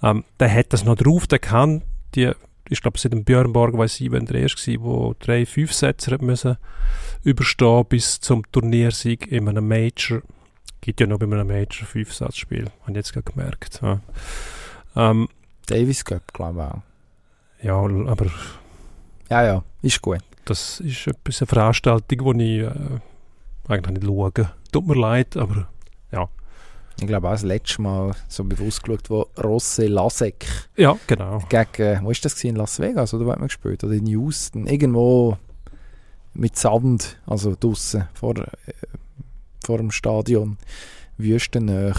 Ähm, 0.04 0.24
der 0.40 0.54
hat 0.54 0.74
das 0.74 0.84
noch 0.84 0.96
drauf, 0.96 1.28
der 1.28 1.40
kann 1.40 1.84
die, 2.16 2.32
ich 2.68 2.82
glaube, 2.82 2.98
seit 3.00 3.14
dem 3.14 3.24
Björn 3.24 3.54
Borg 3.54 3.78
weiß 3.78 4.02
ich, 4.02 4.12
wenn 4.12 4.26
der 4.26 4.42
erste 4.42 4.74
war, 4.82 5.14
der 5.14 5.26
drei, 5.26 5.46
fünf 5.46 5.74
Sätze 5.74 6.18
müssen 6.20 6.58
überstehen 7.24 7.86
bis 7.88 8.20
zum 8.20 8.50
Turniersieg 8.52 9.32
in 9.32 9.48
einem 9.50 9.68
Major. 9.68 10.22
Gibt 10.82 11.02
ja 11.02 11.08
noch 11.08 11.20
bei 11.20 11.26
einem 11.26 11.48
Major 11.48 11.86
fünf 11.86 12.14
Satzspiel, 12.14 12.66
habe 12.82 12.92
ich 12.92 12.96
jetzt 12.96 13.14
gerade 13.14 13.32
gemerkt. 13.32 13.82
Ja. 13.82 14.00
Ähm, 14.96 15.28
Davis 15.66 16.06
Cup, 16.06 16.34
glaube 16.34 16.60
ich 16.60 16.66
auch. 16.66 16.89
Ja, 17.62 17.76
aber... 17.76 18.28
Ja, 19.30 19.44
ja, 19.44 19.64
ist 19.82 20.02
gut. 20.02 20.20
Das 20.46 20.80
ist 20.80 21.08
etwas, 21.08 21.42
eine 21.42 21.48
Veranstaltung, 21.48 22.38
die 22.40 22.60
ich 22.60 22.64
äh, 22.64 22.72
eigentlich 23.68 24.00
nicht 24.00 24.06
schaue. 24.06 24.52
Tut 24.72 24.88
mir 24.88 24.96
leid, 24.96 25.38
aber 25.38 25.68
ja. 26.12 26.28
Ich 27.00 27.08
glaube 27.08 27.28
auch 27.28 27.32
das 27.32 27.44
letzte 27.44 27.82
Mal 27.82 28.14
so 28.28 28.44
bewusst 28.44 28.84
geschaut, 28.84 29.10
wo 29.10 29.28
Rosse 29.42 29.88
Lasek 29.88 30.46
ja, 30.76 30.98
genau. 31.08 31.40
gegen, 31.48 32.04
wo 32.04 32.12
ist 32.12 32.26
das 32.26 32.36
gewesen, 32.36 32.50
in 32.50 32.56
Las 32.58 32.80
Vegas 32.80 33.14
oder 33.14 33.26
wo 33.26 33.32
hat 33.32 33.40
man 33.40 33.48
gespielt? 33.48 33.84
Oder 33.84 33.94
in 33.94 34.08
Houston, 34.08 34.68
irgendwo 34.68 35.38
mit 36.34 36.58
Sand, 36.58 37.18
also 37.26 37.56
draußen 37.58 38.08
vor, 38.14 38.38
äh, 38.38 38.74
vor 39.64 39.78
dem 39.78 39.92
Stadion, 39.92 40.58
Wüstennähe, 41.18 41.94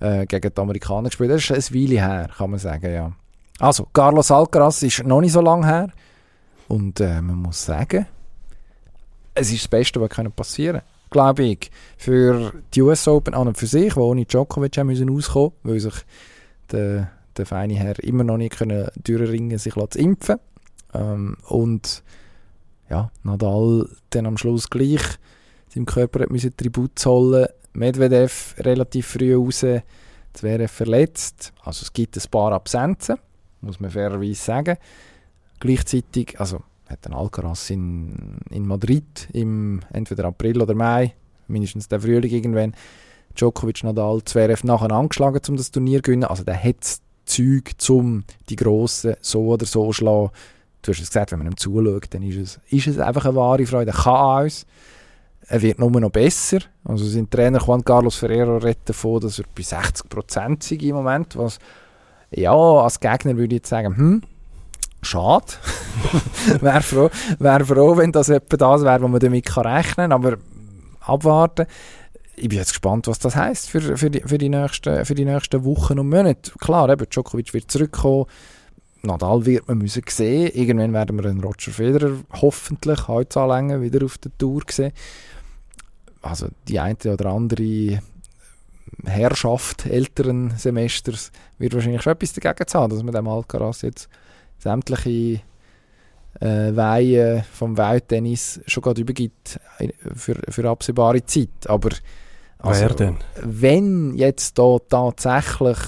äh, 0.00 0.26
gegen 0.26 0.54
die 0.54 0.60
Amerikaner 0.60 1.08
gespielt. 1.08 1.30
Das 1.30 1.50
ist 1.50 1.72
ein 1.72 1.74
Weile 1.74 2.00
her, 2.00 2.30
kann 2.36 2.50
man 2.50 2.58
sagen, 2.60 2.92
ja. 2.92 3.12
Also, 3.60 3.86
Carlos 3.92 4.30
Alcaraz 4.30 4.82
ist 4.82 5.04
noch 5.04 5.20
nicht 5.20 5.32
so 5.32 5.40
lange 5.40 5.66
her. 5.66 5.88
Und 6.68 7.00
äh, 7.00 7.20
man 7.20 7.36
muss 7.36 7.64
sagen, 7.64 8.06
es 9.34 9.52
ist 9.52 9.64
das 9.64 9.68
Beste, 9.68 10.00
was 10.00 10.10
passieren 10.34 10.80
kann. 10.80 10.88
Glaube 11.10 11.42
ich. 11.44 11.70
Für 11.96 12.52
die 12.74 12.82
US 12.82 13.06
Open 13.06 13.34
an 13.34 13.48
und 13.48 13.58
für 13.58 13.66
sich, 13.66 13.94
die 13.94 14.00
ohne 14.00 14.24
Djokovic 14.24 14.76
haben 14.78 14.86
müssen 14.86 15.10
auskommen 15.10 15.52
weil 15.62 15.80
sich 15.80 15.94
der, 16.70 17.10
der 17.36 17.46
feine 17.46 17.74
Herr 17.74 17.98
immer 18.02 18.24
noch 18.24 18.36
nicht 18.36 18.56
können 18.56 18.88
durchringen 19.02 19.58
sich 19.58 19.74
zu 19.74 19.98
impfen. 19.98 20.38
Ähm, 20.94 21.36
und 21.48 22.02
ja, 22.88 23.10
Nadal 23.22 23.88
dann 24.10 24.26
am 24.26 24.36
Schluss 24.36 24.70
gleich 24.70 25.02
seinem 25.72 25.86
Körper 25.86 26.20
hat 26.20 26.30
müssen 26.30 26.56
Tribut 26.56 26.98
zollen. 26.98 27.46
Medvedev 27.72 28.56
relativ 28.58 29.06
früh 29.06 29.34
raus 29.34 29.64
Zverev 30.32 30.72
verletzt. 30.72 31.52
Also 31.64 31.82
es 31.82 31.92
gibt 31.92 32.16
ein 32.16 32.30
paar 32.30 32.52
Absenzen, 32.52 33.16
muss 33.60 33.80
man 33.80 33.90
fairerweise 33.90 34.34
sagen. 34.34 34.76
Gleichzeitig, 35.58 36.40
also 36.40 36.62
hat 36.88 37.06
ein 37.06 37.14
Alcaraz 37.14 37.70
in, 37.70 38.38
in 38.50 38.66
Madrid 38.66 39.28
im 39.32 39.80
entweder 39.92 40.24
April 40.24 40.60
oder 40.62 40.74
Mai, 40.74 41.14
mindestens 41.46 41.88
der 41.88 42.00
Frühling 42.00 42.30
irgendwann, 42.30 42.74
Djokovic, 43.38 43.84
Nadal, 43.84 44.22
Zverev 44.24 44.66
nachher 44.66 44.90
angeschlagen, 44.90 45.40
um 45.48 45.56
das 45.56 45.70
Turnier 45.70 45.98
zu 45.98 46.02
gewinnen. 46.02 46.24
Also 46.24 46.42
der 46.42 46.62
hat 46.62 46.80
das 46.80 47.00
Zeug, 47.24 47.72
um 47.88 48.24
die 48.48 48.56
Grossen 48.56 49.14
so 49.20 49.46
oder 49.46 49.66
so 49.66 49.86
zu 49.86 49.92
schlagen. 49.92 50.30
Du 50.82 50.92
hast 50.92 51.00
es 51.00 51.08
gesagt, 51.08 51.30
wenn 51.30 51.38
man 51.38 51.48
ihm 51.48 51.56
zuschaut, 51.56 52.06
dann 52.10 52.22
ist 52.22 52.36
es, 52.36 52.60
ist 52.70 52.86
es 52.86 52.98
einfach 52.98 53.26
eine 53.26 53.36
wahre 53.36 53.66
Freude. 53.66 53.90
Er 53.90 54.02
kann 54.02 54.14
alles. 54.14 54.66
Er 55.46 55.62
wird 55.62 55.78
nur 55.78 55.90
noch 55.90 56.10
besser. 56.10 56.58
Also 56.84 57.04
sein 57.04 57.28
Trainer 57.28 57.60
Juan 57.60 57.84
Carlos 57.84 58.16
Ferrero 58.16 58.56
redet 58.56 58.88
davon, 58.88 59.20
dass 59.20 59.38
er 59.38 59.44
bei 59.54 59.62
60% 59.62 60.62
sei 60.62 60.76
im 60.76 60.96
Moment, 60.96 61.36
was 61.36 61.58
ja, 62.30 62.52
als 62.52 63.00
Gegner 63.00 63.36
würde 63.36 63.54
ich 63.54 63.60
jetzt 63.60 63.68
sagen, 63.68 63.96
hm, 63.96 64.22
schade. 65.02 65.46
wäre 66.60 66.82
froh, 66.82 67.10
wär 67.38 67.64
froh, 67.64 67.96
wenn 67.96 68.12
das 68.12 68.28
etwa 68.28 68.56
das 68.56 68.82
wäre, 68.82 69.02
was 69.02 69.10
man 69.10 69.20
damit 69.20 69.56
rechnen 69.56 70.10
kann, 70.10 70.12
aber 70.12 70.36
abwarten. 71.00 71.66
Ich 72.36 72.48
bin 72.48 72.58
jetzt 72.58 72.70
gespannt, 72.70 73.06
was 73.06 73.18
das 73.18 73.36
heisst 73.36 73.68
für, 73.68 73.96
für, 73.96 74.10
die, 74.10 74.20
für, 74.20 74.38
die 74.38 74.48
nächsten, 74.48 75.04
für 75.04 75.14
die 75.14 75.24
nächsten 75.24 75.64
Wochen 75.64 75.98
und 75.98 76.08
Monate. 76.08 76.52
Klar, 76.58 76.88
eben, 76.88 77.06
Djokovic 77.08 77.52
wird 77.52 77.70
zurückkommen, 77.70 78.26
Nadal 79.02 79.44
wird 79.46 79.68
man 79.68 79.78
müssen 79.78 80.02
sehen. 80.08 80.50
Irgendwann 80.54 80.92
werden 80.92 81.18
wir 81.18 81.28
einen 81.28 81.40
Roger 81.40 81.72
Federer 81.72 82.16
hoffentlich 82.40 83.08
heute 83.08 83.40
anlängen 83.40 83.82
wieder 83.82 84.04
auf 84.04 84.18
der 84.18 84.30
Tour 84.36 84.62
sehen. 84.68 84.92
Also 86.22 86.48
die 86.68 86.78
eine 86.78 86.96
oder 87.06 87.26
andere 87.26 88.00
Herrschaft 89.04 89.86
älteren 89.86 90.50
Semesters 90.56 91.32
wird 91.58 91.74
wahrscheinlich 91.74 92.02
schon 92.02 92.12
etwas 92.12 92.32
dagegen 92.32 92.66
zu 92.66 92.78
haben, 92.78 92.90
dass 92.90 93.02
man 93.02 93.14
dem 93.14 93.28
Alcaraz 93.28 93.82
jetzt 93.82 94.08
sämtliche 94.58 95.40
äh, 96.40 96.76
Weihen 96.76 97.42
vom 97.52 97.76
Welttennis 97.76 98.60
schon 98.66 98.82
gerade 98.82 99.00
übergibt 99.00 99.60
für, 100.14 100.36
für 100.48 100.68
absehbare 100.68 101.24
Zeit. 101.24 101.66
Aber 101.66 101.90
also, 102.58 103.16
wenn 103.42 104.14
jetzt 104.14 104.58
da 104.58 104.78
tatsächlich 104.88 105.78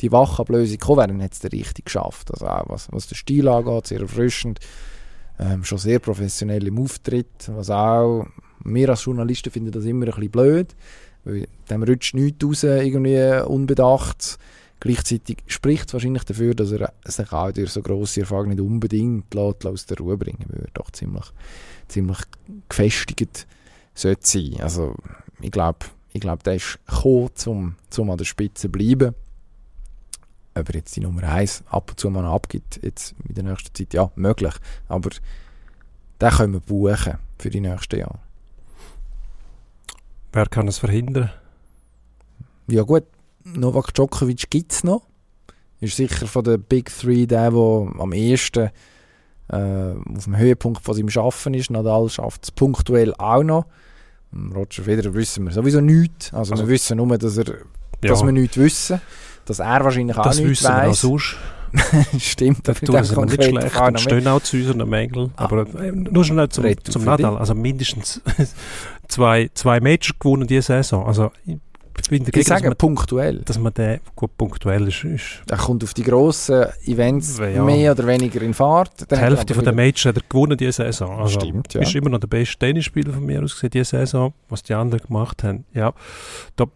die 0.00 0.12
Wachablösung 0.12 0.78
gekommen 0.78 0.98
wäre, 0.98 1.08
dann 1.08 1.22
hat 1.22 1.32
es 1.32 1.40
der 1.40 1.52
richtig 1.52 1.86
geschafft. 1.86 2.30
Also 2.32 2.46
auch 2.46 2.68
was, 2.68 2.88
was 2.92 3.08
den 3.08 3.16
Stil 3.16 3.48
angeht, 3.48 3.88
sehr 3.88 4.00
erfrischend, 4.00 4.60
ähm, 5.38 5.64
schon 5.64 5.78
sehr 5.78 5.98
professionell 5.98 6.66
im 6.66 6.78
Auftritt, 6.78 7.48
was 7.48 7.70
auch, 7.70 8.26
wir 8.64 8.90
als 8.90 9.04
Journalisten 9.04 9.50
finden 9.50 9.72
das 9.72 9.84
immer 9.84 10.06
ein 10.06 10.12
bisschen 10.12 10.30
blöd, 10.30 10.76
weil 11.24 11.46
dem 11.68 11.82
rutscht 11.82 12.14
nichts 12.14 12.44
raus, 12.44 12.62
irgendwie 12.62 13.42
unbedacht. 13.46 14.38
Gleichzeitig 14.80 15.38
spricht 15.46 15.88
es 15.88 15.92
wahrscheinlich 15.92 16.24
dafür, 16.24 16.54
dass 16.54 16.72
er 16.72 16.92
sich 17.04 17.32
auch 17.32 17.52
durch 17.52 17.70
so 17.70 17.82
grosse 17.82 18.20
Erfahrung 18.20 18.48
nicht 18.48 18.60
unbedingt 18.60 19.32
lässt, 19.34 19.66
aus 19.66 19.84
der 19.84 19.98
Ruhe 19.98 20.16
bringen 20.16 20.46
würde. 20.48 20.70
Doch 20.72 20.90
ziemlich, 20.90 21.26
ziemlich 21.88 22.18
gefestigt 22.68 23.46
sollte 23.94 24.26
sein. 24.26 24.56
Also 24.60 24.94
ich 25.40 25.50
glaube, 25.50 25.80
ich 26.12 26.20
glaub, 26.20 26.42
der 26.42 26.54
ist 26.54 26.78
gekommen, 26.86 27.30
um, 27.46 27.76
um 27.98 28.10
an 28.10 28.16
der 28.16 28.24
Spitze 28.24 28.62
zu 28.62 28.68
bleiben. 28.70 29.14
Ob 30.54 30.68
er 30.68 30.74
jetzt 30.74 30.96
die 30.96 31.00
Nummer 31.00 31.24
1 31.24 31.64
ab 31.68 31.90
und 31.90 32.00
zu 32.00 32.10
mal 32.10 32.24
abgibt, 32.24 32.80
jetzt 32.82 33.14
in 33.28 33.34
der 33.34 33.44
nächsten 33.44 33.74
Zeit, 33.74 33.92
ja, 33.92 34.10
möglich. 34.16 34.54
Aber 34.88 35.10
den 36.20 36.30
können 36.30 36.52
wir 36.54 36.60
buchen 36.60 37.18
für 37.38 37.50
die 37.50 37.60
nächsten 37.60 38.00
Jahre. 38.00 38.18
Wer 40.32 40.46
kann 40.46 40.68
es 40.68 40.78
verhindern? 40.78 41.30
Ja 42.68 42.82
gut, 42.82 43.04
Novak 43.44 43.92
Djokovic 43.94 44.48
gibt 44.50 44.72
es 44.72 44.84
noch. 44.84 45.02
Ist 45.80 45.96
sicher 45.96 46.26
von 46.26 46.44
den 46.44 46.62
Big 46.62 46.90
Three 46.96 47.26
der, 47.26 47.50
der 47.50 47.92
am 47.98 48.12
ehesten 48.12 48.70
äh, 49.48 49.94
auf 50.16 50.24
dem 50.24 50.36
Höhepunkt 50.36 50.82
von 50.82 50.94
seinem 50.94 51.10
Schaffen 51.10 51.54
ist. 51.54 51.70
Nadal 51.70 52.08
schafft 52.08 52.44
es 52.44 52.50
punktuell 52.50 53.14
auch 53.14 53.42
noch. 53.42 53.66
Roger 54.54 54.84
Federer 54.84 55.14
wissen 55.14 55.46
wir 55.46 55.52
sowieso 55.52 55.80
nichts. 55.80 56.32
Also, 56.32 56.52
also 56.52 56.64
wir 56.64 56.68
wissen 56.68 56.98
nur, 56.98 57.18
dass, 57.18 57.36
er, 57.36 57.46
ja. 57.46 57.54
dass 58.02 58.22
wir 58.22 58.32
nichts 58.32 58.56
wissen. 58.56 59.00
Dass 59.46 59.58
er 59.58 59.82
wahrscheinlich 59.82 60.16
auch 60.16 60.22
das 60.22 60.38
nichts 60.38 60.62
weiss. 60.62 60.70
Das 60.70 61.02
wissen 61.02 61.08
wir 61.08 61.16
auch 61.16 61.20
sonst. 61.20 61.36
Stimmt, 62.18 62.66
das 62.66 62.80
tun 62.80 63.04
sie 63.04 63.16
nicht 63.20 63.44
schlecht 63.44 63.80
und 63.80 64.00
stehen 64.00 64.26
auch 64.26 64.42
zu 64.42 64.56
unseren 64.56 64.88
Mängeln. 64.88 65.32
Ah. 65.36 65.44
Aber 65.44 65.66
äh, 65.80 65.92
nur 65.92 66.24
schnell 66.24 66.48
zum, 66.48 66.64
zum 66.84 67.04
Nadal. 67.04 67.36
Also 67.36 67.54
mindestens 67.54 68.20
zwei, 69.10 69.50
zwei 69.54 69.80
Major 69.80 70.16
gewonnen 70.18 70.46
diese 70.46 70.62
Saison. 70.62 71.06
Also 71.06 71.30
ich 71.44 72.08
bin 72.08 72.24
dagegen, 72.24 72.46
sagen, 72.46 72.68
man, 72.68 72.76
punktuell. 72.76 73.42
Dass 73.44 73.58
man 73.58 73.74
den 73.74 74.00
gut 74.16 74.36
punktuell 74.36 74.88
ist. 74.88 75.04
ist 75.04 75.42
er 75.48 75.58
kommt 75.58 75.84
auf 75.84 75.92
die 75.94 76.02
grossen 76.02 76.66
Events 76.86 77.38
ja. 77.38 77.62
mehr 77.62 77.92
oder 77.92 78.06
weniger 78.06 78.40
in 78.42 78.54
Fahrt. 78.54 79.10
Die 79.10 79.16
Hälfte 79.16 79.54
von 79.54 79.64
der 79.64 79.74
Majors 79.74 80.06
hat 80.06 80.16
er 80.16 80.22
gewonnen 80.28 80.56
diese 80.56 80.72
Saison. 80.72 81.18
Also 81.18 81.40
Stimmt, 81.40 81.74
ja. 81.74 81.82
Ist 81.82 81.94
immer 81.94 82.10
noch 82.10 82.20
der 82.20 82.28
beste 82.28 82.58
Tennisspieler 82.58 83.12
von 83.12 83.24
mir 83.24 83.42
aus 83.42 83.54
gesehen 83.54 83.70
diese 83.70 83.84
Saison, 83.84 84.32
was 84.48 84.62
die 84.62 84.74
anderen 84.74 85.04
gemacht 85.04 85.44
haben. 85.44 85.64
Ja, 85.74 85.92
da, 86.56 86.66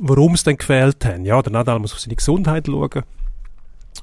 warum 0.00 0.34
es 0.34 0.42
dann 0.42 0.56
gefehlt 0.56 1.04
haben? 1.04 1.24
Ja, 1.24 1.40
der 1.40 1.52
Nadal 1.52 1.78
muss 1.78 1.92
auf 1.92 2.00
seine 2.00 2.16
Gesundheit 2.16 2.66
schauen. 2.66 3.04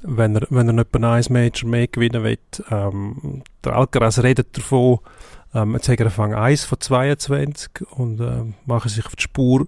Wenn 0.02 0.36
er, 0.36 0.46
wenn 0.50 0.68
er 0.68 0.72
nicht 0.72 0.92
bei 0.92 0.98
einem 1.02 1.24
Major 1.30 1.70
mehr 1.70 1.86
gewinnen 1.86 2.22
will, 2.22 2.38
ähm, 2.70 3.42
der 3.64 3.76
Alcaraz 3.76 4.22
redet 4.22 4.56
davon, 4.56 4.98
ähm, 5.56 5.74
jetzt 5.74 5.88
hat 5.88 6.00
er 6.00 6.06
Anfang 6.06 6.34
1 6.34 6.64
von 6.64 6.80
22 6.80 7.70
und 7.90 8.20
äh, 8.20 8.44
machen 8.66 8.88
sich 8.88 9.06
auf 9.06 9.16
die 9.16 9.22
Spur 9.22 9.66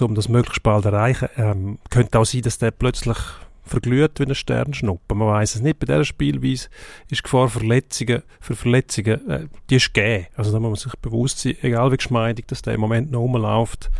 um 0.00 0.14
das 0.14 0.28
möglichst 0.28 0.62
bald 0.62 0.84
zu 0.84 0.90
erreichen. 0.90 1.28
Ähm, 1.36 1.78
könnte 1.90 2.18
auch 2.18 2.24
sein, 2.24 2.42
dass 2.42 2.58
der 2.58 2.70
plötzlich 2.70 3.18
verglüht 3.64 4.18
wie 4.18 4.24
ein 4.24 4.34
Sternschnuppen. 4.34 5.18
Man 5.18 5.28
weiß 5.28 5.56
es 5.56 5.62
nicht. 5.62 5.78
Bei 5.78 5.86
dieser 5.86 6.04
Spielweise 6.04 6.68
ist 7.08 7.10
die 7.10 7.22
Gefahr 7.22 7.48
Verletzungen, 7.48 8.22
für 8.40 8.54
Verletzungen, 8.54 9.28
äh, 9.28 9.46
die 9.68 9.76
ist 9.76 9.92
gegeben. 9.92 10.26
Also 10.36 10.52
da 10.52 10.60
muss 10.60 10.84
man 10.84 10.90
sich 10.90 11.00
bewusst 11.00 11.40
sein, 11.40 11.56
egal 11.62 11.90
wie 11.92 11.96
geschmeidig 11.96 12.46
dass 12.46 12.62
der 12.62 12.74
im 12.74 12.80
Moment 12.80 13.10
noch 13.10 13.20
rumläuft, 13.20 13.90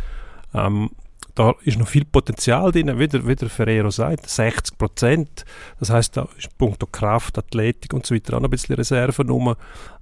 ähm, 0.53 0.91
da 1.35 1.53
ist 1.63 1.79
noch 1.79 1.87
viel 1.87 2.05
Potenzial 2.05 2.71
drin, 2.71 2.97
wie 2.99 3.07
der, 3.07 3.49
Ferrero 3.49 3.89
sagt, 3.89 4.29
60 4.29 4.77
Prozent. 4.77 5.45
Das 5.79 5.89
heißt, 5.89 6.17
da 6.17 6.27
ist 6.37 6.57
punkto 6.57 6.85
Kraft, 6.87 7.37
Athletik 7.37 7.93
und 7.93 8.05
so 8.05 8.13
weiter 8.15 8.35
auch 8.35 8.41
noch 8.41 8.47
ein 8.47 8.51
bisschen 8.51 8.75
Reserven 8.75 9.55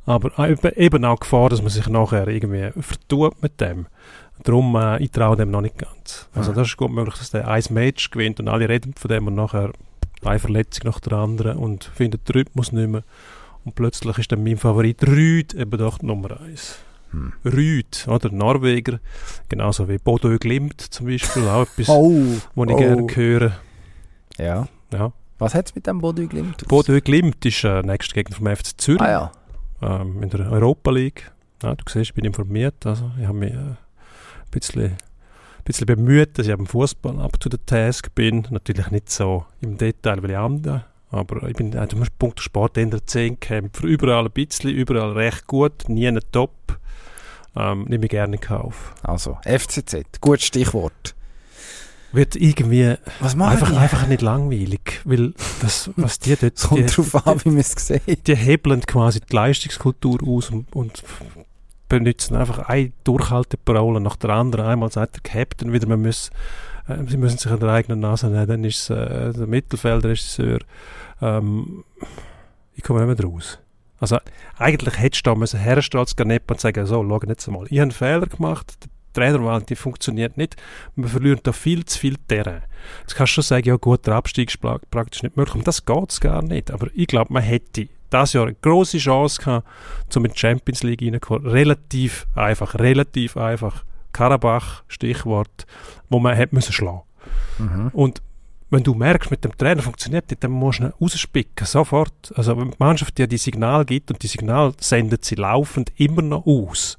Aber 0.05 0.49
eben 0.77 1.05
auch 1.05 1.19
Gefahr, 1.19 1.49
dass 1.49 1.61
man 1.61 1.69
sich 1.69 1.87
nachher 1.87 2.27
irgendwie 2.27 2.71
vertut 2.81 3.41
mit 3.41 3.61
dem. 3.61 3.87
Darum, 4.43 4.75
äh, 4.75 5.03
ich 5.03 5.11
traue 5.11 5.35
dem 5.35 5.51
noch 5.51 5.61
nicht 5.61 5.77
ganz. 5.77 6.29
Also 6.33 6.53
das 6.53 6.69
ist 6.69 6.77
gut 6.77 6.91
möglich, 6.91 7.15
dass 7.15 7.31
der 7.31 7.47
ein 7.47 7.63
Match 7.71 8.09
gewinnt 8.09 8.39
und 8.39 8.47
alle 8.47 8.69
reden 8.69 8.93
von 8.93 9.09
dem 9.09 9.27
und 9.27 9.35
nachher 9.35 9.71
eine 10.23 10.39
Verletzung 10.39 10.89
nach 10.89 10.99
der 10.99 11.13
anderen 11.13 11.57
und 11.57 11.83
findet 11.83 12.27
den 12.27 12.33
Rhythmus 12.33 12.71
nicht 12.71 12.89
mehr. 12.89 13.03
Und 13.65 13.75
plötzlich 13.75 14.17
ist 14.17 14.31
dann 14.31 14.43
mein 14.43 14.57
Favorit 14.57 15.05
Rüd 15.05 15.53
eben 15.53 15.77
doch 15.77 16.01
Nummer 16.01 16.39
eins. 16.41 16.79
Hm. 17.11 17.33
Rüd, 17.45 18.07
oder? 18.07 18.31
Norweger, 18.31 18.99
genauso 19.47 19.89
wie 19.89 19.97
Bodo 19.97 20.37
Glimt 20.37 20.79
zum 20.81 21.07
Beispiel, 21.07 21.47
auch 21.47 21.63
etwas, 21.77 21.89
oh, 21.89 22.11
was 22.55 22.69
ich 22.69 22.75
oh. 22.75 22.77
gerne 22.77 23.15
höre. 23.15 23.51
Ja. 24.37 24.67
ja. 24.91 25.11
Was 25.39 25.55
hat 25.55 25.67
es 25.67 25.75
mit 25.75 25.87
dem 25.87 25.99
Bodo 25.99 26.27
Glimt? 26.27 26.67
Bodo 26.67 26.99
Glimt 27.01 27.45
ist 27.45 27.63
äh, 27.63 27.81
nächster 27.81 28.13
Gegner 28.13 28.35
vom 28.35 28.47
FC 28.47 28.79
Zürich 28.79 29.01
ah, 29.01 29.31
ja. 29.81 30.01
ähm, 30.01 30.21
in 30.21 30.29
der 30.29 30.51
Europa 30.51 30.91
League. 30.91 31.31
Ja, 31.63 31.75
du 31.75 31.83
siehst, 31.87 32.11
ich 32.11 32.13
bin 32.13 32.25
informiert, 32.25 32.85
also 32.85 33.11
ich 33.19 33.25
habe 33.25 33.37
mich 33.37 33.53
äh, 33.53 33.75
bisschen, 34.51 34.83
ein 34.83 34.97
bisschen 35.63 35.85
bemüht, 35.85 36.37
dass 36.37 36.47
ich 36.47 36.53
am 36.53 36.65
Fußball 36.65 37.19
up 37.19 37.39
to 37.39 37.49
the 37.51 37.57
task 37.65 38.13
bin. 38.15 38.47
Natürlich 38.49 38.91
nicht 38.91 39.09
so 39.09 39.45
im 39.61 39.77
Detail 39.77 40.21
wie 40.23 40.35
andere, 40.35 40.85
aber 41.11 41.47
ich 41.47 41.55
bin, 41.55 41.75
also 41.77 41.97
Punkt 42.17 42.39
Sport 42.39 42.77
in 42.77 42.91
der 42.91 43.05
10 43.05 43.39
Kämpfer, 43.39 43.85
überall 43.85 44.25
ein 44.25 44.31
bisschen, 44.31 44.71
überall 44.71 45.13
recht 45.13 45.47
gut, 45.47 45.87
nie 45.87 46.07
ein 46.07 46.19
Top. 46.31 46.78
Ähm, 47.55 47.85
nehme 47.87 48.05
ich 48.05 48.11
gerne 48.11 48.35
in 48.35 48.41
Kauf. 48.41 48.93
Also, 49.03 49.37
FCZ, 49.43 50.21
gutes 50.21 50.45
Stichwort. 50.45 51.15
Wird 52.11 52.35
irgendwie 52.35 52.95
was 53.19 53.39
einfach, 53.39 53.71
einfach 53.75 54.07
nicht 54.07 54.23
langweilig, 54.23 55.01
weil 55.05 55.33
das, 55.61 55.91
was 55.95 56.17
die 56.17 56.35
dort... 56.35 56.55
Kommt 56.61 56.89
die, 56.89 56.93
drauf 56.95 57.27
an, 57.27 57.39
wie 57.43 57.49
man 57.49 57.59
es 57.59 57.71
sieht. 57.71 58.27
Die 58.27 58.35
hebeln 58.35 58.81
quasi 58.81 59.19
die 59.19 59.35
Leistungskultur 59.35 60.17
aus 60.25 60.49
und, 60.49 60.73
und 60.75 61.03
benutzen 61.87 62.35
einfach 62.35 62.69
eine 62.69 62.91
Durchhalteparole 63.03 63.99
nach 63.99 64.15
der 64.15 64.29
anderen. 64.29 64.65
Einmal 64.65 64.91
sagt 64.91 65.15
der 65.15 65.21
Captain 65.23 65.73
wieder, 65.73 65.87
man 65.87 66.01
muss, 66.01 66.29
äh, 66.87 66.97
sie 67.07 67.17
müssen 67.17 67.37
sich 67.37 67.51
an 67.51 67.59
der 67.59 67.69
eigenen 67.69 67.99
Nase 67.99 68.27
nehmen. 68.27 68.47
Dann 68.47 68.63
ist 68.63 68.89
es 68.89 68.91
äh, 68.91 69.33
der 69.33 69.47
Mittelfeldregisseur. 69.47 70.59
Ähm, 71.21 71.83
ich 72.75 72.83
komme 72.83 73.05
nicht 73.05 73.19
mehr 73.19 73.29
raus. 73.29 73.59
Also 73.99 74.17
eigentlich 74.57 74.97
hättest 74.97 75.25
du 75.25 75.31
da 75.31 75.35
müssen 75.35 75.59
herstellen 75.59 76.01
als 76.01 76.15
Ganepa 76.15 76.53
und 76.53 76.61
sagen, 76.61 76.85
so, 76.85 77.03
schau 77.03 77.19
jetzt 77.27 77.47
mal, 77.47 77.65
ich 77.65 77.79
habe 77.79 77.83
einen 77.83 77.91
Fehler 77.91 78.25
gemacht, 78.27 78.77
die 78.83 78.89
Trainerwahl, 79.13 79.61
die 79.63 79.75
funktioniert 79.75 80.37
nicht, 80.37 80.55
man 80.95 81.09
verliert 81.09 81.45
da 81.45 81.51
viel 81.51 81.83
zu 81.85 81.99
viel 81.99 82.15
Terrain. 82.27 82.63
Jetzt 83.01 83.15
kannst 83.15 83.31
du 83.31 83.35
schon 83.35 83.43
sagen, 83.43 83.67
ja 83.67 83.75
gut, 83.75 84.05
der 84.07 84.15
Abstieg 84.15 84.49
ist 84.49 84.61
praktisch 84.91 85.23
nicht 85.23 85.35
möglich, 85.35 85.55
und 85.55 85.67
das 85.67 85.85
geht 85.85 86.11
es 86.11 86.21
gar 86.21 86.41
nicht, 86.41 86.71
aber 86.71 86.87
ich 86.93 87.07
glaube, 87.07 87.33
man 87.33 87.43
hätte 87.43 87.89
das 88.09 88.33
Jahr 88.33 88.45
eine 88.45 88.55
große 88.55 88.97
Chance 88.97 89.41
gehabt, 89.41 89.67
zum 90.09 90.25
in 90.25 90.31
die 90.31 90.37
Champions 90.37 90.83
League 90.83 91.01
reinzukommen. 91.01 91.47
Relativ 91.47 92.27
einfach, 92.35 92.75
relativ 92.75 93.37
einfach. 93.37 93.83
Karabach, 94.13 94.83
Stichwort, 94.87 95.67
wo 96.09 96.19
man 96.19 96.35
hätte 96.35 96.55
müssen 96.55 96.73
schlagen. 96.73 97.03
Mhm. 97.59 97.89
Und 97.93 98.21
wenn 98.69 98.83
du 98.83 98.93
merkst, 98.93 99.31
mit 99.31 99.43
dem 99.43 99.57
Trainer 99.57 99.81
funktioniert 99.81 100.31
das, 100.31 100.39
dann 100.39 100.51
musst 100.51 100.79
du 100.79 100.83
ihn 100.83 100.93
rausspicken, 101.01 101.65
sofort. 101.65 102.33
Also 102.35 102.57
wenn 102.57 102.71
die 102.71 102.77
Mannschaft 102.77 103.17
dir 103.17 103.27
die 103.27 103.37
Signal 103.37 103.85
gibt 103.85 104.11
und 104.11 104.21
die 104.21 104.27
Signal 104.27 104.73
sendet 104.79 105.25
sie 105.25 105.35
laufend 105.35 105.91
immer 105.97 106.21
noch 106.21 106.45
aus, 106.45 106.97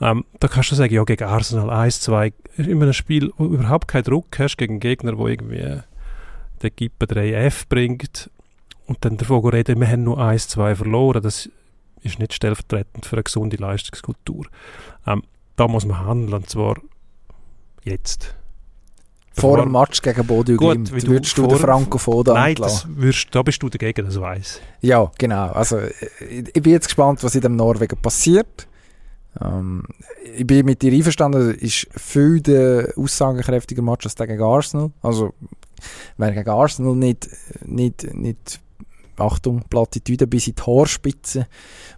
ähm, 0.00 0.24
da 0.40 0.48
kannst 0.48 0.72
du 0.72 0.74
sagen, 0.74 0.92
ja, 0.92 1.04
gegen 1.04 1.24
Arsenal 1.24 1.70
1, 1.70 2.00
2, 2.00 2.32
in 2.56 2.82
einem 2.82 2.92
Spiel, 2.92 3.30
wo 3.36 3.46
du 3.46 3.54
überhaupt 3.54 3.88
keinen 3.88 4.04
Druck 4.04 4.38
hast, 4.38 4.56
gegen 4.56 4.74
einen 4.74 4.80
Gegner, 4.80 5.16
wo 5.16 5.28
irgendwie 5.28 5.80
der 6.62 6.70
Gippe 6.70 7.06
3F 7.06 7.64
bringt 7.68 8.30
und 8.86 9.04
dann 9.04 9.16
davon 9.16 9.46
reden, 9.48 9.80
wir 9.80 9.88
haben 9.88 10.04
nur 10.04 10.18
1, 10.18 10.48
2 10.48 10.74
verloren, 10.76 11.22
das 11.22 11.48
ist 12.02 12.18
nicht 12.18 12.34
stellvertretend 12.34 13.06
für 13.06 13.16
eine 13.16 13.22
gesunde 13.22 13.56
Leistungskultur. 13.56 14.46
Ähm, 15.06 15.22
da 15.56 15.68
muss 15.68 15.86
man 15.86 16.04
handeln, 16.04 16.34
und 16.34 16.50
zwar 16.50 16.76
jetzt. 17.84 18.36
Vor 19.38 19.58
dem 19.58 19.72
Match 19.72 20.00
gegen 20.00 20.26
Bodo 20.26 20.56
Glimt 20.56 20.90
du 20.90 21.06
würdest 21.08 21.36
du 21.36 21.46
den 21.46 21.58
Franco 21.58 22.22
da 22.22 22.32
Nein, 22.32 22.54
das 22.54 22.86
würdest, 22.88 23.28
da 23.32 23.42
bist 23.42 23.62
du 23.62 23.68
dagegen, 23.68 24.06
das 24.06 24.18
weiß 24.18 24.60
Ja, 24.80 25.10
genau. 25.18 25.48
Also, 25.50 25.78
ich, 25.80 26.48
ich 26.54 26.62
bin 26.62 26.72
jetzt 26.72 26.86
gespannt, 26.86 27.22
was 27.22 27.34
in 27.34 27.42
dem 27.42 27.56
Norwegen 27.56 27.96
passiert. 28.00 28.66
Ähm, 29.40 29.84
ich 30.36 30.46
bin 30.46 30.64
mit 30.64 30.80
dir 30.80 30.92
einverstanden, 30.92 31.50
es 31.50 31.56
ist 31.56 31.88
viel 31.94 32.40
der 32.40 32.94
aussagekräftiger 32.96 33.82
Match 33.82 34.06
als 34.06 34.16
gegen 34.16 34.42
Arsenal. 34.42 34.90
Also, 35.02 35.34
wer 36.16 36.32
gegen 36.32 36.48
Arsenal 36.48 36.96
nicht, 36.96 37.28
nicht, 37.64 38.14
nicht 38.14 38.60
Achtung, 39.18 39.64
Plattitüde 39.68 40.26
bis 40.26 40.46
in 40.46 40.54
die 40.54 40.62
Haarspitze 40.62 41.46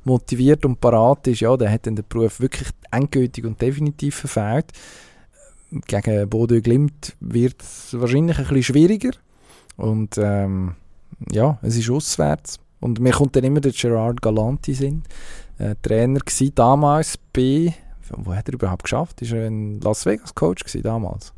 motiviert 0.05 0.65
und 0.65 0.81
parat 0.81 1.27
ist, 1.27 1.41
ja, 1.41 1.57
der 1.57 1.71
hat 1.71 1.87
dann 1.87 1.97
den 1.97 2.05
Beruf 2.09 2.41
wirklich 2.41 2.69
endgültig 2.91 3.45
und 3.45 3.61
definitiv 3.61 4.17
verfehlt. 4.17 4.67
Gegen 5.71 6.29
Bodo 6.29 6.61
Glimt 6.61 7.15
wird 7.21 7.63
es 7.63 7.99
wahrscheinlich 7.99 8.39
ein 8.39 8.45
bisschen 8.45 8.63
schwieriger. 8.63 9.11
Und 9.77 10.19
ähm, 10.19 10.75
ja, 11.31 11.59
es 11.63 11.77
ist 11.77 11.91
auswärts. 11.91 12.59
Und 12.81 13.01
mir 13.01 13.13
kommt 13.13 13.37
dann 13.37 13.45
immer 13.45 13.61
der 13.61 13.73
Gerard 13.73 14.23
Galanti 14.23 14.75
sind, 14.75 15.07
äh, 15.59 15.75
Trainer 15.83 16.21
gewesen, 16.21 16.53
damals 16.55 17.19
bei, 17.33 17.75
wo 18.11 18.35
hat 18.35 18.49
er 18.49 18.55
überhaupt 18.55 18.85
geschafft? 18.85 19.21
Ist 19.23 19.33
er 19.33 19.47
ein 19.47 19.81
Las 19.81 20.07
Vegas 20.07 20.35
Coach 20.35 20.65
gewesen, 20.65 20.83
damals? 20.83 21.33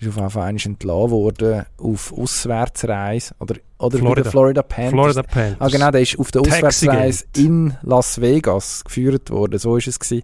Ist 0.00 0.16
auf 0.16 0.32
Fall 0.32 0.50
entlassen 0.50 1.10
worden 1.10 1.64
auf 1.76 2.12
Auswärtsreise 2.12 3.34
oder, 3.40 3.56
oder 3.78 3.98
Florida. 3.98 4.22
bei 4.22 4.30
Florida 4.30 4.62
Panthers. 4.62 4.92
Florida 4.92 5.22
Panthers. 5.22 5.56
Ah 5.60 5.68
genau, 5.68 5.90
der 5.90 6.02
ist 6.02 6.18
auf 6.18 6.30
der 6.30 6.42
Auswärtsreise 6.42 7.24
in 7.36 7.76
Las 7.82 8.20
Vegas 8.20 8.84
geführt 8.84 9.30
worden, 9.30 9.58
so 9.58 9.76
ist 9.76 9.88
es 9.88 9.98
gewesen. 9.98 10.22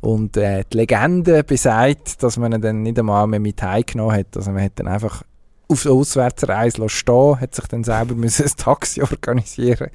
Und 0.00 0.36
äh, 0.36 0.64
die 0.72 0.76
Legende 0.76 1.42
besagt, 1.44 2.22
dass 2.22 2.36
man 2.36 2.52
ihn 2.52 2.60
dann 2.60 2.82
nicht 2.82 2.98
einmal 2.98 3.26
mehr 3.26 3.40
mit 3.40 3.62
heimgenommen 3.62 4.16
hat. 4.16 4.36
Also 4.36 4.50
man 4.52 4.62
hat 4.62 4.72
dann 4.76 4.88
einfach 4.88 5.22
auf 5.68 5.82
der 5.82 5.92
Auswärtsreise 5.92 6.88
stehen, 6.88 7.40
hat 7.40 7.54
sich 7.54 7.66
dann 7.66 7.84
selber 7.84 8.14
ein 8.22 8.50
Taxi 8.56 9.02
organisieren 9.02 9.90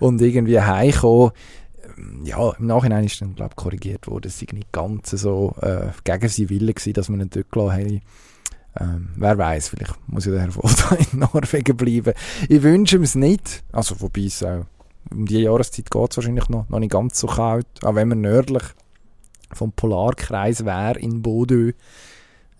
und 0.00 0.20
irgendwie 0.20 0.60
heimkommen. 0.60 1.32
Ja, 2.24 2.50
im 2.58 2.66
Nachhinein 2.66 3.04
ist 3.04 3.20
dann, 3.20 3.36
glaube 3.36 3.52
ich, 3.52 3.56
korrigiert 3.56 4.08
worden. 4.08 4.26
Es 4.26 4.40
sei 4.40 4.46
nicht 4.52 4.72
ganz 4.72 5.10
so 5.10 5.54
äh, 5.60 5.90
gegen 6.02 6.28
seinen 6.28 6.50
Willen 6.50 6.74
gewesen, 6.74 6.92
dass 6.92 7.08
man 7.08 7.20
ihn 7.20 7.30
dort 7.30 7.52
gelassen 7.52 7.76
hätte. 7.76 8.00
Ähm, 8.80 9.10
wer 9.16 9.38
weiß, 9.38 9.68
vielleicht 9.68 9.94
muss 10.08 10.24
ja 10.24 10.32
der 10.32 10.40
Herr 10.40 10.98
in 11.12 11.20
Norwegen 11.20 11.76
bleiben. 11.76 12.14
Ich 12.48 12.62
wünsche 12.62 12.96
ihm 12.96 13.04
es 13.04 13.14
nicht. 13.14 13.62
Also, 13.70 14.00
wobei 14.00 14.22
es 14.22 14.42
auch 14.42 14.64
um 15.10 15.26
die 15.26 15.42
Jahreszeit 15.42 15.90
geht 15.90 16.16
wahrscheinlich 16.16 16.48
noch, 16.48 16.68
noch 16.68 16.80
nicht 16.80 16.92
ganz 16.92 17.20
so 17.20 17.28
kalt. 17.28 17.66
Auch 17.84 17.94
wenn 17.94 18.08
man 18.08 18.22
nördlich 18.22 18.64
vom 19.54 19.72
Polarkreis 19.72 20.64
wäre 20.64 20.98
in 20.98 21.22
Bodø, 21.22 21.72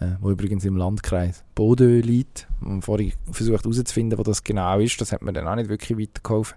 äh, 0.01 0.07
wo 0.21 0.31
übrigens 0.31 0.65
im 0.65 0.77
Landkreis 0.77 1.45
Bodø 1.55 2.01
liegt. 2.01 2.49
Und 2.61 2.83
vorhin 2.83 3.13
versucht 3.31 3.65
herauszufinden, 3.65 4.19
wo 4.19 4.23
das 4.23 4.43
genau 4.43 4.79
ist. 4.79 5.01
Das 5.01 5.13
hat 5.13 5.23
mir 5.23 5.33
dann 5.33 5.49
auch 5.49 5.57
nicht 5.57 5.69
wirklich 5.69 5.99
weitergeholfen. 5.99 6.57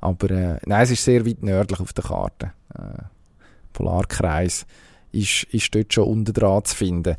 Aber 0.00 0.30
äh, 0.30 0.58
nein, 0.66 0.82
es 0.82 0.90
ist 0.90 1.04
sehr 1.04 1.26
weit 1.26 1.42
nördlich 1.42 1.80
auf 1.80 1.92
der 1.92 2.04
Karte. 2.04 2.52
Äh, 2.74 3.02
Polarkreis 3.72 4.66
ist, 5.12 5.44
ist 5.44 5.74
dort 5.74 5.92
schon 5.92 6.08
unten 6.08 6.32
dran 6.32 6.64
zu 6.64 6.76
finden. 6.76 7.16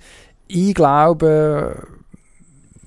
Ich 0.47 0.73
glaube, 0.73 1.87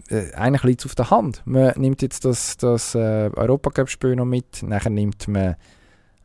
äh, 0.08 0.32
eigentlich 0.34 0.62
liegt 0.64 0.80
es 0.80 0.86
auf 0.86 0.94
der 0.94 1.10
Hand. 1.10 1.42
Man 1.44 1.72
nimmt 1.76 2.02
jetzt 2.02 2.24
das, 2.24 2.56
das 2.56 2.94
äh, 2.94 3.30
Europacup-Spiel 3.34 4.16
noch 4.16 4.24
mit, 4.24 4.62
nachher 4.62 4.90
nimmt 4.90 5.28
man 5.28 5.56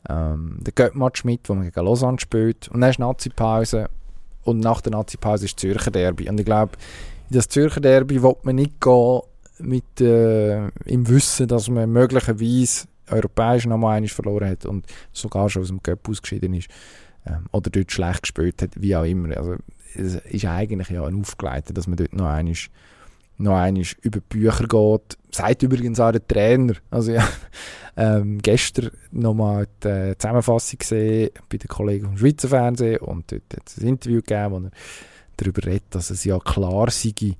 ähm, 0.08 0.58
den 0.60 0.74
Göttmatch 0.74 1.24
mit, 1.24 1.48
wo 1.48 1.54
man 1.54 1.64
gegen 1.64 1.84
Lausanne 1.84 2.20
spielt 2.20 2.68
und 2.68 2.80
dann 2.80 2.90
ist 2.90 2.98
Nazi-Pause 2.98 3.88
und 4.44 4.60
nach 4.60 4.80
der 4.80 4.92
Nazi-Pause 4.92 5.46
ist 5.46 5.58
Zürcher 5.58 5.90
Derby. 5.90 6.28
Und 6.28 6.38
ich 6.38 6.46
glaube, 6.46 6.72
in 7.30 7.36
das 7.36 7.48
Zürcher 7.48 7.80
Derby 7.80 8.22
will 8.22 8.36
man 8.42 8.56
nicht 8.56 8.80
gehen 8.80 9.20
mit 9.58 10.00
äh, 10.00 10.68
im 10.84 11.08
Wissen, 11.08 11.48
dass 11.48 11.68
man 11.68 11.90
möglicherweise 11.90 12.86
europäisch 13.10 13.66
noch 13.66 13.78
mal 13.78 14.06
verloren 14.08 14.50
hat 14.50 14.66
und 14.66 14.86
sogar 15.12 15.48
schon 15.48 15.62
aus 15.62 15.68
dem 15.68 15.82
Cup 15.82 16.08
ausgeschieden 16.08 16.54
ist 16.54 16.68
ähm, 17.26 17.46
oder 17.52 17.70
dort 17.70 17.92
schlecht 17.92 18.22
gespielt 18.22 18.62
hat, 18.62 18.70
wie 18.76 18.96
auch 18.96 19.04
immer. 19.04 19.36
Also 19.36 19.56
es 19.94 20.16
ist 20.16 20.44
eigentlich 20.44 20.90
ja 20.90 21.04
ein 21.04 21.20
Aufgeleiter, 21.20 21.72
dass 21.72 21.86
man 21.86 21.96
dort 21.96 22.14
noch 22.14 22.26
einmal 22.26 22.54
noch 23.38 23.56
einmal 23.56 23.84
über 24.02 24.20
die 24.20 24.38
Bücher 24.38 24.66
geht. 24.66 25.18
Sagt 25.30 25.62
übrigens 25.62 26.00
auch 26.00 26.12
der 26.12 26.26
Trainer. 26.26 26.74
Also 26.90 27.12
ja, 27.12 27.26
ähm, 27.96 28.38
gestern 28.42 28.90
nochmal 29.10 29.66
die 29.82 30.14
Zusammenfassung 30.18 30.78
gesehen 30.78 31.30
bei 31.48 31.58
den 31.58 31.68
Kollegen 31.68 32.06
vom 32.06 32.18
Schweizer 32.18 32.48
Fernsehen 32.48 32.98
und 32.98 33.30
dort 33.30 33.42
hat 33.54 33.68
es 33.68 33.78
ein 33.78 33.88
Interview 33.88 34.20
gegeben, 34.20 34.50
wo 34.52 34.58
er 34.66 34.70
darüber 35.36 35.66
redet, 35.66 35.94
dass 35.94 36.10
es 36.10 36.24
ja 36.24 36.38
klar 36.38 36.90
sei, 36.90 37.36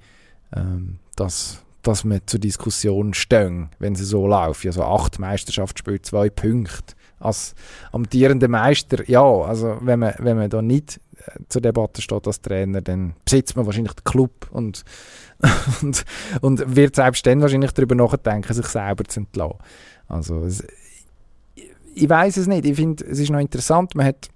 ähm, 0.55 0.99
dass, 1.17 1.63
dass 1.83 2.05
man 2.05 2.21
zur 2.27 2.41
Diskussion 2.41 3.15
stehen, 3.15 3.71
wenn 3.79 3.95
sie 3.95 4.05
so 4.05 4.27
laufen. 4.27 4.69
Also 4.69 4.83
acht 4.83 5.19
Meisterschaftsspiele, 5.19 6.03
zwei 6.03 6.31
Punkte. 6.31 6.95
Als 7.19 7.55
amtierender 7.93 8.49
Meister, 8.49 9.09
ja, 9.09 9.25
also 9.25 9.79
wenn 9.81 10.01
man, 10.01 10.15
wenn 10.19 10.37
man 10.37 10.51
da 10.51 10.61
nicht 10.61 10.97
äh, 10.97 11.01
zur 11.49 11.63
Debatte 11.63 12.03
steht 12.03 12.27
als 12.27 12.41
Trainer, 12.41 12.81
dann 12.81 13.15
besitzt 13.25 13.57
man 13.57 13.67
wahrscheinlich 13.67 13.95
den 13.95 14.05
Club 14.05 14.49
und 14.51 14.85
und, 15.83 16.05
und 16.41 16.77
wird 16.77 16.97
selbst 16.97 17.27
dann 17.27 17.43
wahrscheinlich 17.43 17.73
darüber 17.73 17.95
nachdenken, 17.95 18.53
sich 18.53 18.67
selber 18.67 19.05
zu 19.05 19.21
entlassen. 19.21 19.59
Also, 20.09 20.45
es, 20.45 20.65
ich 21.95 22.09
weiß 22.09 22.37
es 22.37 22.47
nicht. 22.47 22.65
Ich 22.65 22.77
finde, 22.77 23.05
es 23.05 23.19
ist 23.19 23.31
noch 23.31 23.41
interessant. 23.41 23.95
Man 23.95 24.07
hat, 24.07 24.29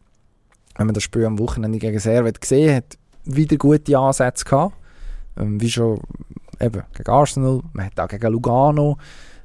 wenn 0.76 0.86
man 0.86 0.94
das 0.94 1.02
Spiel 1.02 1.24
am 1.24 1.38
Wochenende 1.38 1.78
gegen 1.78 1.98
Servet 1.98 2.40
gesehen 2.40 2.76
hat, 2.76 2.98
wieder 3.24 3.56
gute 3.56 3.98
Ansätze 3.98 4.44
gehabt. 4.44 4.74
Ähm, 5.38 5.60
wie 5.60 5.70
schon 5.70 6.00
eben 6.60 6.82
gegen 6.94 7.10
Arsenal. 7.10 7.60
Man 7.72 7.86
hat 7.86 7.98
auch 8.00 8.08
gegen 8.08 8.32
Lugano, 8.32 8.96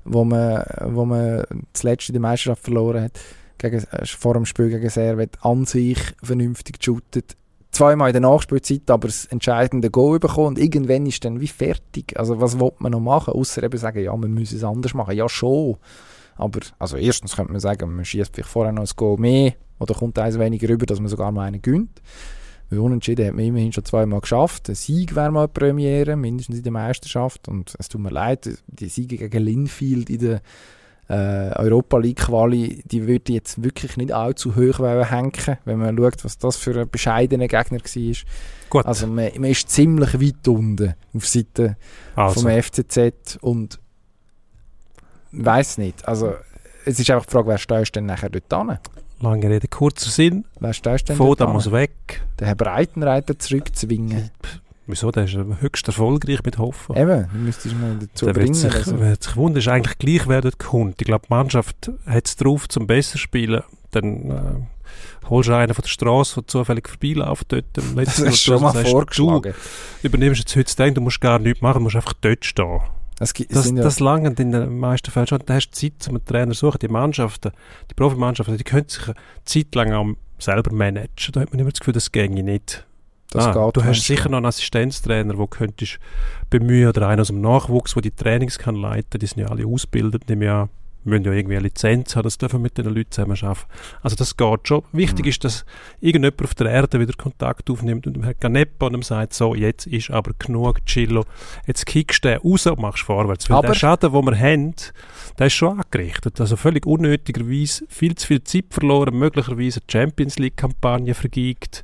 wo 0.04 0.24
man, 0.24 0.64
wo 0.86 1.06
man 1.06 1.44
zuletzt 1.74 2.10
in 2.10 2.14
der 2.14 2.22
Meisterschaft 2.22 2.64
verloren 2.64 3.04
hat, 3.04 3.20
gegen, 3.58 3.84
äh, 3.92 4.06
vor 4.06 4.34
dem 4.34 4.46
Spiel 4.46 4.70
gegen 4.70 4.90
Servet 4.90 5.38
an 5.42 5.66
sich 5.66 6.00
vernünftig 6.22 6.80
geshootet 6.80 7.36
zweimal 7.76 8.10
in 8.10 8.14
der 8.14 8.22
Nachspielzeit 8.22 8.90
aber 8.90 9.08
das 9.10 9.26
entscheidende 9.26 9.92
Goal 9.92 10.20
bekommen 10.20 10.48
und 10.48 10.60
irgendwann 10.60 11.06
ist 11.06 11.26
dann 11.26 11.42
wie 11.42 11.48
fertig. 11.48 12.18
Also 12.18 12.40
was 12.40 12.60
will 12.60 12.72
man 12.80 12.94
noch 12.94 13.02
machen, 13.02 13.34
außer 13.34 13.62
eben 13.64 13.78
sagen, 13.78 14.02
ja, 14.02 14.16
man 14.16 14.34
muss 14.34 14.54
es 14.54 14.64
anders 14.64 14.94
machen. 14.94 15.16
Ja, 15.16 15.28
schon. 15.30 15.78
Aber 16.38 16.60
also 16.80 16.98
erstens 16.98 17.36
könnte 17.36 17.52
man 17.52 17.62
sagen, 17.62 17.94
man 17.94 18.06
schießt 18.06 18.34
vielleicht 18.34 18.50
vorher 18.50 18.72
noch 18.72 18.84
ein 18.84 18.96
Goal 18.96 19.18
mehr 19.18 19.54
oder 19.80 19.94
kommt 19.94 20.18
eins 20.18 20.40
weniger 20.40 20.70
rüber, 20.70 20.86
dass 20.86 21.00
man 21.00 21.10
sogar 21.10 21.32
noch 21.32 21.42
einen 21.42 21.62
gönnt. 21.62 22.02
Weil 22.70 22.80
unentschieden 22.80 23.28
hat 23.28 23.36
man 23.36 23.46
immerhin 23.46 23.72
schon 23.72 23.86
zweimal 23.86 24.22
geschafft. 24.22 24.70
Ein 24.70 24.76
Sieg 24.76 25.16
wäre 25.16 25.32
mal 25.32 25.48
Premiere, 25.48 26.16
mindestens 26.16 26.58
in 26.58 26.64
der 26.64 26.72
Meisterschaft. 26.72 27.48
Und 27.48 27.76
es 27.78 27.90
tut 27.90 28.02
mir 28.02 28.10
leid, 28.10 28.50
die 28.68 28.90
Siege 28.90 29.18
gegen 29.18 29.44
Linfield 29.44 30.10
in 30.10 30.20
der 30.20 30.42
äh, 31.08 31.52
Europa 31.56 31.98
League 31.98 32.18
Quali, 32.18 32.84
die 32.86 33.08
würde 33.08 33.34
jetzt 33.34 33.64
wirklich 33.64 33.98
nicht 33.98 34.12
allzu 34.12 34.56
hoch 34.56 34.80
hängen, 34.80 35.32
wenn 35.66 35.80
man 35.80 35.98
schaut, 35.98 36.24
was 36.24 36.38
das 36.38 36.58
für 36.58 36.82
ein 36.82 36.90
bescheidener 36.90 37.48
Gegner 37.48 37.80
war. 37.80 38.16
Gut. 38.70 38.86
Also 38.86 39.08
man, 39.08 39.30
man 39.38 39.52
ist 39.52 39.70
ziemlich 39.70 40.20
weit 40.20 40.48
unten 40.48 40.96
auf 41.14 41.28
Seite 41.28 41.78
also. 42.16 42.42
vom 42.42 42.50
FCZ 42.50 43.38
und 43.42 43.80
weiß 45.32 45.78
nicht. 45.78 46.08
Also 46.08 46.34
es 46.86 47.00
ist 47.00 47.10
einfach 47.10 47.26
die 47.26 47.32
Frage, 47.32 47.48
wer 47.48 47.58
stehst 47.58 47.96
denn 47.96 48.06
nachher 48.06 48.30
dort 48.30 48.52
hin? 48.52 48.80
Lange 49.20 49.50
Rede, 49.50 49.68
kurzer 49.68 50.10
Sinn. 50.10 50.46
Wer 50.60 50.74
stehst 50.74 51.10
denn 51.10 51.16
Foda 51.16 51.48
muss 51.48 51.72
weg. 51.72 52.22
Der 52.40 52.48
Herr 52.48 52.56
Breitenreiter 52.56 53.38
zurückzwingen. 53.40 54.32
Wieso? 54.88 55.12
Der 55.12 55.24
ist 55.24 55.36
höchst 55.36 55.88
erfolgreich 55.88 56.44
mit 56.44 56.58
Hoffen. 56.58 56.96
Eben, 56.96 57.28
du 57.32 57.38
müsstest 57.40 57.76
mal 57.76 57.98
dazu 58.00 58.26
der 58.26 58.34
bringen. 58.34 58.54
Sich, 58.54 58.74
also. 58.74 59.00
wird 59.00 59.24
sich 59.24 59.36
wundern, 59.36 59.60
ist 59.60 59.68
eigentlich 59.68 59.98
gleich, 59.98 60.28
wer 60.28 60.42
dort 60.42 60.60
kommt. 60.60 61.02
Ich 61.02 61.08
glaube, 61.08 61.26
die 61.28 61.34
Mannschaft 61.34 61.92
hat 62.06 62.28
es 62.28 62.36
drauf, 62.36 62.70
zum 62.70 62.86
besser 62.86 63.18
spielen. 63.18 63.64
Dann 63.92 64.30
äh, 64.30 65.30
holst 65.30 65.50
du 65.50 65.54
einen 65.56 65.74
von 65.74 65.82
der 65.82 65.90
Straße, 65.90 66.36
der 66.36 66.48
zufällig 66.48 66.88
vorbeiläuft 66.88 67.52
dort. 67.52 67.78
Im 67.78 67.96
das 68.06 68.24
hast 68.24 68.26
du 68.26 68.52
schon 68.52 68.62
mal 68.62 68.74
sagst, 68.74 68.92
vorgeschlagen. 68.92 69.54
Du 70.02 70.08
übernimmst 70.08 70.40
jetzt 70.40 70.56
heute 70.56 70.76
den, 70.76 70.94
du 70.94 71.02
musst 71.02 71.20
gar 71.20 71.40
nichts 71.40 71.62
machen, 71.62 71.80
du 71.80 71.84
musst 71.86 71.96
einfach 71.96 72.14
dort 72.14 72.46
stehen. 72.46 72.82
Das, 73.18 73.34
das, 73.34 73.72
ja 73.72 73.76
das 73.76 74.00
lange 74.02 74.28
in 74.38 74.52
den 74.52 74.78
meisten 74.78 75.10
Fällen 75.10 75.28
schon. 75.28 75.40
Da 75.46 75.54
hast 75.56 75.70
du 75.70 75.72
Zeit, 75.72 76.08
um 76.10 76.16
einen 76.16 76.26
Trainer 76.26 76.52
zu 76.52 76.60
suchen. 76.60 76.80
Die 76.82 76.90
Mannschaften, 76.90 77.52
die 77.90 77.94
Profimannschaften, 77.94 78.58
die 78.58 78.64
können 78.64 78.90
sich 78.90 79.08
eine 79.08 79.16
Zeit 79.46 79.74
lang 79.74 79.94
auch 79.94 80.08
selber 80.38 80.74
managen. 80.74 81.32
Da 81.32 81.40
hat 81.40 81.52
man 81.52 81.60
immer 81.60 81.72
das 81.72 81.80
Gefühl, 81.80 81.94
das 81.94 82.12
ginge 82.12 82.44
nicht 82.44 82.86
Das 83.32 83.48
ah, 83.48 83.52
geht 83.66 83.76
du 83.78 83.84
hast 83.84 84.04
sicher 84.04 84.30
noch 84.30 84.38
einen 84.38 84.46
Assistenztrainer, 84.46 85.38
wo 85.38 85.48
könntest 85.48 86.00
bemühen 86.50 86.88
oder 86.90 87.08
einen 87.08 87.22
aus 87.22 87.28
dem 87.28 87.42
Nachwuchs, 87.42 87.94
der 87.94 88.02
die 88.04 88.12
Trainings 88.12 88.58
kann 88.60 88.76
leiten. 88.76 89.20
Die 89.20 89.26
sind 89.28 89.40
ja 89.42 89.48
alle 89.48 89.66
ausgebildet, 89.66 90.30
nehme 90.30 90.46
ich 90.46 90.52
an. 90.52 90.70
Wir 91.04 91.12
müssen 91.20 91.26
ja 91.26 91.34
irgendwie 91.34 91.56
eine 91.58 91.66
Lizenz 91.66 92.16
haben, 92.16 92.24
das 92.24 92.40
dürfen 92.40 92.56
wir 92.56 92.64
mit 92.64 92.80
den 92.80 92.86
Leuten 92.86 93.12
zusammen 93.12 93.38
arbeiten. 93.40 93.68
Also 94.02 94.16
das 94.16 94.36
geht 94.38 94.68
schon. 94.68 94.82
Wichtig 94.92 95.26
Mhm. 95.26 95.30
ist, 95.30 95.44
dass 95.44 95.64
irgendjemand 96.02 96.42
auf 96.42 96.56
der 96.56 96.72
Erde 96.72 97.00
wieder 97.00 97.14
Kontakt 97.14 97.70
aufnimmt 97.70 98.08
und 98.08 98.14
dem 98.16 98.24
Herrn 98.24 98.40
Canepa 98.40 98.88
und 98.88 98.96
ihm 98.96 99.04
sagt, 99.04 99.34
so, 99.34 99.54
jetzt 99.54 99.86
ist 99.86 100.10
aber 100.10 100.32
genug, 100.40 100.84
Chillo. 100.88 101.24
Jetzt 101.68 101.86
kickst 101.86 102.26
du 102.26 102.30
den 102.30 102.40
raus 102.40 102.66
und 102.66 102.80
machst 102.80 103.04
vorwärts. 103.04 103.48
Weil 103.52 103.58
Aber- 103.58 103.68
der 103.68 103.76
Schaden, 103.76 104.14
den 104.14 104.26
wir 104.26 104.40
haben, 104.40 104.74
der 105.38 105.46
ist 105.48 105.54
schon 105.54 105.80
angerichtet. 105.80 106.42
Also 106.42 106.56
völlig 106.56 106.88
unnötigerweise 106.88 107.86
viel 107.88 108.16
zu 108.16 108.26
viel 108.26 108.44
Zeit 108.44 108.66
verloren, 108.72 109.16
möglicherweise 109.16 109.82
eine 109.82 109.92
Champions 109.92 110.40
League-Kampagne 110.40 111.14
vergeigt, 111.14 111.84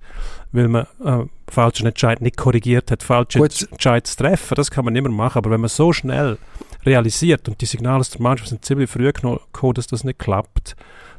weil 0.51 0.67
man 0.67 0.85
äh, 1.03 1.25
falschen 1.49 1.87
Entscheid 1.87 2.21
nicht 2.21 2.37
korrigiert 2.37 2.91
hat, 2.91 3.03
falsche 3.03 3.39
Gut. 3.39 3.67
Entscheid 3.71 4.05
zu 4.07 4.17
treffen. 4.17 4.55
Das 4.55 4.71
kann 4.71 4.85
man 4.85 4.93
nicht 4.93 5.03
mehr 5.03 5.11
machen. 5.11 5.37
Aber 5.37 5.51
wenn 5.51 5.61
man 5.61 5.69
so 5.69 5.93
schnell 5.93 6.37
realisiert 6.85 7.47
und 7.47 7.61
die 7.61 7.65
Signale 7.65 7.99
aus 7.99 8.09
der 8.09 8.21
Mannschaft 8.21 8.49
sind 8.49 8.65
ziemlich 8.65 8.89
früh 8.89 9.11
gekommen, 9.11 9.39
dass 9.75 9.87
das 9.87 10.03
nicht 10.03 10.19
klappt, 10.19 10.75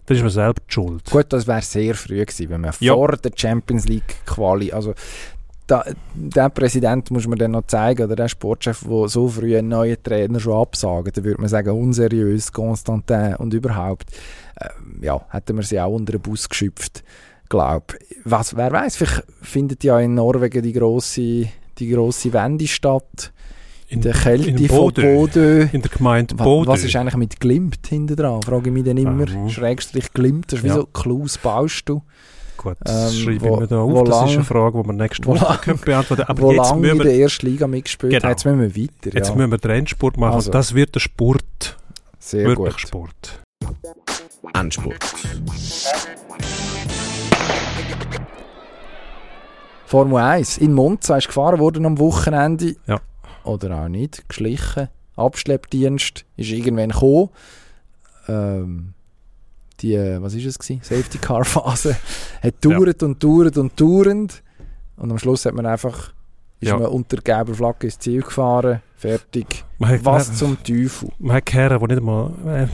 dann 0.06 0.16
ist 0.16 0.36
man 0.36 0.54
die 0.54 0.72
schuld. 0.72 1.10
Gut, 1.10 1.26
das 1.32 1.46
wäre 1.46 1.62
sehr 1.62 1.94
früh 1.94 2.24
gewesen, 2.24 2.50
wenn 2.50 2.60
man 2.62 2.72
Ja. 2.80 2.94
vor 2.94 3.12
der 3.16 3.30
Champions 3.34 3.86
League 3.86 4.16
Quali, 4.26 4.72
also 4.72 4.94
da, 5.68 5.84
der 6.14 6.50
Präsident 6.50 7.10
muss 7.12 7.26
man 7.26 7.38
dann 7.38 7.52
noch 7.52 7.66
zeigen, 7.66 8.04
oder 8.04 8.16
der 8.16 8.28
Sportchef, 8.28 8.84
der 8.86 9.08
so 9.08 9.28
früh 9.28 9.56
einen 9.56 9.68
neuen 9.68 10.02
Trainer 10.02 10.40
schon 10.40 10.60
absagen, 10.60 11.12
dann 11.14 11.24
würde 11.24 11.40
man 11.40 11.48
sagen, 11.48 11.70
unseriös, 11.70 12.52
Constantin 12.52 13.36
und 13.36 13.54
überhaupt, 13.54 14.10
ähm, 14.60 14.98
ja, 15.02 15.24
hätten 15.30 15.56
wir 15.56 15.62
sie 15.62 15.80
auch 15.80 15.92
unter 15.92 16.12
den 16.12 16.20
Bus 16.20 16.48
geschöpft, 16.48 17.04
glaube 17.52 17.94
Was, 18.24 18.56
wer 18.56 18.72
weiß, 18.72 18.96
vielleicht 18.96 19.22
findet 19.42 19.84
ja 19.84 19.98
in 20.00 20.14
Norwegen 20.14 20.62
die 20.62 20.72
grosse 20.72 21.46
die 21.78 21.88
grosse 21.90 22.32
Wende 22.32 22.66
statt, 22.68 23.32
in 23.88 24.00
der 24.02 24.12
Kälte 24.14 24.50
in 24.50 24.58
von 24.68 24.76
Bodø. 24.78 25.14
Bodø. 25.14 25.68
In 25.72 25.82
der 25.82 25.90
Gemeinde 25.90 26.34
Bodø. 26.34 26.70
Was 26.70 26.82
ist 26.84 26.94
eigentlich 26.96 27.16
mit 27.16 27.40
Glimt 27.40 27.86
hinten 27.86 28.16
dran? 28.16 28.42
Frage 28.42 28.68
ich 28.68 28.72
mich 28.74 28.84
dann 28.84 28.96
immer. 28.98 29.26
Mhm. 29.28 29.48
Schrägstrich 29.48 30.12
Glimt, 30.12 30.52
das 30.52 30.58
ist 30.60 30.64
wie 30.64 30.68
Ja. 30.68 30.74
so 30.76 30.86
Klaus 30.86 31.38
baust 31.38 31.88
du. 31.88 32.02
Gut, 32.58 32.76
das 32.80 33.12
ähm, 33.14 33.18
schreibe 33.24 33.40
wo- 33.42 33.54
ich 33.54 33.60
mir 33.60 33.66
da 33.66 33.80
auf. 33.80 34.04
Das 34.04 34.16
ist 34.16 34.20
lang- 34.26 34.34
eine 34.36 34.44
Frage, 34.44 34.82
die 34.82 34.88
wir 34.88 34.92
nächste 34.92 35.26
wo 35.26 35.30
Woche 35.34 35.44
lang- 35.44 35.60
können 35.62 35.78
beantworten 35.84 36.24
können. 36.26 36.38
wo 36.38 36.44
Aber 36.50 36.54
jetzt 36.54 36.68
lange 36.70 36.80
müssen 36.80 36.92
in 36.92 36.98
wir, 36.98 37.04
der 37.04 37.18
ersten 37.20 37.46
Liga 37.46 37.66
mitgespielt 37.66 38.12
Genau. 38.12 38.28
Jetzt 38.28 38.44
müssen 38.44 38.60
wir 38.60 38.76
weiter. 38.82 39.16
jetzt 39.18 39.28
ja. 39.28 39.34
müssen 39.34 39.50
wir 39.50 39.58
den 39.58 39.70
Endspurt 39.70 40.16
machen. 40.16 40.34
Also. 40.34 40.50
Das 40.50 40.74
wird 40.74 40.94
der 40.94 41.00
Sport. 41.00 41.76
Sehr 42.18 42.46
wirklich 42.46 42.74
gut. 42.74 42.80
Sport. 42.80 43.40
Endspurt. 44.54 44.96
Formel 49.86 50.16
1. 50.22 50.58
In 50.58 50.72
Monza 50.72 51.16
ist 51.18 51.26
gefahren 51.26 51.58
worden 51.58 51.84
am 51.84 51.98
Wochenende. 51.98 52.76
Ja. 52.86 53.00
Oder 53.44 53.82
auch 53.82 53.88
nicht. 53.88 54.26
Geschlichen. 54.28 54.88
Abschleppdienst 55.16 56.24
ist 56.36 56.50
irgendwann 56.50 56.90
gekommen. 56.90 57.28
Ähm, 58.28 58.94
die, 59.80 59.96
was 60.20 60.32
ist 60.34 60.46
es 60.46 60.58
gewesen? 60.58 60.80
Safety 60.82 61.18
Car 61.18 61.44
Phase. 61.44 61.96
Hat 62.42 62.54
dauert 62.64 63.02
und 63.02 63.22
dauert 63.22 63.58
und 63.58 63.78
dauert. 63.78 64.42
Und 64.96 65.10
am 65.10 65.18
Schluss 65.18 65.44
hat 65.44 65.54
man 65.54 65.66
einfach, 65.66 66.12
ist 66.60 66.68
Ja. 66.68 66.78
man 66.78 66.86
unter 66.86 67.16
gelber 67.18 67.54
Flagge 67.54 67.88
ins 67.88 67.98
Ziel 67.98 68.22
gefahren. 68.22 68.80
Fertig. 68.96 69.64
Was 69.78 70.38
zum 70.38 70.62
Teufel? 70.62 71.10
man 71.18 71.36
hat 71.36 71.46
Kerren, 71.46 71.78
die 71.80 71.86
nicht 71.86 71.98
einmal 71.98 72.30
äh, 72.46 72.68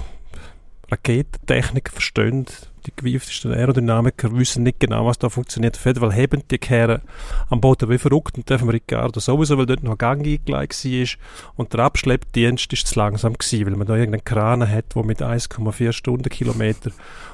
Raketentechnik 0.91 1.91
verstehen. 1.91 2.47
Die 2.87 2.93
gewieftesten 2.95 3.53
Aerodynamiker 3.53 4.37
wissen 4.37 4.63
nicht 4.63 4.81
genau, 4.81 5.07
was 5.07 5.19
da 5.19 5.29
funktioniert. 5.29 5.77
Auf 5.77 5.85
jeden 5.85 6.01
Fall 6.01 6.13
heben 6.13 6.43
die 6.51 6.59
Kerren 6.59 7.03
am 7.51 7.61
Boden 7.61 7.89
wie 7.89 7.99
verrückt 7.99 8.37
und 8.37 8.49
dürfen 8.49 8.69
Ricardo 8.69 9.21
sowieso, 9.21 9.59
weil 9.59 9.67
dort 9.67 9.83
noch 9.83 9.99
Gang 9.99 10.25
eingelegt 10.25 10.49
war. 10.49 11.53
Und 11.57 11.73
der 11.73 11.81
Abschleppdienst 11.81 12.73
ist 12.73 12.87
zu 12.87 12.99
langsam 12.99 13.35
gewesen, 13.35 13.67
weil 13.67 13.77
man 13.77 13.87
da 13.87 13.97
irgendeinen 13.97 14.25
Kran 14.25 14.69
hat, 14.69 14.95
der 14.95 15.05
mit 15.05 15.23
1,4 15.23 15.93
Stundenkilometer 15.93 16.91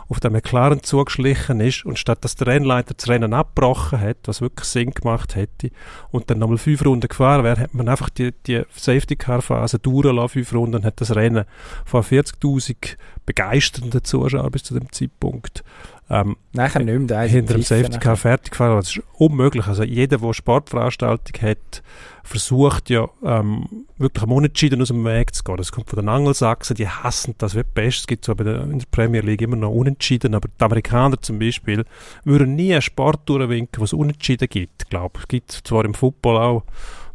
auf 0.09 0.21
dem 0.21 0.33
McLaren 0.33 0.83
zugeschlichen 0.83 1.61
ist 1.61 1.85
und 1.85 1.99
statt 1.99 2.19
dass 2.25 2.35
der 2.37 2.49
Rennleiter 2.49 2.95
das 2.95 3.09
Rennen 3.09 3.33
abgebrochen 3.33 4.01
hat, 4.01 4.19
was 4.25 4.41
wirklich 4.41 4.69
Sinn 4.69 4.91
gemacht 4.91 5.35
hätte, 5.35 5.71
und 6.11 6.31
dann 6.31 6.39
nochmal 6.39 6.59
fünf 6.59 6.85
Runden 6.85 7.09
gefahren 7.09 7.45
wäre, 7.45 7.61
hat 7.61 7.75
man 7.75 7.89
einfach 7.89 8.11
die, 8.11 8.33
die 8.47 8.63
Safety-Car-Phase 8.75 9.79
durchlassen, 9.79 10.29
fünf 10.29 10.53
Runden, 10.53 10.77
und 10.77 10.85
hat 10.85 11.01
das 11.01 11.15
Rennen 11.15 11.45
von 11.85 12.03
40'000 12.03 12.97
begeisternden 13.27 14.05
Zuschauern 14.05 14.51
bis 14.51 14.65
zu 14.65 14.75
dem 14.75 14.93
Zeitpunkt 14.93 15.65
ähm, 16.11 16.37
Nachher 16.53 16.81
nicht 16.83 17.11
mehr. 17.11 17.23
hinter 17.23 17.55
dem 17.55 17.61
gepfiffen 17.61 17.85
Safety 17.85 17.99
Car 17.99 18.17
fertig 18.17 18.51
gefahren. 18.51 18.77
Das 18.77 18.91
ist 18.91 19.03
unmöglich. 19.15 19.67
Also 19.67 19.85
jeder, 19.85 20.19
der 20.19 20.33
Sportveranstaltung 20.35 21.43
hat, 21.43 21.83
versucht 22.25 22.89
ja 22.91 23.07
ähm, 23.23 23.67
wirklich 23.99 24.23
am 24.25 24.33
Unentschieden 24.33 24.81
aus 24.83 24.89
dem 24.89 25.05
Weg 25.05 25.35
zu 25.35 25.45
gehen. 25.45 25.57
Das 25.59 25.71
kommt 25.71 25.91
von 25.91 25.99
den 25.99 26.09
Angelsachsen, 26.09 26.75
die 26.75 26.89
hassen 26.89 27.35
das 27.39 27.55
wie 27.55 27.63
Pest. 27.63 28.01
Es 28.01 28.07
gibt 28.07 28.25
so 28.25 28.35
bei 28.35 28.45
der, 28.45 28.63
in 28.63 28.79
der 28.79 28.87
Premier 28.91 29.21
League 29.21 29.43
immer 29.43 29.57
noch 29.57 29.71
Unentschieden, 29.71 30.35
aber 30.35 30.49
die 30.49 30.65
Amerikaner 30.65 31.21
zum 31.21 31.39
Beispiel 31.39 31.85
würden 32.25 32.57
nie 32.57 32.73
einen 32.73 32.83
Sport 32.83 33.29
durchwinken, 33.29 33.79
wo 33.79 33.85
es 33.85 33.93
Unentschieden 33.93 34.49
gibt. 34.49 34.83
Ich 34.85 34.89
glaube, 34.89 35.21
es 35.21 35.29
gibt 35.29 35.53
zwar 35.53 35.85
im 35.85 35.93
Football 35.95 36.39
auch, 36.39 36.63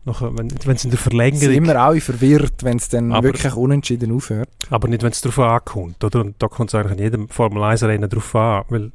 noch, 0.05 0.21
wenn 0.21 0.47
es 0.47 0.53
in 0.63 0.67
der 0.67 0.75
sind 0.77 0.97
Verlängerung 0.97 1.53
immer 1.55 1.75
alle 1.75 1.99
verwirrt, 1.99 2.63
wenn 2.63 2.77
es 2.77 2.87
dann 2.87 3.11
Aber- 3.11 3.23
wirklich 3.27 3.53
unentschieden 3.53 4.13
aufhört. 4.13 4.49
aber 4.69 4.87
nicht, 4.87 5.03
wenn 5.03 5.11
es 5.11 5.19
darauf 5.21 5.39
ankommt, 5.39 6.01
oder? 6.03 6.21
Und 6.21 6.35
da 6.41 6.47
kommt 6.47 6.69
es 6.69 6.75
eigentlich 6.75 6.93
in 6.97 7.03
jedem 7.03 7.27
Formel 7.29 7.61
1 7.63 7.83
Rennen 7.83 8.09
darauf 8.09 8.33
an, 8.35 8.63
weil, 8.69 8.91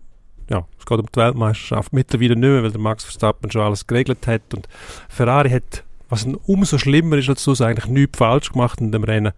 ja, 0.48 0.64
es 0.78 0.86
geht 0.86 0.98
um 0.98 1.06
die 1.06 1.16
Weltmeisterschaft. 1.20 1.92
Mittlerweile 1.92 2.36
nicht 2.36 2.48
mehr, 2.48 2.62
weil 2.62 2.70
der 2.72 2.80
Max 2.80 3.04
Verstappen 3.04 3.50
schon 3.50 3.62
alles 3.62 3.86
geregelt 3.86 4.26
hat 4.26 4.54
und 4.54 4.66
Ferrari 5.10 5.50
hat, 5.50 5.84
was 6.14 6.26
umso 6.46 6.78
schlimmer 6.78 7.16
ist 7.16 7.28
als 7.28 7.44
das, 7.44 7.60
eigentlich 7.60 7.86
nichts 7.86 8.18
falsch 8.18 8.52
gemacht 8.52 8.80
in 8.80 8.92
dem 8.92 9.04
Rennen 9.04 9.32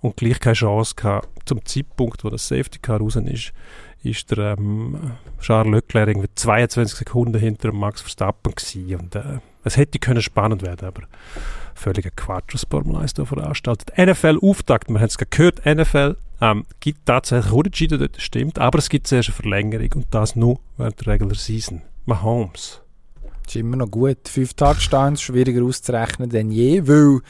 und 0.00 0.16
gleich 0.16 0.40
keine 0.40 0.54
Chance 0.54 0.94
gehabt. 0.94 1.28
Zum 1.46 1.64
Zeitpunkt, 1.64 2.24
wo 2.24 2.30
das 2.30 2.46
Safety 2.46 2.78
Car 2.78 3.00
raus 3.00 3.16
ist, 3.16 3.52
ist 4.02 4.30
der 4.30 4.56
ähm, 4.58 5.12
Charles 5.40 5.72
Leclerc 5.72 6.08
irgendwie 6.08 6.28
22 6.34 6.98
Sekunden 6.98 7.38
hinter 7.38 7.72
Max 7.72 8.00
Verstappen 8.00 8.54
gewesen 8.54 8.96
und 8.96 9.14
äh, 9.14 9.38
es 9.64 9.76
hätte 9.76 9.98
können 9.98 10.22
spannend 10.22 10.62
werden, 10.62 10.86
aber 10.86 11.02
völliger 11.74 12.10
Quatsch, 12.10 12.54
was 12.54 12.66
Formel 12.70 12.96
1 12.96 13.14
da 13.14 13.24
veranstaltet. 13.24 13.92
NFL-Auftakt, 13.98 14.88
wir 14.88 15.00
haben 15.00 15.06
es 15.06 15.18
gehört, 15.18 15.64
NFL 15.66 16.16
ähm, 16.40 16.64
gibt 16.80 17.06
tatsächlich 17.06 17.52
Unentschieden, 17.52 17.98
das 17.98 18.22
stimmt, 18.22 18.58
aber 18.58 18.78
es 18.78 18.88
gibt 18.88 19.06
zuerst 19.06 19.30
eine 19.30 19.36
Verlängerung 19.36 19.90
und 19.94 20.06
das 20.10 20.36
nur 20.36 20.60
während 20.76 21.00
der 21.00 21.14
Regular 21.14 21.34
Season. 21.34 21.82
Mahomes. 22.06 22.80
Ist 23.48 23.56
immer 23.56 23.76
noch 23.76 23.90
gut. 23.90 24.28
Fünf 24.28 24.54
Touchdowns, 24.54 25.22
schwieriger 25.22 25.62
auszurechnen 25.64 26.30
denn 26.30 26.50
je, 26.50 26.86
weil 26.86 27.20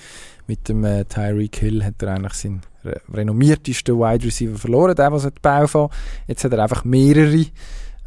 mit 0.46 0.68
dem 0.68 0.84
äh, 0.84 1.04
Tyreek 1.04 1.56
Hill 1.56 1.84
hat 1.84 2.02
er 2.02 2.14
eigentlich 2.14 2.32
seinen 2.32 2.62
re 2.84 3.00
renommiertesten 3.12 3.98
Wide 3.98 4.24
Receiver 4.24 4.56
verloren, 4.56 4.96
der, 4.96 5.12
was 5.12 5.24
hat 5.24 5.42
Bau 5.42 5.66
von. 5.66 5.90
Jetzt 6.26 6.44
hat 6.44 6.52
er 6.52 6.62
einfach 6.62 6.84
mehrere, 6.84 7.46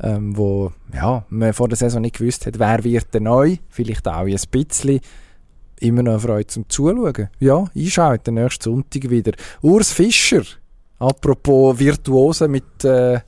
ähm, 0.02 0.36
wo 0.36 0.72
ja, 0.94 1.24
man 1.30 1.54
vor 1.54 1.68
der 1.68 1.78
Saison 1.78 2.02
nicht 2.02 2.18
gewusst 2.18 2.46
hat, 2.46 2.58
wer 2.58 2.84
wird 2.84 3.14
der 3.14 3.22
neu, 3.22 3.58
vielleicht 3.70 4.08
auch 4.08 4.26
ein 4.26 4.38
bisschen. 4.52 5.00
Immer 5.80 6.04
noch 6.04 6.12
eine 6.12 6.20
Freude 6.20 6.48
zum 6.48 6.70
Zuschauen. 6.70 7.30
Ja, 7.40 7.66
einschalten, 7.76 8.36
nächsten 8.36 8.64
Sonntag 8.64 9.10
wieder. 9.10 9.32
Urs 9.62 9.92
Fischer, 9.92 10.44
apropos 11.00 11.80
Virtuose 11.80 12.48
mit 12.48 12.84
äh, 12.84 13.20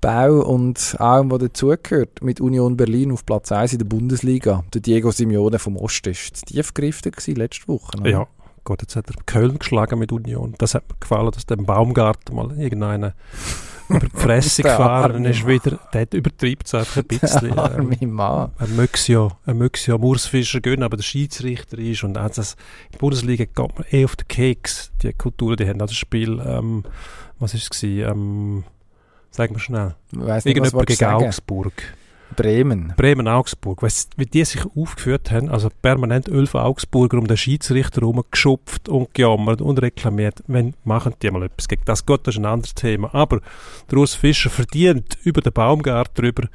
Bau 0.00 0.40
und 0.40 0.96
allem, 1.00 1.30
was 1.30 1.38
dazugehört, 1.40 2.22
mit 2.22 2.40
Union 2.40 2.76
Berlin 2.76 3.12
auf 3.12 3.24
Platz 3.26 3.50
1 3.52 3.72
in 3.72 3.78
der 3.78 3.86
Bundesliga. 3.86 4.64
Der 4.74 4.80
Diego 4.80 5.10
Simeone 5.10 5.58
vom 5.58 5.76
Osten 5.76 6.10
war 6.14 6.34
zu 6.34 6.44
tief 6.44 6.74
gegriffen 6.74 7.12
letzte 7.34 7.68
Woche. 7.68 7.98
oder? 7.98 8.10
Ja, 8.10 8.26
Gott, 8.64 8.82
jetzt 8.82 8.96
hat 8.96 9.08
er 9.08 9.16
Köln 9.26 9.58
geschlagen 9.58 9.98
mit 9.98 10.12
Union. 10.12 10.54
Das 10.58 10.74
hat 10.74 10.88
mir 10.88 10.96
gefallen, 10.98 11.30
dass 11.30 11.46
dem 11.46 11.64
Baumgarten 11.66 12.34
mal 12.34 12.50
irgendeiner 12.58 13.14
über 13.88 14.00
die 14.00 14.10
Fresse 14.20 14.62
gefahren 14.62 15.24
ist 15.24 15.46
wieder. 15.46 15.78
Der 15.92 16.12
übertreibt 16.12 16.66
es 16.66 16.74
einfach 16.74 16.96
ein 16.96 17.04
bisschen. 17.06 17.54
Der 17.54 17.58
arme 17.58 17.96
Ähm, 18.00 18.10
Mann. 18.10 18.50
er 18.58 18.66
möchte 18.68 19.12
ja, 19.12 19.28
er 19.46 19.54
möchte 19.54 19.78
es 19.78 19.86
ja 19.86 19.94
am 19.94 20.02
Urs 20.04 20.26
Fischer 20.26 20.60
gönnen, 20.60 20.82
aber 20.82 20.96
der 20.96 21.04
Schiedsrichter 21.04 21.78
ist 21.78 22.02
und 22.02 22.18
auch 22.18 22.28
das, 22.28 22.54
in 22.86 22.92
der 22.94 22.98
Bundesliga 22.98 23.44
geht 23.44 23.56
man 23.56 23.84
eh 23.92 24.04
auf 24.04 24.16
den 24.16 24.26
Keks. 24.26 24.90
Die 25.02 25.12
Kultur, 25.12 25.54
die 25.54 25.68
haben 25.68 25.78
das 25.78 25.94
Spiel, 25.94 26.40
ähm, 26.44 26.82
was 27.38 27.54
ist 27.54 27.62
es 27.62 27.70
gewesen, 27.80 28.10
ähm, 28.10 28.64
sag 29.36 29.50
mal 29.52 29.58
schnell, 29.58 29.94
weiss 30.12 30.44
nicht, 30.44 30.56
irgendjemand 30.56 30.86
gegen 30.86 30.98
sagen. 30.98 31.26
Augsburg. 31.26 31.72
Bremen. 32.34 32.92
Bremen-Augsburg, 32.96 33.82
weißt, 33.82 34.14
wie 34.16 34.26
die 34.26 34.44
sich 34.44 34.64
aufgeführt 34.76 35.30
haben, 35.30 35.48
also 35.48 35.68
permanent 35.82 36.28
elf 36.28 36.54
Augsburger 36.54 37.18
um 37.18 37.26
den 37.26 37.36
Schiedsrichter 37.36 38.00
herumgeschupft 38.00 38.88
und 38.88 39.14
gejammert 39.14 39.60
und 39.60 39.80
reklamiert, 39.80 40.42
wenn 40.48 40.74
machen 40.84 41.14
die 41.22 41.30
mal 41.30 41.44
etwas 41.44 41.68
gegen 41.68 41.82
das. 41.84 42.04
Gut, 42.04 42.26
das 42.26 42.34
ist 42.34 42.40
ein 42.40 42.46
anderes 42.46 42.74
Thema. 42.74 43.14
Aber 43.14 43.40
der 43.90 43.98
Urs 43.98 44.14
Fischer 44.14 44.50
verdient 44.50 45.16
über 45.22 45.40
den 45.40 45.52
Baumgart 45.52 46.18
drüber 46.18 46.48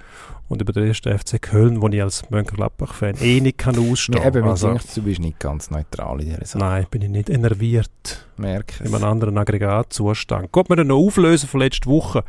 und 0.49 0.61
über 0.61 0.73
den 0.73 0.87
ersten 0.87 1.17
FC 1.17 1.41
Köln, 1.41 1.81
wo 1.81 1.87
ich 1.87 2.01
als 2.01 2.29
Mönchengladbach-Fan 2.29 3.15
eh 3.21 3.39
nicht 3.39 3.57
kann 3.57 3.77
ausstehen 3.79 4.21
Ja, 4.21 4.27
eben, 4.27 4.43
also, 4.43 4.69
also, 4.69 4.87
du 4.95 5.03
bist 5.03 5.21
nicht 5.21 5.39
ganz 5.39 5.71
neutral 5.71 6.19
in 6.19 6.27
dieser 6.27 6.45
Sache. 6.45 6.59
Nein, 6.59 6.85
bin 6.91 7.01
ich 7.03 7.09
nicht 7.09 7.29
enerviert 7.29 8.27
Merke 8.35 8.83
in 8.83 8.93
einem 8.93 9.05
anderen 9.05 9.37
Aggregatzustand. 9.37 10.49
Mir 10.69 10.75
dann 10.75 10.87
noch 10.87 10.97
auflösen 10.97 11.47
von 11.47 11.61
letzter 11.61 11.89
Woche. 11.89 12.23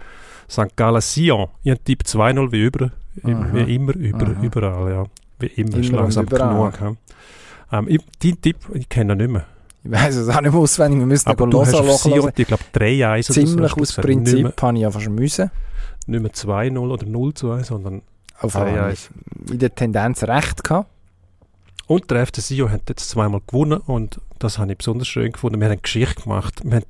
St. 0.53 0.77
Gallen 0.77 1.01
Sion. 1.01 1.49
Ich 1.63 1.71
habe 1.71 1.83
Tipp 1.83 2.03
2-0 2.05 2.53
wie 2.53 2.63
über. 2.63 2.91
Aha. 3.23 3.47
Wie 3.53 3.75
immer, 3.75 3.95
über, 3.97 4.27
Aha. 4.27 4.43
überall, 4.43 4.93
ja. 4.93 5.05
Wie 5.39 5.47
immer, 5.47 5.79
ist 5.79 5.91
langsam 5.91 6.27
genug. 6.27 6.79
Ja. 6.81 6.93
Ähm, 7.73 7.87
ich, 7.89 8.01
dein 8.23 8.41
Tipp, 8.41 8.57
ich 8.75 8.89
kenne 8.89 9.15
ihn 9.15 9.19
nicht 9.19 9.31
mehr. 9.31 9.47
Ich 9.85 9.91
weiß 9.91 10.17
es 10.17 10.29
auch 10.29 10.41
nicht 10.43 10.53
mehr 10.53 10.61
auswendig, 10.61 10.99
wir 11.01 11.07
müssen 11.07 11.29
Aber 11.29 11.47
du 11.47 11.61
hast 11.63 11.75
auf. 11.75 11.91
Sion, 12.03 12.31
ich 12.37 12.47
glaube, 12.47 12.63
3-1 12.75 13.31
oder. 13.31 13.47
Ziemlich 13.47 13.77
aus 13.77 13.93
Prinzip 13.97 14.63
habe 14.63 14.79
ich 14.79 14.87
einfach 14.87 15.01
schon 15.01 15.15
müssen. 15.15 15.51
nicht 16.07 16.23
mehr 16.23 16.33
2-0 16.33 16.79
oder 16.79 17.07
0-2, 17.07 17.65
sondern 17.65 18.03
Auf 18.39 18.55
Ah, 18.55 18.69
ja, 18.69 18.83
habe 18.83 18.93
ich 18.93 19.09
in 19.51 19.59
der 19.59 19.75
Tendenz 19.75 20.23
recht 20.25 20.63
gehabt. 20.63 20.89
Und 21.87 22.11
der 22.11 22.27
FC 22.27 22.37
Sion 22.41 22.71
hat 22.71 22.89
jetzt 22.89 23.09
zweimal 23.09 23.41
gewonnen 23.47 23.81
und 23.81 24.21
das 24.39 24.59
habe 24.59 24.73
ich 24.73 24.79
besonders 24.79 25.09
schön 25.09 25.33
gefunden. 25.33 25.61
Wir 25.61 25.67
haben 25.67 25.73
eine 25.73 25.81
Geschichte 25.81 26.23
gemacht. 26.23 26.63
Wir 26.65 26.77
haben 26.77 26.87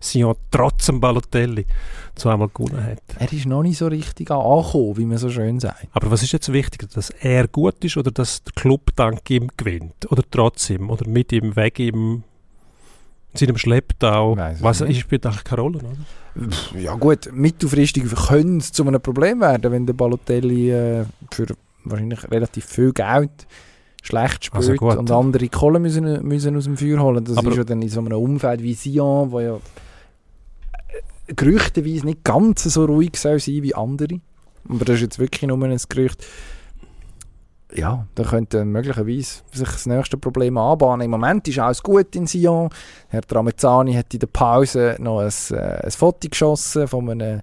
Sion 0.00 0.34
trotz 0.50 0.86
dem 0.86 1.00
Balotelli 1.00 1.66
zweimal 2.14 2.48
gewonnen 2.48 2.84
hat. 2.84 3.02
Er 3.18 3.32
ist 3.32 3.46
noch 3.46 3.62
nicht 3.62 3.78
so 3.78 3.86
richtig 3.86 4.30
angekommen, 4.30 4.96
wie 4.96 5.06
man 5.06 5.18
so 5.18 5.30
schön 5.30 5.60
sagt. 5.60 5.86
Aber 5.92 6.10
was 6.10 6.22
ist 6.22 6.32
jetzt 6.32 6.52
wichtiger, 6.52 6.86
dass 6.86 7.10
er 7.10 7.48
gut 7.48 7.84
ist 7.84 7.96
oder 7.96 8.10
dass 8.10 8.42
der 8.42 8.52
Club 8.54 8.90
dank 8.96 9.28
ihm 9.30 9.48
gewinnt? 9.56 10.10
Oder 10.10 10.22
trotz 10.30 10.70
ihm? 10.70 10.90
Oder 10.90 11.08
mit 11.08 11.32
ihm, 11.32 11.56
wegen 11.56 11.82
ihm, 11.82 12.22
in 13.32 13.38
seinem 13.38 13.56
Schlepptau? 13.56 14.36
Was 14.60 14.80
nicht. 14.80 14.90
ist, 14.90 15.00
spielt 15.00 15.24
eigentlich 15.24 15.44
keine 15.44 15.62
Rolle, 15.62 15.78
oder? 15.78 16.78
Ja 16.78 16.94
gut, 16.94 17.30
mittelfristig 17.32 18.04
könnte 18.04 18.58
es 18.58 18.72
zu 18.72 18.86
einem 18.86 19.00
Problem 19.00 19.40
werden, 19.40 19.70
wenn 19.72 19.86
der 19.86 19.94
Balotelli 19.94 20.70
äh, 20.70 21.04
für 21.30 21.46
wahrscheinlich 21.84 22.30
relativ 22.30 22.64
viel 22.64 22.92
Geld 22.92 23.46
schlecht 24.02 24.44
spielt 24.44 24.68
Also 24.82 24.98
und 24.98 25.10
andere 25.10 25.48
Kohle 25.48 25.78
müssen, 25.78 26.26
müssen 26.26 26.56
aus 26.56 26.64
dem 26.64 26.76
Feuer 26.76 27.00
holen. 27.00 27.24
Das 27.24 27.38
Aber- 27.38 27.50
ist 27.50 27.56
ja 27.56 27.64
dann 27.64 27.80
in 27.80 27.88
so 27.88 28.00
einem 28.00 28.12
Umfeld 28.18 28.62
wie 28.62 28.74
Sion, 28.74 29.30
wo 29.30 29.40
ja 29.40 29.56
äh, 29.56 31.34
gerüchteweise 31.34 32.04
nicht 32.04 32.24
ganz 32.24 32.64
so 32.64 32.84
ruhig 32.84 33.16
soll 33.16 33.38
sein 33.38 33.62
wie 33.62 33.74
andere. 33.74 34.20
Aber 34.68 34.84
das 34.84 34.96
ist 34.96 35.02
jetzt 35.02 35.18
wirklich 35.18 35.48
nur 35.48 35.62
ein 35.64 35.80
Gerücht. 35.88 36.24
Ja, 37.74 38.06
da 38.16 38.22
könnte 38.24 38.64
möglicherweise 38.66 39.40
sich 39.50 39.68
das 39.68 39.86
nächste 39.86 40.18
Problem 40.18 40.58
anbahnen. 40.58 41.06
Im 41.06 41.10
Moment 41.10 41.48
ist 41.48 41.58
alles 41.58 41.82
gut 41.82 42.14
in 42.14 42.26
Sion. 42.26 42.68
Herr 43.08 43.22
Tramezzani 43.22 43.94
hat 43.94 44.12
in 44.12 44.20
der 44.20 44.26
Pause 44.26 44.96
noch 44.98 45.20
ein, 45.20 45.32
äh, 45.52 45.84
ein 45.84 45.90
Foto 45.90 46.28
geschossen 46.28 46.86
von 46.86 47.08
einem 47.08 47.40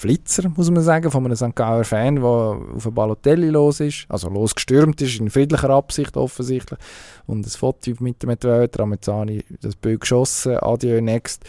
Flitzer, 0.00 0.48
muss 0.48 0.70
man 0.70 0.82
sagen, 0.82 1.10
von 1.10 1.26
einem 1.26 1.36
St. 1.36 1.54
Gauer 1.54 1.84
Fan, 1.84 2.16
der 2.16 2.24
auf 2.24 2.86
ein 2.86 2.94
Balotelli 2.94 3.50
los 3.50 3.80
ist, 3.80 4.06
also 4.08 4.30
losgestürmt 4.30 4.98
ist, 5.02 5.20
in 5.20 5.28
friedlicher 5.28 5.68
Absicht 5.68 6.16
offensichtlich. 6.16 6.78
Und 7.26 7.46
ein 7.46 7.50
Foto 7.50 7.92
mit 8.00 8.22
dem 8.22 8.30
Etwa, 8.30 8.66
Tramezzani, 8.66 9.44
das 9.60 9.76
Bild 9.76 10.00
geschossen, 10.00 10.56
adieu, 10.56 11.02
next. 11.02 11.44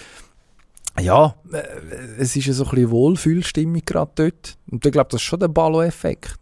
Ja, 0.99 1.35
äh, 1.53 1.61
es 2.17 2.35
ist 2.35 2.47
ja 2.47 2.51
so 2.51 2.65
ein 2.65 2.71
bisschen 2.71 2.91
Wohlfühlstimmung 2.91 3.83
gerade 3.85 4.11
dort. 4.15 4.57
Und 4.69 4.85
ich 4.85 4.91
glaube, 4.91 5.09
das 5.09 5.21
ist 5.21 5.25
schon 5.25 5.39
der 5.39 5.47
Ballo-Effekt. 5.47 6.39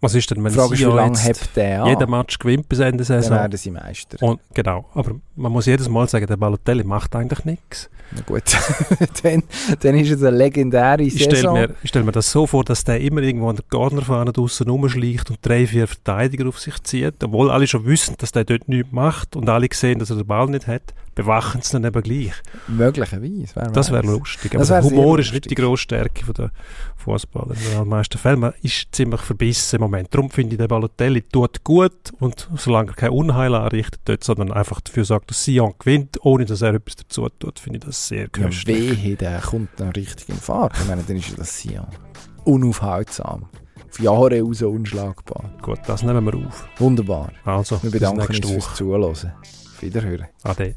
Was 0.00 0.14
ist 0.14 0.30
denn, 0.30 0.44
wenn 0.44 0.52
Frage 0.52 0.74
ist, 0.74 0.80
wie 0.80 0.84
lange 0.84 1.18
jetzt 1.18 1.50
der 1.56 1.86
jeden 1.86 2.10
Match 2.10 2.38
gewinnt 2.38 2.68
bis 2.68 2.78
Ende 2.78 3.04
Dann 3.04 3.22
Saison? 3.22 3.38
werden 3.38 3.56
sie 3.56 3.70
Meister. 3.70 4.22
Und, 4.22 4.40
genau, 4.52 4.84
aber 4.94 5.12
man 5.36 5.50
muss 5.52 5.66
jedes 5.66 5.88
Mal 5.88 6.08
sagen, 6.08 6.26
der 6.26 6.36
Balotelli 6.36 6.84
macht 6.84 7.16
eigentlich 7.16 7.44
nichts. 7.44 7.88
Na 8.14 8.20
gut, 8.26 8.42
dann, 9.22 9.42
dann 9.80 9.94
ist 9.96 10.10
es 10.10 10.22
eine 10.22 10.36
legendäre 10.36 11.02
Ich 11.02 11.14
stelle 11.14 11.36
Saison. 11.36 11.54
mir, 11.54 11.74
ich 11.82 11.88
stell 11.88 12.04
mir 12.04 12.12
das 12.12 12.30
so 12.30 12.46
vor, 12.46 12.62
dass 12.62 12.84
der 12.84 13.00
immer 13.00 13.22
irgendwo 13.22 13.48
an 13.48 13.56
der 13.56 13.64
Cornerfahne 13.68 14.32
draussen 14.32 14.68
rumschleicht 14.68 15.30
und 15.30 15.38
drei, 15.42 15.66
vier 15.66 15.86
Verteidiger 15.86 16.46
auf 16.48 16.60
sich 16.60 16.80
zieht, 16.82 17.24
obwohl 17.24 17.50
alle 17.50 17.66
schon 17.66 17.86
wissen, 17.86 18.14
dass 18.18 18.30
der 18.30 18.44
dort 18.44 18.68
nichts 18.68 18.92
macht 18.92 19.34
und 19.36 19.48
alle 19.48 19.68
sehen, 19.72 19.98
dass 19.98 20.10
er 20.10 20.16
den 20.16 20.26
Ball 20.26 20.46
nicht 20.46 20.66
hat, 20.66 20.94
bewachen 21.14 21.62
sie 21.62 21.72
dann 21.72 21.84
eben 21.84 22.02
gleich. 22.02 22.34
Möglicherweise. 22.68 23.46
wer 23.54 23.70
Das 23.70 23.90
wäre 23.90 24.06
lustig. 24.06 24.54
Aber 24.54 24.68
wär 24.68 24.82
Humor 24.82 25.18
ist 25.18 25.32
nicht 25.32 25.50
die 25.50 25.54
grosse 25.54 25.82
Stärke 25.82 26.24
von 26.24 26.34
der 26.34 26.50
Fußballer 26.96 27.54
in 27.54 27.60
den 27.64 27.72
allermeisten 27.76 28.18
Fällen. 28.18 28.40
Man 28.40 28.52
ist 28.62 28.88
ziemlich 28.92 29.20
verbissen 29.22 29.82
Moment. 29.84 30.08
Darum 30.14 30.30
finde 30.30 30.54
ich, 30.54 30.58
der 30.58 30.68
Balotelli 30.68 31.22
tut 31.22 31.64
gut 31.64 32.12
und 32.20 32.48
solange 32.56 32.90
er 32.90 32.94
kein 32.94 33.10
Unheil 33.10 33.54
anrichtet 33.54 34.00
dort, 34.04 34.24
sondern 34.24 34.52
einfach 34.52 34.80
dafür 34.80 35.04
sorgt, 35.04 35.30
dass 35.30 35.44
Sion 35.44 35.74
gewinnt, 35.78 36.18
ohne 36.24 36.44
dass 36.44 36.62
er 36.62 36.74
etwas 36.74 36.96
dazu 36.96 37.28
tut, 37.38 37.58
finde 37.58 37.78
ich 37.78 37.84
das 37.84 38.08
sehr 38.08 38.22
Ja, 38.22 38.28
köstlich. 38.28 39.02
wehe, 39.04 39.16
der 39.16 39.40
kommt 39.40 39.68
dann 39.78 39.90
richtig 39.90 40.28
in 40.28 40.36
Fahrt. 40.36 40.72
Ich 40.80 40.86
meine, 40.88 41.02
dann 41.02 41.16
ist 41.16 41.28
ja 41.30 41.36
das 41.36 41.58
Sion. 41.60 41.86
Unaufhaltsam. 42.44 43.46
Auf 43.90 44.00
Jahre 44.00 44.40
raus 44.40 44.60
unschlagbar. 44.62 45.50
Gut, 45.62 45.78
das 45.86 46.02
nehmen 46.02 46.24
wir 46.24 46.34
auf. 46.46 46.66
Wunderbar. 46.78 47.30
Also, 47.44 47.80
Wir 47.82 47.90
bedanken 47.92 48.20
uns 48.36 48.50
fürs. 48.50 48.74
Zuhören. 48.74 49.04
Auf 49.04 49.26
Wiederhören. 49.80 50.26
Ade. 50.42 50.74